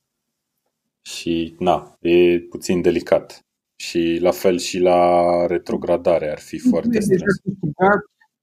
și 1.02 1.56
na, 1.60 1.98
e 2.00 2.40
puțin 2.40 2.82
delicat. 2.82 3.46
Și 3.76 4.18
la 4.22 4.32
fel 4.32 4.58
și 4.58 4.80
la 4.80 5.46
retrogradare 5.48 6.32
ar 6.32 6.40
fi 6.40 6.58
foarte 6.58 6.90
Deja 6.90 7.02
strâns. 7.02 7.42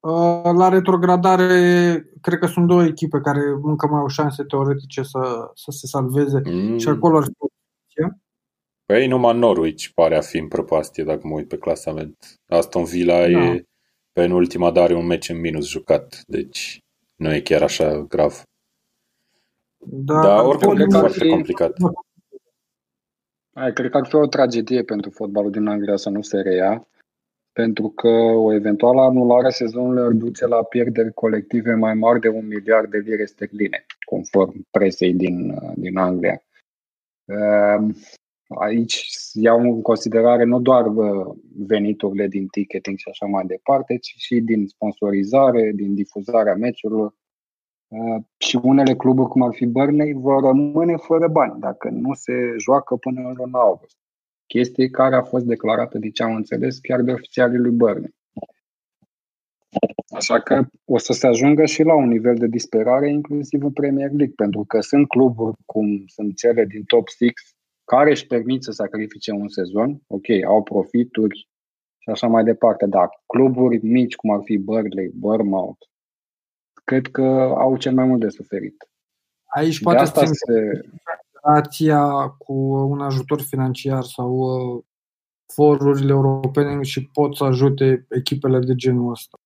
Câștigat. 0.07 0.45
Uh, 0.47 0.53
La 0.59 0.69
retrogradare, 0.69 1.47
cred 2.21 2.39
că 2.39 2.47
sunt 2.47 2.67
două 2.67 2.85
echipe 2.85 3.21
care 3.21 3.41
încă 3.63 3.87
mai 3.87 4.01
au 4.01 4.07
șanse 4.09 4.45
teoretice 4.45 5.03
să, 5.03 5.51
să 5.55 5.71
se 5.71 5.87
salveze 5.87 6.41
Mm. 6.45 6.79
și 6.79 6.89
acolo 6.89 7.17
ar 7.17 7.23
fi 7.25 7.31
o 7.39 7.47
soluție. 7.47 8.21
Păi 8.87 9.07
numai 9.07 9.39
Norwich 9.39 9.87
pare 9.95 10.17
a 10.17 10.21
fi 10.21 10.39
în 10.39 10.49
prăpastie 10.49 11.05
dacă 11.05 11.21
mă 11.27 11.35
uit 11.35 11.49
pe 11.49 11.59
clasament. 11.59 12.17
Aston 12.49 12.85
Villa 12.85 13.15
Da. 13.19 13.29
e 13.29 13.65
penultima, 14.13 14.71
dar 14.71 14.85
are 14.85 14.95
un 14.95 15.07
meci 15.07 15.29
în 15.29 15.41
minus 15.41 15.69
jucat, 15.69 16.21
deci 16.27 16.81
nu 17.17 17.35
e 17.35 17.41
chiar 17.41 17.63
așa 17.63 17.99
grav. 18.01 18.43
Dar, 19.79 20.23
Dar 20.25 20.45
oricum 20.45 20.75
cred 20.75 20.87
e 20.87 20.91
că 20.91 20.97
ar 20.97 21.01
foarte 21.03 21.19
fi- 21.25 21.29
complicat. 21.31 21.73
Hai, 23.53 23.73
cred 23.73 23.91
că 23.91 23.97
ar 23.97 24.07
fi 24.07 24.15
o 24.15 24.27
tragedie 24.27 24.83
pentru 24.83 25.11
fotbalul 25.11 25.51
din 25.51 25.67
Anglia 25.67 25.97
să 25.97 26.09
nu 26.11 26.23
se 26.23 26.41
reia, 26.41 26.87
pentru 27.57 27.89
că 27.89 28.09
o 28.47 28.53
eventuală 28.53 29.01
anulare 29.01 29.47
a 29.47 29.51
sezonului 29.51 30.03
ar 30.03 30.13
duce 30.13 30.47
la 30.47 30.63
pierderi 30.63 31.13
colective 31.13 31.75
mai 31.75 31.95
mari 31.95 32.21
de 32.21 32.29
un 32.29 32.47
miliard 32.47 32.91
de 32.91 32.99
lire 32.99 33.25
sterline, 33.25 33.85
conform 34.05 34.67
presei 34.71 35.15
din, 35.15 35.51
uh, 35.51 35.73
din 35.75 35.97
Anglia. 35.97 36.43
Um, 37.25 37.95
Aici 38.49 39.07
iau 39.33 39.61
în 39.61 39.83
considerare 39.83 40.45
nu 40.45 40.61
doar 40.61 40.87
uh, 40.87 41.37
veniturile 41.67 42.27
din 42.27 42.47
ticketing 42.47 42.99
și 42.99 43.09
așa 43.09 43.27
mai 43.27 43.45
departe, 43.47 43.97
ci 43.97 44.15
și 44.17 44.41
din 44.41 44.67
sponsorizare, 44.67 45.73
din 45.75 45.95
difuzarea 45.95 46.55
meciurilor. 46.55 47.15
Uh, 47.89 48.23
Și 48.37 48.59
unele 48.63 48.95
cluburi, 48.95 49.29
cum 49.29 49.43
ar 49.43 49.55
fi 49.55 49.67
Burnley, 49.67 50.13
vor 50.13 50.43
rămâne 50.43 50.97
fără 50.97 51.29
bani 51.29 51.61
dacă 51.61 51.89
nu 51.89 52.15
se 52.15 52.55
joacă 52.59 52.97
până 52.97 53.21
în 53.21 53.35
luna 53.37 53.61
august. 53.61 53.97
Chestie 54.47 54.89
care 54.89 55.15
a 55.15 55.23
fost 55.23 55.45
declarată, 55.45 55.99
de 55.99 56.11
ce 56.11 56.23
am 56.23 56.35
înțeles, 56.35 56.79
chiar 56.79 57.01
de 57.01 57.13
oficialii 57.13 57.59
lui 57.59 57.71
Burnley. 57.71 58.15
Așa 60.15 60.41
că 60.41 60.65
o 60.85 60.99
să 60.99 61.13
se 61.13 61.27
ajungă 61.27 61.65
și 61.65 61.83
la 61.83 61.95
un 61.95 62.09
nivel 62.09 62.35
de 62.35 62.47
disperare, 62.47 63.11
inclusiv 63.11 63.63
în 63.63 63.73
Premier 63.73 64.11
League, 64.11 64.35
pentru 64.37 64.65
că 64.65 64.81
sunt 64.81 65.09
cluburi 65.09 65.57
cum 65.67 66.05
sunt 66.07 66.37
cele 66.37 66.65
din 66.65 66.85
top 66.85 67.09
6 67.09 67.33
care 67.85 68.11
își 68.11 68.27
permit 68.27 68.63
să 68.63 68.71
sacrifice 68.71 69.31
un 69.33 69.49
sezon, 69.49 70.01
ok, 70.07 70.29
au 70.47 70.63
profituri 70.63 71.49
și 71.99 72.11
așa 72.11 72.27
mai 72.27 72.45
departe, 72.45 72.87
dar 72.87 73.09
cluburi 73.27 73.79
mici 73.83 74.17
cum 74.17 74.31
ar 74.31 74.41
fi 74.45 74.59
Burnley, 74.59 75.11
Bournemouth, 75.15 75.87
cred 76.85 77.07
că 77.07 77.55
au 77.57 77.77
cel 77.77 77.93
mai 77.95 78.05
mult 78.05 78.21
de 78.21 78.29
suferit. 78.29 78.89
Aici 79.45 79.79
De 79.79 79.83
poate 79.83 79.99
asta 79.99 80.25
să 80.25 80.33
se, 80.33 80.81
federația 81.47 82.29
cu 82.29 82.53
un 82.91 83.01
ajutor 83.01 83.41
financiar 83.41 84.03
sau 84.03 84.31
uh, 84.33 84.83
forurile 85.47 86.13
europene 86.13 86.83
și 86.83 87.09
pot 87.13 87.37
să 87.37 87.45
ajute 87.45 88.07
echipele 88.11 88.59
de 88.59 88.75
genul 88.75 89.11
ăsta. 89.11 89.39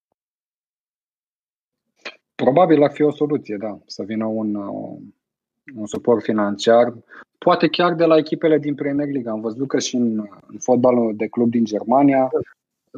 Probabil 2.35 2.83
ar 2.83 2.91
fi 2.91 3.03
o 3.03 3.13
soluție, 3.13 3.57
da, 3.57 3.79
să 3.87 4.03
vină 4.03 4.25
un, 4.25 4.55
uh, 4.55 4.99
un 5.77 5.87
suport 5.87 6.23
financiar, 6.23 6.95
poate 7.39 7.69
chiar 7.69 7.95
de 7.95 8.05
la 8.05 8.17
echipele 8.17 8.59
din 8.59 8.75
Premier 8.75 9.09
League. 9.09 9.31
Am 9.31 9.41
văzut 9.41 9.69
că 9.69 9.79
și 9.79 9.97
în, 9.97 10.19
în 10.47 10.59
fotbalul 10.59 11.17
de 11.17 11.27
club 11.27 11.51
din 11.51 11.65
Germania 11.65 12.31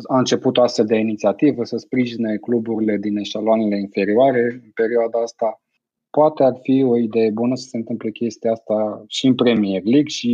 a 0.09 0.19
început 0.19 0.57
o 0.57 0.63
astfel 0.63 0.87
de 0.87 0.97
inițiativă 0.97 1.65
să 1.65 1.77
sprijine 1.77 2.37
cluburile 2.37 2.97
din 2.97 3.17
eșaloanele 3.17 3.79
inferioare 3.79 4.61
în 4.65 4.71
perioada 4.75 5.19
asta. 5.19 5.62
Poate 6.17 6.43
ar 6.43 6.59
fi 6.63 6.83
o 6.83 6.97
idee 6.97 7.31
bună 7.31 7.55
să 7.55 7.69
se 7.69 7.77
întâmple 7.77 8.11
chestia 8.11 8.53
asta 8.53 9.05
și 9.07 9.27
în 9.27 9.35
Premier 9.35 9.83
League 9.85 10.09
și 10.09 10.31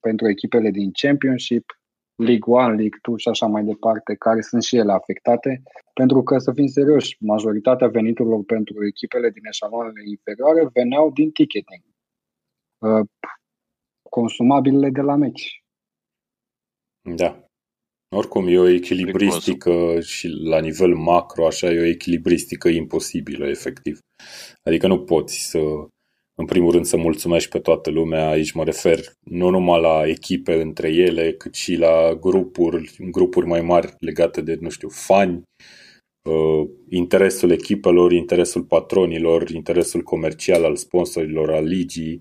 pentru 0.00 0.28
echipele 0.28 0.70
din 0.70 0.90
Championship, 0.92 1.64
League 2.14 2.54
1, 2.54 2.68
League 2.68 2.98
2 3.02 3.18
și 3.18 3.28
așa 3.28 3.46
mai 3.46 3.64
departe, 3.64 4.14
care 4.14 4.40
sunt 4.40 4.62
și 4.62 4.76
ele 4.76 4.92
afectate, 4.92 5.62
pentru 5.94 6.22
că, 6.22 6.38
să 6.38 6.52
fim 6.52 6.66
serioși, 6.66 7.16
majoritatea 7.20 7.88
veniturilor 7.88 8.44
pentru 8.44 8.86
echipele 8.86 9.30
din 9.30 9.44
eșalonele 9.46 10.02
inferioare 10.08 10.68
veneau 10.72 11.10
din 11.10 11.30
ticketing. 11.30 11.82
Uh, 12.78 13.06
consumabilele 14.10 14.90
de 14.90 15.00
la 15.00 15.16
meci. 15.16 15.64
Da. 17.16 17.43
Oricum, 18.16 18.46
e 18.46 18.58
o 18.58 18.68
echilibristică 18.68 20.00
și 20.00 20.28
la 20.28 20.60
nivel 20.60 20.94
macro, 20.94 21.46
așa, 21.46 21.72
e 21.72 21.80
o 21.80 21.84
echilibristică 21.84 22.68
imposibilă, 22.68 23.48
efectiv. 23.48 23.98
Adică 24.62 24.86
nu 24.86 24.98
poți 24.98 25.48
să, 25.48 25.58
în 26.34 26.46
primul 26.46 26.72
rând, 26.72 26.84
să 26.84 26.96
mulțumești 26.96 27.48
pe 27.50 27.58
toată 27.58 27.90
lumea. 27.90 28.28
Aici 28.28 28.52
mă 28.52 28.64
refer 28.64 29.00
nu 29.20 29.48
numai 29.48 29.80
la 29.80 30.02
echipe 30.06 30.60
între 30.60 30.88
ele, 30.88 31.32
cât 31.32 31.54
și 31.54 31.74
la 31.74 32.14
grupuri, 32.20 32.96
grupuri 33.10 33.46
mai 33.46 33.60
mari 33.60 33.94
legate 33.98 34.40
de, 34.40 34.56
nu 34.60 34.68
știu, 34.68 34.88
fani, 34.88 35.42
uh, 36.28 36.68
interesul 36.88 37.50
echipelor, 37.50 38.12
interesul 38.12 38.62
patronilor, 38.62 39.50
interesul 39.50 40.02
comercial 40.02 40.64
al 40.64 40.76
sponsorilor, 40.76 41.50
al 41.50 41.64
ligii. 41.64 42.20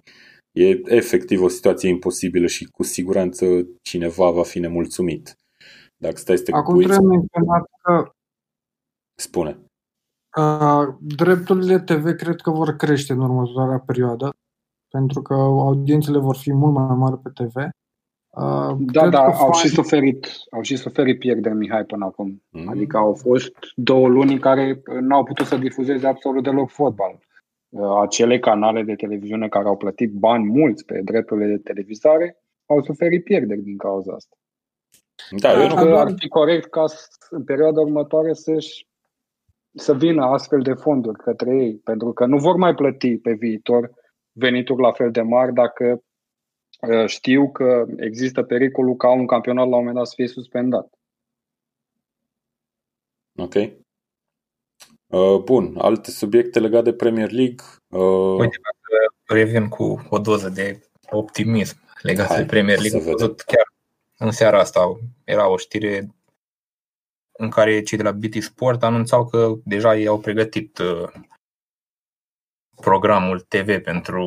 E 0.51 0.81
efectiv 0.85 1.41
o 1.41 1.47
situație 1.47 1.89
imposibilă 1.89 2.47
și 2.47 2.65
cu 2.65 2.83
siguranță 2.83 3.67
cineva 3.81 4.29
va 4.29 4.43
fi 4.43 4.59
nemulțumit. 4.59 5.35
Dacă 6.03 6.15
stai 6.15 6.37
să 6.37 6.43
te 6.43 6.51
Acum 6.51 6.79
trebuie 6.79 7.07
menționat 7.07 7.63
că 7.81 8.13
Spune. 9.15 9.57
Uh, 10.37 10.87
drepturile 10.99 11.79
TV 11.79 12.15
cred 12.15 12.41
că 12.41 12.51
vor 12.51 12.75
crește 12.75 13.13
în 13.13 13.19
următoarea 13.19 13.79
perioadă, 13.79 14.35
pentru 14.87 15.21
că 15.21 15.33
audiențele 15.33 16.17
vor 16.17 16.35
fi 16.35 16.53
mult 16.53 16.73
mai 16.73 16.95
mari 16.95 17.17
pe 17.17 17.29
TV. 17.33 17.55
Uh, 17.55 18.75
da, 18.79 19.09
da, 19.09 19.23
au 19.23 19.31
fani... 19.31 19.53
și 19.53 19.67
suferit, 19.67 20.27
au 20.51 20.61
și 20.61 20.75
suferit 20.75 21.19
pierderi, 21.19 21.55
Mihai, 21.55 21.83
până 21.83 22.05
acum. 22.05 22.43
Mm. 22.49 22.69
Adică 22.69 22.97
au 22.97 23.13
fost 23.13 23.53
două 23.75 24.07
luni 24.07 24.33
în 24.33 24.39
care 24.39 24.81
n-au 25.01 25.23
putut 25.23 25.45
să 25.45 25.57
difuzeze 25.57 26.07
absolut 26.07 26.43
deloc 26.43 26.69
fotbal. 26.69 27.19
Uh, 27.69 28.01
acele 28.01 28.39
canale 28.39 28.83
de 28.83 28.95
televiziune 28.95 29.47
care 29.47 29.67
au 29.67 29.77
plătit 29.77 30.11
bani 30.11 30.45
mulți 30.45 30.85
pe 30.85 31.01
drepturile 31.03 31.47
de 31.47 31.57
televizare 31.57 32.37
au 32.65 32.81
suferit 32.83 33.23
pierderi 33.23 33.61
din 33.61 33.77
cauza 33.77 34.13
asta. 34.13 34.35
Da, 35.37 35.61
eu 35.61 35.67
nu 35.67 35.75
că 35.75 35.97
ar 35.97 36.13
fi 36.15 36.27
corect 36.27 36.69
ca 36.69 36.85
în 37.29 37.43
perioada 37.43 37.81
următoare 37.81 38.33
să-și 38.33 38.87
să 39.75 39.95
vină 39.95 40.25
astfel 40.25 40.61
de 40.61 40.73
fonduri 40.73 41.17
către 41.17 41.55
ei, 41.55 41.75
pentru 41.75 42.13
că 42.13 42.25
nu 42.25 42.37
vor 42.37 42.55
mai 42.55 42.73
plăti 42.73 43.17
pe 43.17 43.33
viitor 43.33 43.91
venituri 44.31 44.81
la 44.81 44.91
fel 44.91 45.11
de 45.11 45.21
mari 45.21 45.53
dacă 45.53 46.03
uh, 46.87 47.05
știu 47.05 47.51
că 47.51 47.85
există 47.97 48.43
pericolul 48.43 48.95
ca 48.95 49.11
un 49.11 49.25
campionat 49.25 49.67
la 49.67 49.75
un 49.75 49.79
moment 49.79 49.95
dat 49.95 50.07
să 50.07 50.13
fie 50.15 50.27
suspendat. 50.27 50.89
Ok. 53.35 53.53
Uh, 55.07 55.41
bun, 55.43 55.75
alte 55.77 56.11
subiecte 56.11 56.59
legate 56.59 56.89
de 56.89 56.95
Premier 56.95 57.31
League? 57.31 57.65
Uh... 57.87 58.39
Uite, 58.39 58.57
revin 59.25 59.67
cu 59.67 60.07
o 60.09 60.17
doză 60.17 60.49
de 60.49 60.89
optimism 61.09 61.77
legat 62.01 62.37
de 62.37 62.45
Premier 62.45 62.79
League. 62.79 62.99
Am 62.99 63.05
văzut 63.05 63.41
chiar 63.41 63.72
în 64.23 64.31
seara 64.31 64.59
asta 64.59 64.99
era 65.23 65.47
o 65.47 65.57
știre 65.57 66.15
în 67.31 67.49
care 67.49 67.81
cei 67.81 67.97
de 67.97 68.03
la 68.03 68.11
BT 68.11 68.41
Sport 68.41 68.83
anunțau 68.83 69.27
că 69.27 69.53
deja 69.63 69.95
ei 69.95 70.07
au 70.07 70.19
pregătit 70.19 70.77
uh, 70.77 71.11
programul 72.75 73.39
TV 73.39 73.83
pentru 73.83 74.25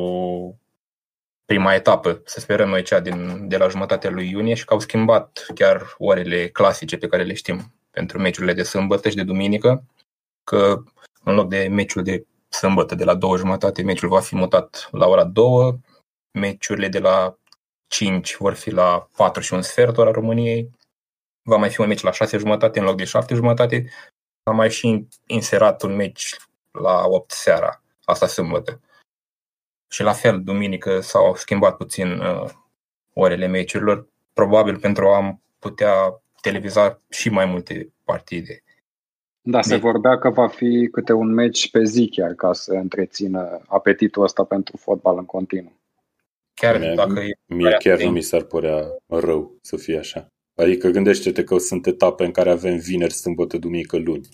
prima 1.45 1.73
etapă, 1.73 2.21
să 2.25 2.39
sperăm 2.39 2.69
noi 2.69 2.83
cea 2.83 2.99
din, 2.99 3.47
de 3.47 3.57
la 3.57 3.67
jumătatea 3.67 4.09
lui 4.09 4.29
iunie 4.29 4.53
și 4.53 4.65
că 4.65 4.73
au 4.73 4.79
schimbat 4.79 5.45
chiar 5.55 5.95
orele 5.97 6.49
clasice 6.49 6.97
pe 6.97 7.07
care 7.07 7.23
le 7.23 7.33
știm 7.33 7.73
pentru 7.91 8.19
meciurile 8.19 8.53
de 8.53 8.63
sâmbătă 8.63 9.09
și 9.09 9.15
de 9.15 9.23
duminică, 9.23 9.83
că 10.43 10.83
în 11.23 11.35
loc 11.35 11.49
de 11.49 11.67
meciul 11.67 12.03
de 12.03 12.25
sâmbătă 12.49 12.95
de 12.95 13.03
la 13.03 13.15
două 13.15 13.37
jumătate, 13.37 13.81
meciul 13.81 14.09
va 14.09 14.19
fi 14.19 14.35
mutat 14.35 14.89
la 14.91 15.07
ora 15.07 15.23
două, 15.23 15.77
meciurile 16.31 16.87
de 16.87 16.99
la 16.99 17.37
5 17.87 18.35
vor 18.37 18.53
fi 18.53 18.69
la 18.69 19.09
4 19.15 19.41
și 19.41 19.53
un 19.53 19.61
sfert 19.61 19.97
ora 19.97 20.11
României, 20.11 20.71
va 21.41 21.57
mai 21.57 21.69
fi 21.69 21.81
un 21.81 21.87
meci 21.87 22.01
la 22.01 22.11
6 22.11 22.37
jumătate 22.37 22.79
în 22.79 22.85
loc 22.85 22.97
de 22.97 23.03
7 23.03 23.35
jumătate, 23.35 23.89
va 24.43 24.51
mai 24.51 24.71
și 24.71 25.07
inserat 25.25 25.81
un 25.81 25.95
meci 25.95 26.35
la 26.71 27.05
8 27.05 27.31
seara, 27.31 27.83
asta 28.03 28.27
sâmbătă. 28.27 28.81
Și 29.89 30.03
la 30.03 30.13
fel, 30.13 30.41
duminică 30.43 30.99
s-au 30.99 31.35
schimbat 31.35 31.77
puțin 31.77 32.19
uh, 32.19 32.49
orele 33.13 33.47
meciurilor, 33.47 34.07
probabil 34.33 34.79
pentru 34.79 35.07
a 35.07 35.39
putea 35.59 36.21
televiza 36.41 37.01
și 37.09 37.29
mai 37.29 37.45
multe 37.45 37.93
partide. 38.03 38.63
Da, 39.41 39.61
se 39.61 39.75
vorbea 39.75 40.17
că 40.17 40.29
va 40.29 40.47
fi 40.47 40.89
câte 40.91 41.13
un 41.13 41.33
meci 41.33 41.71
pe 41.71 41.83
zi 41.83 42.09
chiar 42.09 42.33
ca 42.33 42.53
să 42.53 42.73
întrețină 42.73 43.61
apetitul 43.67 44.23
ăsta 44.23 44.43
pentru 44.43 44.77
fotbal 44.77 45.17
în 45.17 45.25
continuu. 45.25 45.71
Chiar 46.61 46.79
mie, 46.79 46.93
dacă 46.95 47.19
e 47.19 47.53
mie 47.55 47.75
chiar 47.79 48.01
nu 48.01 48.11
mi 48.11 48.21
s-ar 48.21 48.43
părea 48.43 48.79
rău 49.07 49.57
să 49.61 49.77
fie 49.77 49.97
așa. 49.97 50.27
Adică 50.61 50.89
gândește-te 50.89 51.43
că 51.43 51.57
sunt 51.57 51.85
etape 51.85 52.25
în 52.25 52.31
care 52.31 52.49
avem 52.49 52.77
vineri, 52.77 53.13
sâmbătă, 53.13 53.57
duminică, 53.57 53.97
luni. 53.97 54.27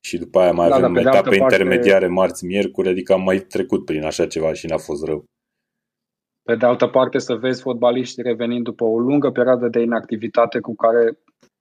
Și 0.00 0.18
după 0.18 0.38
aia 0.40 0.52
mai 0.52 0.68
da, 0.68 0.74
avem 0.74 0.96
etape 0.96 1.16
parte... 1.16 1.36
intermediare, 1.36 2.06
marți, 2.06 2.44
miercuri, 2.44 2.88
adică 2.88 3.12
am 3.12 3.22
mai 3.22 3.38
trecut 3.38 3.84
prin 3.84 4.04
așa 4.04 4.26
ceva 4.26 4.52
și 4.52 4.66
n-a 4.66 4.78
fost 4.78 5.04
rău. 5.04 5.24
Pe 6.42 6.56
de 6.56 6.66
altă 6.66 6.86
parte, 6.86 7.18
să 7.18 7.34
vezi 7.34 7.62
fotbaliști 7.62 8.22
revenind 8.22 8.64
după 8.64 8.84
o 8.84 8.98
lungă 8.98 9.30
perioadă 9.30 9.68
de 9.68 9.80
inactivitate 9.80 10.60
cu 10.60 10.74
care 10.74 11.18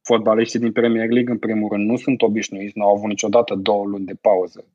fotbaliștii 0.07 0.59
din 0.59 0.71
Premier 0.71 1.09
League, 1.09 1.31
în 1.31 1.39
primul 1.39 1.69
rând, 1.69 1.89
nu 1.89 1.95
sunt 1.95 2.21
obișnuiți, 2.21 2.77
nu 2.77 2.85
au 2.85 2.95
avut 2.95 3.09
niciodată 3.09 3.55
două 3.55 3.85
luni 3.85 4.05
de 4.05 4.15
pauză. 4.21 4.65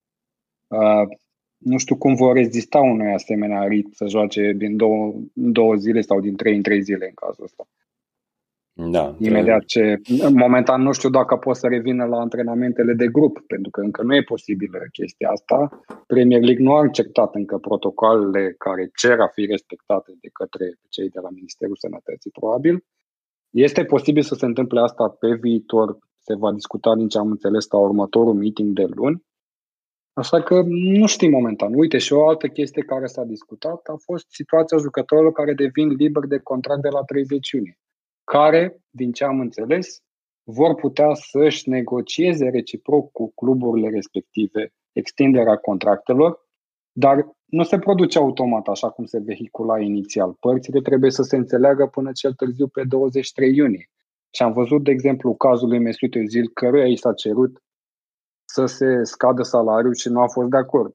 Uh, 0.66 1.16
nu 1.58 1.78
știu 1.78 1.96
cum 1.96 2.14
vor 2.14 2.34
rezista 2.34 2.78
unui 2.78 3.12
asemenea 3.12 3.62
ritm 3.62 3.92
să 3.92 4.06
joace 4.06 4.52
din 4.56 4.76
două, 4.76 5.14
două 5.32 5.74
zile 5.74 6.00
sau 6.00 6.20
din 6.20 6.36
trei 6.36 6.56
în 6.56 6.62
trei 6.62 6.82
zile 6.82 7.06
în 7.06 7.14
cazul 7.14 7.44
ăsta. 7.44 7.68
Da, 8.78 9.16
Imediat 9.18 9.64
ce, 9.64 10.00
momentan 10.32 10.82
nu 10.82 10.92
știu 10.92 11.10
dacă 11.10 11.36
pot 11.36 11.56
să 11.56 11.66
revină 11.66 12.04
la 12.04 12.18
antrenamentele 12.18 12.92
de 12.92 13.08
grup, 13.08 13.40
pentru 13.46 13.70
că 13.70 13.80
încă 13.80 14.02
nu 14.02 14.14
e 14.14 14.22
posibilă 14.22 14.78
chestia 14.92 15.30
asta. 15.30 15.80
Premier 16.06 16.42
League 16.42 16.64
nu 16.64 16.72
a 16.74 16.78
acceptat 16.78 17.34
încă 17.34 17.58
protocoalele 17.58 18.54
care 18.58 18.90
cer 18.94 19.20
a 19.20 19.26
fi 19.26 19.46
respectate 19.46 20.12
de 20.20 20.28
către 20.32 20.78
cei 20.88 21.08
de 21.08 21.20
la 21.22 21.30
Ministerul 21.30 21.76
Sănătății, 21.76 22.30
probabil. 22.30 22.84
Este 23.50 23.84
posibil 23.84 24.22
să 24.22 24.34
se 24.34 24.44
întâmple 24.44 24.80
asta 24.80 25.08
pe 25.08 25.34
viitor, 25.40 25.98
se 26.18 26.34
va 26.34 26.52
discuta 26.52 26.94
din 26.94 27.08
ce 27.08 27.18
am 27.18 27.30
înțeles 27.30 27.66
la 27.70 27.78
următorul 27.78 28.34
meeting 28.34 28.74
de 28.74 28.86
luni, 28.94 29.25
Așa 30.18 30.42
că 30.42 30.62
nu 30.66 31.06
știm 31.06 31.30
momentan. 31.30 31.74
Uite, 31.74 31.98
și 31.98 32.12
o 32.12 32.28
altă 32.28 32.48
chestie 32.48 32.82
care 32.82 33.06
s-a 33.06 33.24
discutat 33.24 33.80
a 33.86 33.94
fost 34.04 34.26
situația 34.28 34.76
jucătorilor 34.78 35.32
care 35.32 35.54
devin 35.54 35.88
liberi 35.88 36.28
de 36.28 36.38
contract 36.38 36.82
de 36.82 36.88
la 36.88 37.02
30 37.02 37.50
iunie, 37.50 37.78
care, 38.24 38.80
din 38.90 39.12
ce 39.12 39.24
am 39.24 39.40
înțeles, 39.40 40.00
vor 40.42 40.74
putea 40.74 41.14
să-și 41.14 41.68
negocieze 41.68 42.48
reciproc 42.48 43.12
cu 43.12 43.32
cluburile 43.34 43.88
respective 43.88 44.72
extinderea 44.92 45.56
contractelor, 45.56 46.38
dar 46.92 47.28
nu 47.44 47.62
se 47.62 47.78
produce 47.78 48.18
automat 48.18 48.66
așa 48.68 48.90
cum 48.90 49.04
se 49.04 49.20
vehicula 49.20 49.80
inițial. 49.80 50.32
Părțile 50.40 50.80
trebuie 50.80 51.10
să 51.10 51.22
se 51.22 51.36
înțeleagă 51.36 51.86
până 51.86 52.12
cel 52.12 52.32
târziu 52.32 52.66
pe 52.66 52.82
23 52.84 53.54
iunie. 53.54 53.90
Și 54.30 54.42
am 54.42 54.52
văzut, 54.52 54.84
de 54.84 54.90
exemplu, 54.90 55.34
cazul 55.34 55.68
lui 55.68 55.78
Mesut 55.78 56.14
Özil, 56.14 56.48
căruia 56.54 56.86
i 56.86 56.96
s-a 56.96 57.12
cerut 57.12 57.62
să 58.56 58.66
se 58.66 59.02
scadă 59.02 59.42
salariul 59.42 59.94
și 59.94 60.08
nu 60.08 60.20
a 60.20 60.28
fost 60.28 60.50
de 60.50 60.56
acord. 60.56 60.92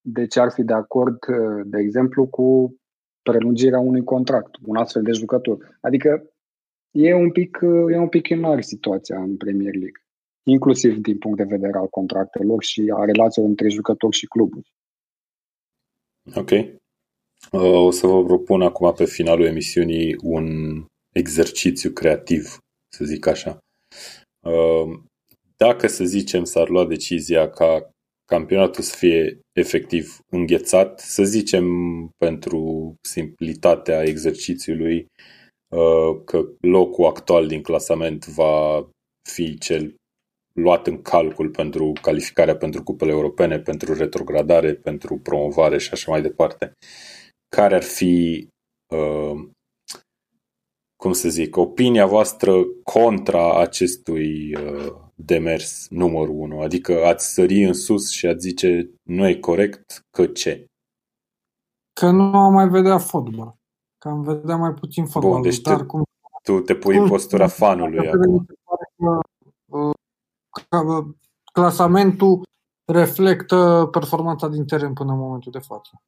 De 0.00 0.26
ce 0.26 0.40
ar 0.40 0.50
fi 0.50 0.62
de 0.62 0.72
acord, 0.72 1.18
de 1.64 1.78
exemplu, 1.78 2.26
cu 2.26 2.76
prelungirea 3.22 3.78
unui 3.78 4.04
contract, 4.04 4.54
un 4.64 4.76
astfel 4.76 5.02
de 5.02 5.12
jucător? 5.12 5.78
Adică 5.80 6.30
e 6.90 7.14
un 7.14 7.30
pic, 7.30 7.58
e 7.92 7.98
un 7.98 8.08
pic 8.08 8.30
în 8.30 8.62
situația 8.62 9.18
în 9.22 9.36
Premier 9.36 9.74
League, 9.74 10.00
inclusiv 10.42 10.96
din 10.96 11.18
punct 11.18 11.36
de 11.36 11.44
vedere 11.44 11.78
al 11.78 11.88
contractelor 11.88 12.62
și 12.62 12.92
a 12.96 13.04
relațiilor 13.04 13.48
între 13.48 13.68
jucători 13.68 14.16
și 14.16 14.26
cluburi. 14.26 14.72
Ok. 16.34 16.50
O 17.86 17.90
să 17.90 18.06
vă 18.06 18.24
propun 18.24 18.62
acum 18.62 18.92
pe 18.92 19.04
finalul 19.04 19.46
emisiunii 19.46 20.16
un 20.22 20.46
exercițiu 21.12 21.90
creativ, 21.90 22.58
să 22.88 23.04
zic 23.04 23.26
așa 23.26 23.58
dacă, 25.56 25.86
să 25.86 26.04
zicem, 26.04 26.44
s-ar 26.44 26.68
lua 26.68 26.86
decizia 26.86 27.50
ca 27.50 27.90
campionatul 28.24 28.82
să 28.82 28.96
fie 28.96 29.40
efectiv 29.52 30.18
înghețat, 30.30 31.00
să 31.00 31.24
zicem 31.24 31.66
pentru 32.16 32.94
simplitatea 33.00 34.02
exercițiului 34.02 35.06
uh, 35.68 36.22
că 36.24 36.48
locul 36.60 37.06
actual 37.06 37.46
din 37.46 37.62
clasament 37.62 38.26
va 38.26 38.88
fi 39.28 39.58
cel 39.58 39.94
luat 40.52 40.86
în 40.86 41.02
calcul 41.02 41.50
pentru 41.50 41.92
calificarea 42.02 42.56
pentru 42.56 42.82
cupele 42.82 43.10
europene, 43.10 43.58
pentru 43.58 43.94
retrogradare, 43.94 44.74
pentru 44.74 45.18
promovare 45.18 45.78
și 45.78 45.90
așa 45.92 46.10
mai 46.10 46.22
departe. 46.22 46.72
Care 47.56 47.74
ar 47.74 47.82
fi, 47.82 48.46
uh, 48.94 49.48
cum 50.96 51.12
să 51.12 51.28
zic, 51.28 51.56
opinia 51.56 52.06
voastră 52.06 52.64
contra 52.82 53.60
acestui 53.60 54.54
uh, 54.54 55.05
demers 55.18 55.88
numărul 55.90 56.34
1? 56.38 56.60
Adică 56.60 57.04
ați 57.04 57.32
sări 57.32 57.64
în 57.64 57.72
sus 57.72 58.10
și 58.10 58.26
ați 58.26 58.38
zice 58.40 58.90
nu 59.02 59.26
e 59.28 59.34
corect, 59.34 60.04
că 60.10 60.26
ce? 60.26 60.66
Că 61.92 62.10
nu 62.10 62.38
am 62.38 62.52
mai 62.52 62.68
vedea 62.68 62.98
fotbal. 62.98 63.56
Că 63.98 64.08
am 64.08 64.22
vedea 64.22 64.56
mai 64.56 64.72
puțin 64.74 65.06
fotbal. 65.06 65.30
Bun, 65.32 65.42
deci 65.42 65.60
dar 65.60 65.76
te- 65.76 65.84
cum 65.84 66.02
Tu 66.42 66.60
te 66.60 66.74
pui 66.74 66.96
în 66.96 67.08
postura 67.08 67.46
fanului 67.46 67.96
Dacă 68.04 68.08
acum. 68.08 68.32
mi 68.32 68.44
se 68.46 68.54
pare 68.64 68.92
că, 68.96 69.20
uh, 69.78 69.94
că, 70.68 70.76
uh, 70.76 71.14
clasamentul 71.52 72.42
reflectă 72.92 73.88
performanța 73.90 74.48
din 74.48 74.64
teren 74.66 74.92
până 74.92 75.12
în 75.12 75.18
momentul 75.18 75.52
de 75.52 75.58
față. 75.58 76.02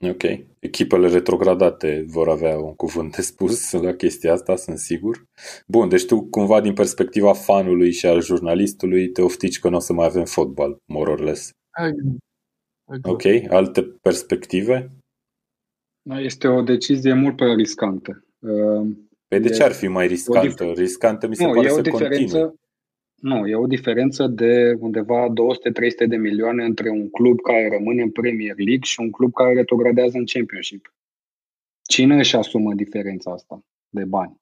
Ok. 0.00 0.22
Echipele 0.58 1.08
retrogradate 1.08 2.04
vor 2.08 2.28
avea 2.28 2.58
un 2.58 2.74
cuvânt 2.74 3.16
de 3.16 3.22
spus 3.22 3.72
la 3.72 3.92
chestia 3.94 4.32
asta, 4.32 4.56
sunt 4.56 4.78
sigur. 4.78 5.24
Bun, 5.66 5.88
deci 5.88 6.06
tu 6.06 6.22
cumva 6.30 6.60
din 6.60 6.72
perspectiva 6.72 7.32
fanului 7.32 7.92
și 7.92 8.06
al 8.06 8.22
jurnalistului 8.22 9.08
te 9.08 9.22
oftici 9.22 9.58
că 9.58 9.68
nu 9.68 9.76
o 9.76 9.80
să 9.80 9.92
mai 9.92 10.06
avem 10.06 10.24
fotbal, 10.24 10.76
more 10.86 11.10
or 11.10 11.20
less. 11.20 11.50
Exact. 11.78 12.16
Exact. 12.88 13.06
Ok, 13.06 13.52
alte 13.52 13.82
perspective? 13.82 14.90
Este 16.02 16.48
o 16.48 16.62
decizie 16.62 17.12
mult 17.14 17.36
prea 17.36 17.54
riscantă. 17.54 18.24
Uh, 18.38 18.86
Păi 19.28 19.40
de 19.40 19.48
E 19.48 19.52
ce 19.52 19.62
ar 19.62 19.72
fi 19.72 19.86
mai 19.86 20.04
o 20.04 20.08
riscantă? 20.08 20.70
dif- 20.70 20.74
Riscantă 20.76 21.26
mi 21.28 21.36
se 21.36 21.44
Nu, 21.46 21.52
pare 21.52 21.66
e 21.66 21.70
o 21.70 21.74
să 21.74 21.80
diferență. 21.80 22.16
continue. 22.18 22.54
Nu, 23.20 23.46
e 23.46 23.54
o 23.54 23.66
diferență 23.66 24.26
de 24.26 24.76
undeva 24.80 25.26
200-300 26.04 26.06
de 26.08 26.16
milioane 26.16 26.64
între 26.64 26.90
un 26.90 27.10
club 27.10 27.40
care 27.40 27.68
rămâne 27.68 28.02
în 28.02 28.10
Premier 28.10 28.54
League 28.56 28.82
și 28.82 29.00
un 29.00 29.10
club 29.10 29.32
care 29.32 29.54
retrogradează 29.54 30.18
în 30.18 30.24
Championship. 30.24 30.94
Cine 31.88 32.16
își 32.16 32.36
asumă 32.36 32.74
diferența 32.74 33.32
asta 33.32 33.60
de 33.88 34.04
bani? 34.04 34.40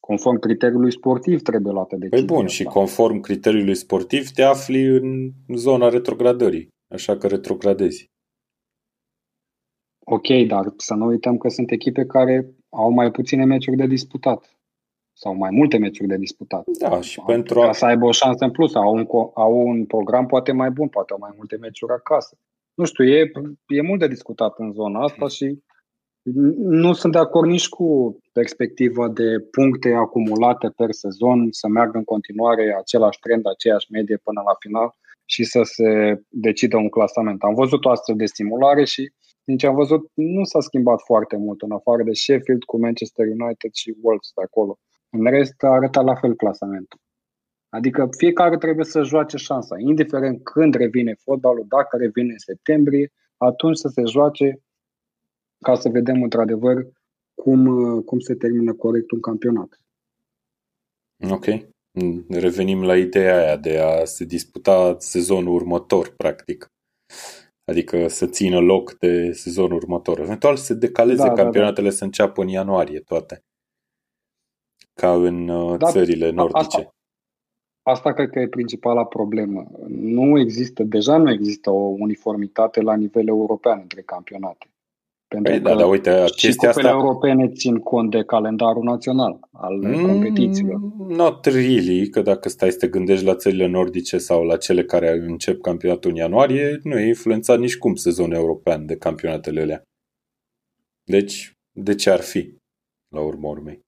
Conform 0.00 0.38
criteriului 0.38 0.92
sportiv 0.92 1.42
trebuie 1.42 1.72
luată 1.72 1.96
Păi 1.96 2.08
decizia 2.08 2.34
bun, 2.34 2.44
asta. 2.44 2.56
și 2.56 2.64
conform 2.64 3.20
criteriului 3.20 3.74
sportiv 3.74 4.28
te 4.30 4.42
afli 4.42 4.84
în 4.86 5.30
zona 5.54 5.88
retrogradării, 5.88 6.68
așa 6.88 7.16
că 7.16 7.26
retrogradezi. 7.26 8.06
Ok, 10.04 10.46
dar 10.46 10.72
să 10.76 10.94
nu 10.94 11.06
uităm 11.06 11.36
că 11.36 11.48
sunt 11.48 11.70
echipe 11.70 12.06
care 12.06 12.54
au 12.68 12.90
mai 12.90 13.10
puține 13.10 13.44
meciuri 13.44 13.76
de 13.76 13.86
disputat 13.86 14.57
sau 15.22 15.34
mai 15.34 15.50
multe 15.50 15.78
meciuri 15.78 16.08
de 16.08 16.16
disputat. 16.16 16.64
Da, 16.78 17.00
și 17.00 17.18
Au- 17.18 17.26
pentru 17.26 17.60
Ca 17.60 17.68
a... 17.68 17.72
să 17.72 17.84
aibă 17.84 18.06
o 18.06 18.12
șansă 18.12 18.44
în 18.44 18.50
plus, 18.50 18.74
au 18.74 18.94
un, 18.94 19.04
co- 19.04 19.32
au 19.34 19.56
un 19.66 19.84
program 19.84 20.26
poate 20.26 20.52
mai 20.52 20.70
bun, 20.70 20.88
poate 20.88 21.12
au 21.12 21.18
mai 21.18 21.32
multe 21.36 21.56
meciuri 21.56 21.92
acasă. 21.92 22.38
Nu 22.74 22.84
știu, 22.84 23.04
e, 23.04 23.30
e 23.66 23.82
mult 23.82 24.00
de 24.00 24.08
discutat 24.08 24.58
în 24.58 24.72
zona 24.72 25.02
asta 25.02 25.28
și 25.28 25.58
nu 26.58 26.92
sunt 26.92 27.12
de 27.12 27.18
acord 27.18 27.50
nici 27.50 27.68
cu 27.68 28.18
perspectiva 28.32 29.08
de 29.08 29.40
puncte 29.50 29.92
acumulate 29.92 30.68
per 30.76 30.92
sezon, 30.92 31.48
să 31.50 31.68
meargă 31.68 31.98
în 31.98 32.04
continuare 32.04 32.76
același 32.78 33.18
trend, 33.18 33.46
aceeași 33.46 33.92
medie 33.92 34.16
până 34.16 34.42
la 34.44 34.54
final 34.58 34.94
și 35.24 35.44
să 35.44 35.60
se 35.62 36.20
decidă 36.28 36.76
un 36.76 36.88
clasament. 36.88 37.42
Am 37.42 37.54
văzut 37.54 37.84
o 37.84 37.90
astfel 37.90 38.16
de 38.16 38.26
simulare 38.26 38.84
și 38.84 39.12
din 39.44 39.56
ce 39.56 39.66
am 39.66 39.74
văzut 39.74 40.10
nu 40.14 40.44
s-a 40.44 40.60
schimbat 40.60 41.00
foarte 41.00 41.36
mult 41.36 41.62
în 41.62 41.72
afară 41.72 42.02
de 42.02 42.12
Sheffield 42.12 42.64
cu 42.64 42.78
Manchester 42.78 43.26
United 43.26 43.72
și 43.72 43.96
Wolves 44.02 44.30
de 44.34 44.42
acolo. 44.42 44.78
În 45.10 45.24
rest 45.24 45.62
a 45.62 45.68
arătat 45.68 46.04
la 46.04 46.14
fel 46.14 46.34
clasamentul. 46.34 47.00
Adică 47.68 48.08
fiecare 48.16 48.56
trebuie 48.56 48.84
să 48.84 49.02
joace 49.02 49.36
șansa, 49.36 49.78
indiferent 49.78 50.42
când 50.42 50.74
revine 50.74 51.14
fotbalul, 51.14 51.64
dacă 51.68 51.96
revine 51.96 52.32
în 52.32 52.38
septembrie, 52.38 53.12
atunci 53.36 53.76
să 53.76 53.88
se 53.88 54.02
joace 54.04 54.60
ca 55.58 55.74
să 55.74 55.88
vedem 55.88 56.22
într-adevăr 56.22 56.86
cum, 57.34 58.00
cum 58.00 58.18
se 58.18 58.34
termină 58.34 58.74
corect 58.74 59.10
un 59.10 59.20
campionat. 59.20 59.80
Ok. 61.30 61.46
Mm, 61.90 62.24
Revenim 62.28 62.84
la 62.84 62.96
ideea 62.96 63.36
aia 63.36 63.56
de 63.56 63.78
a 63.78 64.04
se 64.04 64.24
disputa 64.24 64.96
sezonul 64.98 65.54
următor, 65.54 66.14
practic. 66.16 66.72
Adică 67.64 68.08
să 68.08 68.26
țină 68.26 68.58
loc 68.58 68.98
de 68.98 69.32
sezonul 69.32 69.76
următor. 69.76 70.20
Eventual 70.20 70.56
să 70.56 70.74
decaleze 70.74 71.22
Da, 71.22 71.28
da, 71.28 71.42
campionatele 71.42 71.90
să 71.90 72.04
înceapă 72.04 72.42
în 72.42 72.48
ianuarie 72.48 73.00
toate. 73.00 73.42
Ca 75.00 75.14
în 75.14 75.48
uh, 75.48 75.78
Da, 75.78 75.90
țările 75.90 76.26
a- 76.26 76.30
nordice. 76.32 76.58
asta- 76.76 76.92
Asta 77.82 78.12
cred 78.12 78.30
că 78.30 78.38
e 78.38 78.48
principala 78.48 79.04
problemă. 79.04 79.66
Nu 79.88 80.38
există, 80.38 80.82
deja 80.82 81.16
nu 81.16 81.30
există 81.30 81.70
o 81.70 81.78
uniformitate 81.98 82.80
la 82.80 82.94
nivel 82.96 83.28
european 83.28 83.78
între 83.82 84.02
campionate. 84.02 84.66
Pentru 85.28 85.52
Păi 85.52 85.62
că 85.62 85.68
da, 85.68 85.74
dar 85.74 85.88
uite, 85.90 86.24
și 86.26 86.46
chestia 86.46 86.68
cupele 86.68 86.88
asta... 86.88 86.98
europene 87.00 87.48
țin 87.48 87.76
cont 87.78 88.10
de 88.10 88.24
calendarul 88.24 88.82
național 88.82 89.38
al 89.52 89.80
competițiilor. 90.06 90.76
Mm, 90.78 91.06
Not 91.14 91.44
really, 91.44 92.08
că 92.08 92.20
dacă 92.22 92.48
stai 92.48 92.70
să 92.70 92.78
te 92.78 92.88
gândești 92.88 93.24
la 93.24 93.34
țările 93.34 93.66
nordice 93.66 94.18
sau 94.18 94.44
la 94.44 94.56
cele 94.56 94.84
care 94.84 95.10
încep 95.10 95.60
campionatul 95.60 96.10
în 96.10 96.16
ianuarie, 96.16 96.78
nu 96.82 96.98
e 96.98 97.06
influențat 97.06 97.58
nici 97.58 97.78
cum 97.78 97.94
sezonul 97.94 98.36
european 98.36 98.86
de 98.86 98.96
campionatele 98.96 99.60
alea. 99.60 99.82
Deci, 101.04 101.52
de 101.72 101.94
ce 101.94 102.10
ar 102.10 102.20
fi, 102.20 102.54
la 103.14 103.20
urmă 103.20 103.48
urmei? 103.48 103.80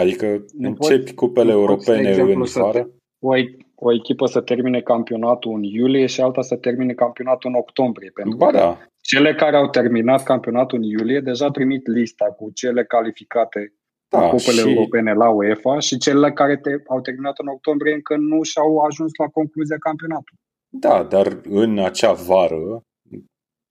Adică 0.00 0.44
Nu 0.52 0.68
începi 0.68 1.00
poți- 1.00 1.14
cupele 1.14 1.52
nu 1.52 1.64
poți, 1.64 1.84
de 1.86 1.92
europene 1.92 2.08
exemplu, 2.08 2.40
în 2.40 2.46
să 2.46 2.60
vară? 2.60 2.90
O, 3.22 3.36
e- 3.36 3.56
o 3.74 3.92
echipă 3.92 4.26
să 4.26 4.40
termine 4.40 4.80
campionatul 4.80 5.52
în 5.54 5.62
iulie 5.62 6.06
și 6.06 6.20
alta 6.20 6.42
să 6.42 6.56
termine 6.56 6.92
campionatul 6.92 7.50
în 7.50 7.56
octombrie. 7.56 8.10
Pentru 8.14 8.36
Ba 8.36 8.46
că 8.46 8.56
da, 8.56 8.78
cele 9.02 9.34
care 9.34 9.56
au 9.56 9.68
terminat 9.68 10.22
campionatul 10.22 10.78
în 10.78 10.84
iulie 10.84 11.20
deja 11.20 11.50
trimit 11.50 11.86
lista 11.86 12.24
cu 12.24 12.50
cele 12.54 12.84
calificate 12.84 13.74
da, 14.08 14.22
în 14.22 14.28
cupele 14.28 14.60
și 14.60 14.68
europene 14.68 15.12
la 15.14 15.28
UEFA 15.30 15.78
și 15.78 15.98
cele 15.98 16.32
care 16.32 16.56
te, 16.56 16.70
au 16.88 17.00
terminat 17.00 17.38
în 17.38 17.46
octombrie 17.46 17.94
încă 17.94 18.16
nu 18.16 18.42
și-au 18.42 18.78
ajuns 18.78 19.10
la 19.18 19.26
concluzia 19.26 19.76
campionatului. 19.78 20.40
Da, 20.68 21.02
dar 21.02 21.40
în 21.48 21.78
acea 21.78 22.12
vară, 22.12 22.82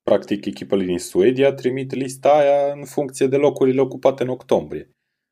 practic 0.04 0.46
echipele 0.46 0.84
din 0.84 1.00
Suedia 1.00 1.54
trimit 1.54 1.94
lista 1.94 2.30
aia 2.30 2.74
în 2.74 2.86
funcție 2.86 3.28
de 3.28 3.36
locurile 3.38 3.82
ocupate 3.82 4.24
în 4.24 4.30
octombrie. 4.30 4.90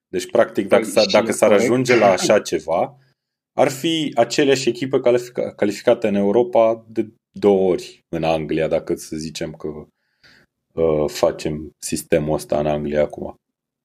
Deci, 0.08 0.32
practic, 0.32 0.68
dacă, 0.68 0.82
Păi, 0.82 0.92
s-a, 0.92 1.02
și 1.02 1.08
dacă 1.08 1.28
e 1.28 1.32
s-ar 1.32 1.50
corect. 1.50 1.70
ajunge 1.70 1.96
la 1.96 2.12
așa 2.12 2.40
ceva, 2.40 2.98
ar 3.54 3.70
fi 3.70 4.12
aceleași 4.16 4.70
echipe 4.70 5.00
califica- 5.00 5.56
calificate 5.56 6.08
în 6.08 6.16
Europa 6.16 6.86
de 6.88 7.08
două 7.32 7.72
ori 7.72 8.06
în 8.10 8.24
Anglia, 8.24 8.68
dacă 8.68 8.96
să 8.96 9.16
zicem 9.16 9.52
că 9.52 9.68
uh, 10.82 11.10
facem 11.10 11.72
sistemul 11.78 12.34
ăsta 12.34 12.60
în 12.60 12.66
Anglia 12.66 13.02
acum. 13.02 13.36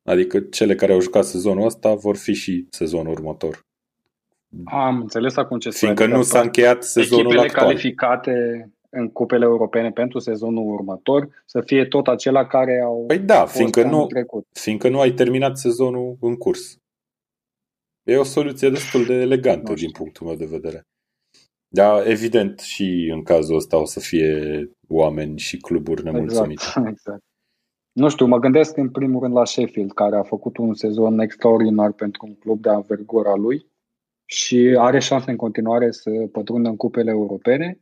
Adică 0.08 0.40
cele 0.40 0.74
care 0.74 0.92
au 0.92 1.00
jucat 1.00 1.24
sezonul 1.24 1.64
ăsta 1.66 1.94
vor 1.94 2.16
fi 2.16 2.32
și 2.32 2.66
sezonul 2.70 3.12
următor. 3.12 3.60
Am 4.64 5.00
înțeles 5.00 5.36
acum 5.36 5.58
ce 5.58 5.70
spune. 5.70 5.94
Fiindcă 5.94 6.16
nu 6.16 6.22
s-a 6.22 6.40
încheiat 6.40 6.84
sezonul 6.84 7.24
Echipele 7.24 7.46
actual. 7.46 7.66
calificate 7.66 8.32
în 8.94 9.08
cupele 9.10 9.44
europene 9.44 9.90
pentru 9.90 10.18
sezonul 10.18 10.72
următor 10.72 11.42
să 11.46 11.60
fie 11.60 11.84
tot 11.84 12.06
acelea 12.08 12.46
care 12.46 12.80
au 12.84 13.04
Păi 13.06 13.18
da, 13.18 13.40
fost 13.40 13.54
fiindcă 13.56 13.80
anul 13.80 13.98
nu, 14.00 14.06
trecut. 14.06 14.46
fiindcă 14.52 14.88
nu 14.88 15.00
ai 15.00 15.10
terminat 15.12 15.56
sezonul 15.56 16.16
în 16.20 16.36
curs. 16.36 16.76
E 18.02 18.16
o 18.16 18.22
soluție 18.22 18.70
destul 18.70 19.04
de 19.04 19.14
elegantă 19.14 19.70
Nu 19.70 19.76
știu. 19.76 19.86
din 19.86 19.96
punctul 19.96 20.26
meu 20.26 20.36
de 20.36 20.44
vedere. 20.44 20.82
Dar 21.68 22.06
evident 22.06 22.58
și 22.58 23.10
în 23.12 23.22
cazul 23.22 23.56
ăsta 23.56 23.76
o 23.80 23.84
să 23.84 24.00
fie 24.00 24.64
oameni 24.88 25.38
și 25.38 25.56
cluburi 25.56 26.04
nemulțumite. 26.04 26.52
Exact, 26.52 26.88
exact. 26.94 27.22
Nu 27.92 28.08
știu, 28.08 28.26
mă 28.26 28.38
gândesc 28.38 28.76
în 28.76 28.90
primul 28.90 29.20
rând 29.22 29.34
la 29.34 29.44
Sheffield, 29.44 29.92
care 29.92 30.16
a 30.16 30.22
făcut 30.22 30.56
un 30.56 30.74
sezon 30.74 31.18
extraordinar 31.18 31.92
pentru 31.92 32.26
un 32.26 32.34
club 32.34 32.60
de 32.62 32.68
anvergura 32.68 33.34
lui 33.34 33.66
și 34.24 34.76
are 34.78 34.98
șanse 34.98 35.30
în 35.30 35.36
continuare 35.36 35.90
să 35.90 36.10
pătrundă 36.32 36.68
în 36.68 36.76
cupele 36.76 37.10
europene. 37.10 37.80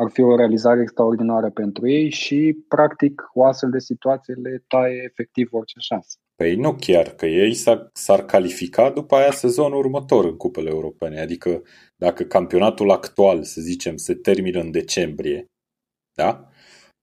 Ar 0.00 0.10
fi 0.10 0.20
o 0.20 0.36
realizare 0.36 0.80
extraordinară 0.80 1.50
pentru 1.50 1.88
ei 1.88 2.10
și, 2.10 2.64
practic, 2.68 3.22
o 3.34 3.44
astfel 3.44 3.70
de 3.70 3.78
situație 3.78 4.34
le 4.34 4.64
taie 4.68 5.02
efectiv 5.04 5.48
orice 5.52 5.78
șansă. 5.78 6.16
Păi 6.36 6.56
nu 6.56 6.74
chiar, 6.74 7.06
că 7.08 7.26
ei 7.26 7.54
s-ar, 7.54 7.90
s-ar 7.92 8.24
califica 8.24 8.90
după 8.90 9.14
aia 9.14 9.30
sezonul 9.30 9.78
următor 9.78 10.24
în 10.24 10.36
cupele 10.36 10.68
europene. 10.68 11.20
Adică 11.20 11.62
dacă 11.96 12.22
campionatul 12.24 12.90
actual, 12.90 13.42
să 13.42 13.60
zicem, 13.60 13.96
se 13.96 14.14
termină 14.14 14.60
în 14.60 14.70
decembrie, 14.70 15.46
da? 16.14 16.48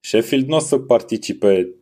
Sheffield 0.07 0.47
nu 0.47 0.55
o 0.55 0.59
să 0.59 0.79
participe 0.79 1.75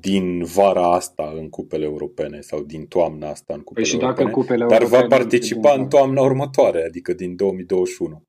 din 0.00 0.44
vara 0.44 0.92
asta 0.92 1.32
în 1.36 1.48
cupele 1.48 1.84
europene 1.84 2.40
sau 2.40 2.62
din 2.62 2.86
toamna 2.86 3.28
asta 3.28 3.54
în 3.54 3.60
Păi 3.60 3.64
cupele 3.64 3.86
și 3.86 3.96
dacă 3.96 4.20
europene. 4.20 4.30
cupele 4.30 4.66
Dar 4.66 4.82
va 4.82 4.96
europene 4.96 5.22
participa 5.22 5.72
din- 5.72 5.82
în 5.82 5.88
toamna 5.88 6.20
următoare, 6.20 6.84
adică 6.84 7.12
din 7.12 7.36
2021, 7.36 8.22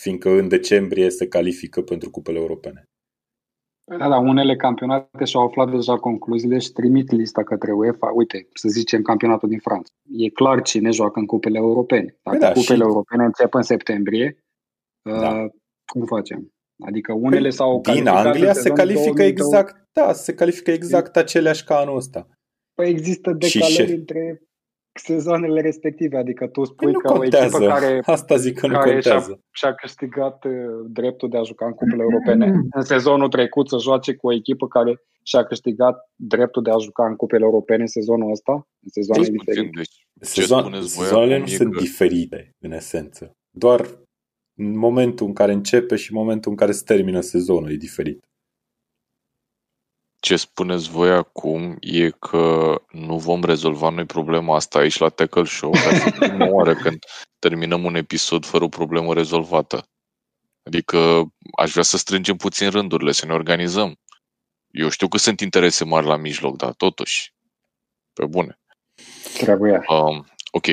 fiindcă 0.00 0.30
în 0.30 0.48
decembrie 0.48 1.10
se 1.10 1.28
califică 1.28 1.82
pentru 1.82 2.10
cupele 2.10 2.38
europene. 2.38 2.84
Da, 3.98 4.06
la 4.06 4.18
unele 4.18 4.56
campionate 4.56 5.24
și-au 5.24 5.44
aflat 5.44 5.70
deja 5.70 5.98
concluziile 5.98 6.58
și 6.58 6.72
trimit 6.72 7.10
lista 7.10 7.42
către 7.42 7.72
UEFA. 7.72 8.10
Uite, 8.14 8.48
să 8.54 8.68
zicem 8.68 9.02
campionatul 9.02 9.48
din 9.48 9.58
Franța. 9.58 9.92
E 10.12 10.28
clar 10.28 10.62
cine 10.62 10.90
joacă 10.90 11.18
în 11.18 11.26
cupele 11.26 11.58
europene. 11.58 12.16
Dacă 12.22 12.38
da, 12.38 12.52
cupele 12.52 12.78
și... 12.78 12.88
europene 12.88 13.24
încep 13.24 13.54
în 13.54 13.62
septembrie, 13.62 14.38
da. 15.02 15.30
uh, 15.30 15.50
cum 15.92 16.04
facem? 16.04 16.50
Adică 16.86 17.12
unele 17.12 17.48
păi, 17.48 17.52
s-au 17.52 17.80
Din 17.80 18.06
Anglia 18.06 18.52
se 18.52 18.70
califică 18.70 19.14
2000, 19.14 19.26
exact, 19.26 19.82
da, 19.92 20.12
se 20.12 20.34
califică 20.34 20.70
exact 20.70 21.16
aceleași 21.16 21.64
ca 21.64 21.76
anul 21.76 21.96
ăsta. 21.96 22.28
Păi 22.74 22.88
există 22.88 23.32
decalări 23.32 23.92
între 23.92 24.42
sezoanele 24.98 25.60
respective, 25.60 26.16
adică 26.16 26.46
tu 26.46 26.64
spui 26.64 26.92
păi 26.92 27.00
că 27.02 27.12
contează. 27.12 27.56
o 27.56 27.62
echipă 27.62 27.78
care, 27.78 28.00
Asta 28.04 28.36
zic 28.36 28.58
că 28.58 28.66
nu 28.66 28.72
care 28.72 28.92
contează. 28.92 29.40
Și-a, 29.50 29.68
și-a 29.68 29.74
câștigat 29.74 30.44
uh, 30.44 30.52
dreptul 30.88 31.28
de 31.28 31.38
a 31.38 31.42
juca 31.42 31.66
în 31.66 31.72
cupele 31.72 32.02
europene 32.02 32.46
în 32.70 32.82
sezonul 32.82 33.28
trecut 33.28 33.68
să 33.68 33.76
joace 33.78 34.14
cu 34.14 34.26
o 34.26 34.32
echipă 34.32 34.66
care 34.68 35.00
și-a 35.22 35.44
câștigat 35.44 36.10
dreptul 36.14 36.62
de 36.62 36.70
a 36.70 36.78
juca 36.78 37.06
în 37.06 37.16
cupele 37.16 37.44
europene 37.44 37.80
în 37.80 37.86
sezonul 37.86 38.30
ăsta, 38.30 38.52
în 38.52 38.90
sezoane 38.90 39.22
deci, 39.22 39.30
diferite. 39.30 39.70
Deci, 39.74 40.06
Sezon, 40.20 40.82
sezoanele 40.82 41.38
nu 41.38 41.46
sunt 41.46 41.72
că... 41.72 41.80
diferite, 41.80 42.50
în 42.58 42.72
esență. 42.72 43.32
Doar 43.50 43.86
în 44.58 44.78
momentul 44.78 45.26
în 45.26 45.32
care 45.32 45.52
începe 45.52 45.96
și 45.96 46.12
momentul 46.12 46.50
în 46.50 46.56
care 46.56 46.72
se 46.72 46.82
termină 46.84 47.20
sezonul 47.20 47.70
e 47.70 47.76
diferit 47.76 48.24
ce 50.26 50.36
spuneți 50.36 50.88
voi 50.88 51.10
acum 51.10 51.76
e 51.80 52.10
că 52.10 52.74
nu 52.90 53.18
vom 53.18 53.44
rezolva 53.44 53.88
noi 53.88 54.04
problema 54.04 54.54
asta 54.54 54.78
aici 54.78 54.98
la 54.98 55.08
Tackle 55.08 55.44
Show, 55.44 55.72
dar 55.72 56.12
prima 56.28 56.46
oară 56.46 56.74
când 56.74 57.04
terminăm 57.38 57.84
un 57.84 57.94
episod 57.94 58.44
fără 58.44 58.64
o 58.64 58.68
problemă 58.68 59.14
rezolvată. 59.14 59.88
Adică 60.62 61.26
aș 61.56 61.70
vrea 61.70 61.82
să 61.82 61.96
strângem 61.96 62.36
puțin 62.36 62.70
rândurile, 62.70 63.12
să 63.12 63.26
ne 63.26 63.32
organizăm. 63.32 64.00
Eu 64.70 64.88
știu 64.88 65.08
că 65.08 65.18
sunt 65.18 65.40
interese 65.40 65.84
mari 65.84 66.06
la 66.06 66.16
mijloc, 66.16 66.56
dar 66.56 66.72
totuși, 66.72 67.34
pe 68.12 68.26
bune. 68.26 68.58
Trebuie. 69.38 69.84
Uh, 69.88 70.24
ok, 70.50 70.66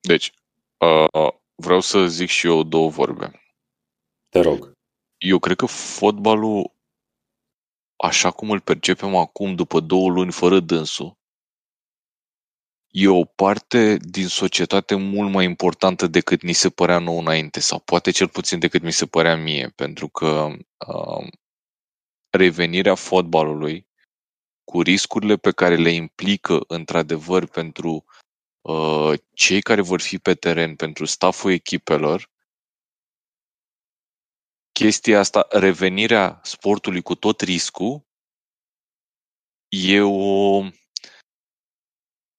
deci, 0.00 0.32
uh, 0.78 1.32
vreau 1.54 1.80
să 1.80 2.06
zic 2.06 2.28
și 2.28 2.46
eu 2.46 2.62
două 2.62 2.88
vorbe. 2.88 3.42
Te 4.28 4.40
rog. 4.40 4.72
Eu 5.16 5.38
cred 5.38 5.56
că 5.56 5.66
fotbalul 5.66 6.76
așa 7.98 8.30
cum 8.30 8.50
îl 8.50 8.60
percepem 8.60 9.16
acum 9.16 9.54
după 9.54 9.80
două 9.80 10.10
luni 10.10 10.32
fără 10.32 10.60
dânsul, 10.60 11.16
e 12.90 13.08
o 13.08 13.24
parte 13.24 13.96
din 13.96 14.26
societate 14.26 14.94
mult 14.94 15.32
mai 15.32 15.44
importantă 15.44 16.06
decât 16.06 16.42
ni 16.42 16.52
se 16.52 16.70
părea 16.70 16.98
nou 16.98 17.18
înainte, 17.18 17.60
sau 17.60 17.78
poate 17.78 18.10
cel 18.10 18.28
puțin 18.28 18.58
decât 18.58 18.82
mi 18.82 18.92
se 18.92 19.06
părea 19.06 19.36
mie, 19.36 19.72
pentru 19.74 20.08
că 20.08 20.48
uh, 20.86 21.26
revenirea 22.30 22.94
fotbalului 22.94 23.86
cu 24.64 24.82
riscurile 24.82 25.36
pe 25.36 25.50
care 25.50 25.76
le 25.76 25.90
implică 25.90 26.60
într-adevăr 26.66 27.46
pentru 27.46 28.04
uh, 28.60 29.12
cei 29.34 29.60
care 29.60 29.80
vor 29.80 30.00
fi 30.00 30.18
pe 30.18 30.34
teren, 30.34 30.76
pentru 30.76 31.04
staful 31.04 31.50
echipelor, 31.50 32.30
chestia 34.78 35.18
asta, 35.18 35.46
revenirea 35.50 36.40
sportului 36.42 37.02
cu 37.02 37.14
tot 37.14 37.40
riscul, 37.40 38.06
e, 39.68 40.00
o, 40.00 40.64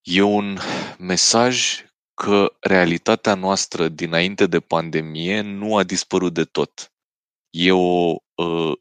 e 0.02 0.22
un 0.22 0.58
mesaj 1.00 1.84
că 2.14 2.58
realitatea 2.60 3.34
noastră 3.34 3.88
dinainte 3.88 4.46
de 4.46 4.60
pandemie 4.60 5.42
nu 5.42 5.78
a 5.78 5.84
dispărut 5.84 6.34
de 6.34 6.44
tot. 6.44 6.92
E, 7.50 7.72
o, 7.72 8.16
ă, 8.38 8.74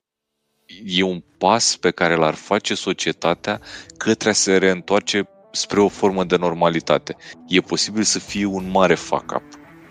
e 0.85 1.03
un 1.03 1.21
pas 1.39 1.77
pe 1.77 1.91
care 1.91 2.15
l-ar 2.15 2.35
face 2.35 2.75
societatea 2.75 3.61
către 3.97 4.29
a 4.29 4.33
se 4.33 4.57
reîntoarce 4.57 5.29
spre 5.53 5.81
o 5.81 5.89
formă 5.89 6.25
de 6.25 6.37
normalitate. 6.37 7.17
E 7.49 7.61
posibil 7.61 8.03
să 8.03 8.19
fie 8.19 8.45
un 8.45 8.71
mare 8.71 8.95
fuck-up. 8.95 9.45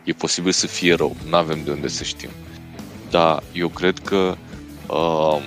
E 0.03 0.13
posibil 0.13 0.51
să 0.51 0.67
fie 0.67 0.93
rău. 0.93 1.15
Nu 1.25 1.35
avem 1.35 1.63
de 1.63 1.71
unde 1.71 1.87
să 1.87 2.03
știm. 2.03 2.29
Da, 3.09 3.39
eu 3.53 3.67
cred 3.67 3.99
că 3.99 4.35
uh, 4.87 5.41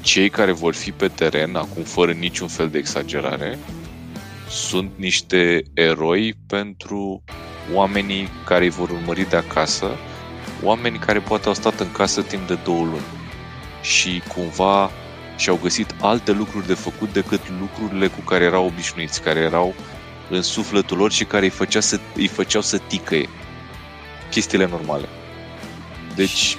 cei 0.00 0.30
care 0.30 0.52
vor 0.52 0.74
fi 0.74 0.92
pe 0.92 1.08
teren, 1.08 1.56
acum 1.56 1.82
fără 1.82 2.12
niciun 2.12 2.48
fel 2.48 2.68
de 2.68 2.78
exagerare, 2.78 3.58
sunt 4.48 4.90
niște 4.96 5.62
eroi 5.74 6.34
pentru 6.46 7.22
oamenii 7.72 8.28
care 8.44 8.64
îi 8.64 8.70
vor 8.70 8.90
urmări 8.90 9.28
de 9.28 9.36
acasă, 9.36 9.90
oamenii 10.62 10.98
care 10.98 11.20
poate 11.20 11.48
au 11.48 11.54
stat 11.54 11.80
în 11.80 11.92
casă 11.92 12.22
timp 12.22 12.46
de 12.46 12.58
două 12.64 12.84
luni 12.84 13.06
și 13.82 14.22
cumva 14.34 14.90
și-au 15.36 15.58
găsit 15.62 15.94
alte 16.00 16.32
lucruri 16.32 16.66
de 16.66 16.74
făcut 16.74 17.12
decât 17.12 17.40
lucrurile 17.60 18.06
cu 18.06 18.20
care 18.20 18.44
erau 18.44 18.66
obișnuiți, 18.66 19.22
care 19.22 19.38
erau 19.38 19.74
în 20.30 20.42
sufletul 20.42 20.96
lor 20.96 21.12
și 21.12 21.24
care 21.24 21.44
îi, 21.44 21.50
făcea 21.50 21.80
să, 21.80 22.00
îi 22.14 22.26
făceau 22.26 22.60
să 22.60 22.78
ticăie. 22.78 23.28
Chestiile 24.30 24.66
normale. 24.66 25.08
Deci, 26.14 26.56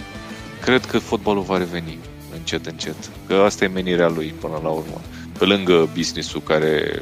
cred 0.67 0.85
că 0.85 0.97
fotbalul 0.97 1.41
va 1.41 1.57
reveni 1.57 1.97
încet, 2.37 2.65
încet. 2.65 2.95
Că 3.27 3.33
asta 3.33 3.63
e 3.63 3.67
menirea 3.67 4.09
lui 4.09 4.33
până 4.39 4.59
la 4.63 4.69
urmă. 4.69 5.01
Pe 5.37 5.45
lângă 5.45 5.89
business-ul 5.95 6.41
care 6.41 7.01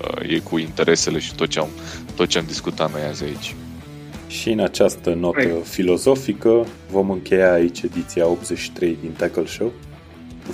uh, 0.00 0.30
e 0.30 0.38
cu 0.38 0.58
interesele 0.58 1.18
și 1.18 1.34
tot 1.34 1.48
ce, 1.48 1.58
am, 1.58 1.68
tot 2.16 2.28
ce 2.28 2.38
am 2.38 2.44
discutat 2.46 2.92
noi 2.92 3.02
azi 3.02 3.24
aici. 3.24 3.54
Și 4.26 4.50
în 4.50 4.60
această 4.60 5.10
notă 5.10 5.38
Hai. 5.38 5.60
filozofică 5.64 6.66
vom 6.90 7.10
încheia 7.10 7.52
aici 7.52 7.82
ediția 7.82 8.26
83 8.26 8.98
din 9.00 9.10
Tackle 9.10 9.46
Show. 9.46 9.72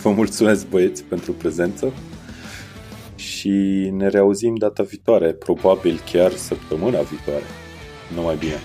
Vă 0.02 0.10
mulțumesc 0.10 0.68
băieți 0.68 1.02
pentru 1.02 1.32
prezență 1.32 1.92
și 3.14 3.50
ne 3.92 4.08
reauzim 4.08 4.54
data 4.54 4.82
viitoare, 4.82 5.32
probabil 5.32 6.00
chiar 6.12 6.32
săptămâna 6.32 7.00
viitoare. 7.00 7.44
Numai 8.14 8.36
bine! 8.36 8.60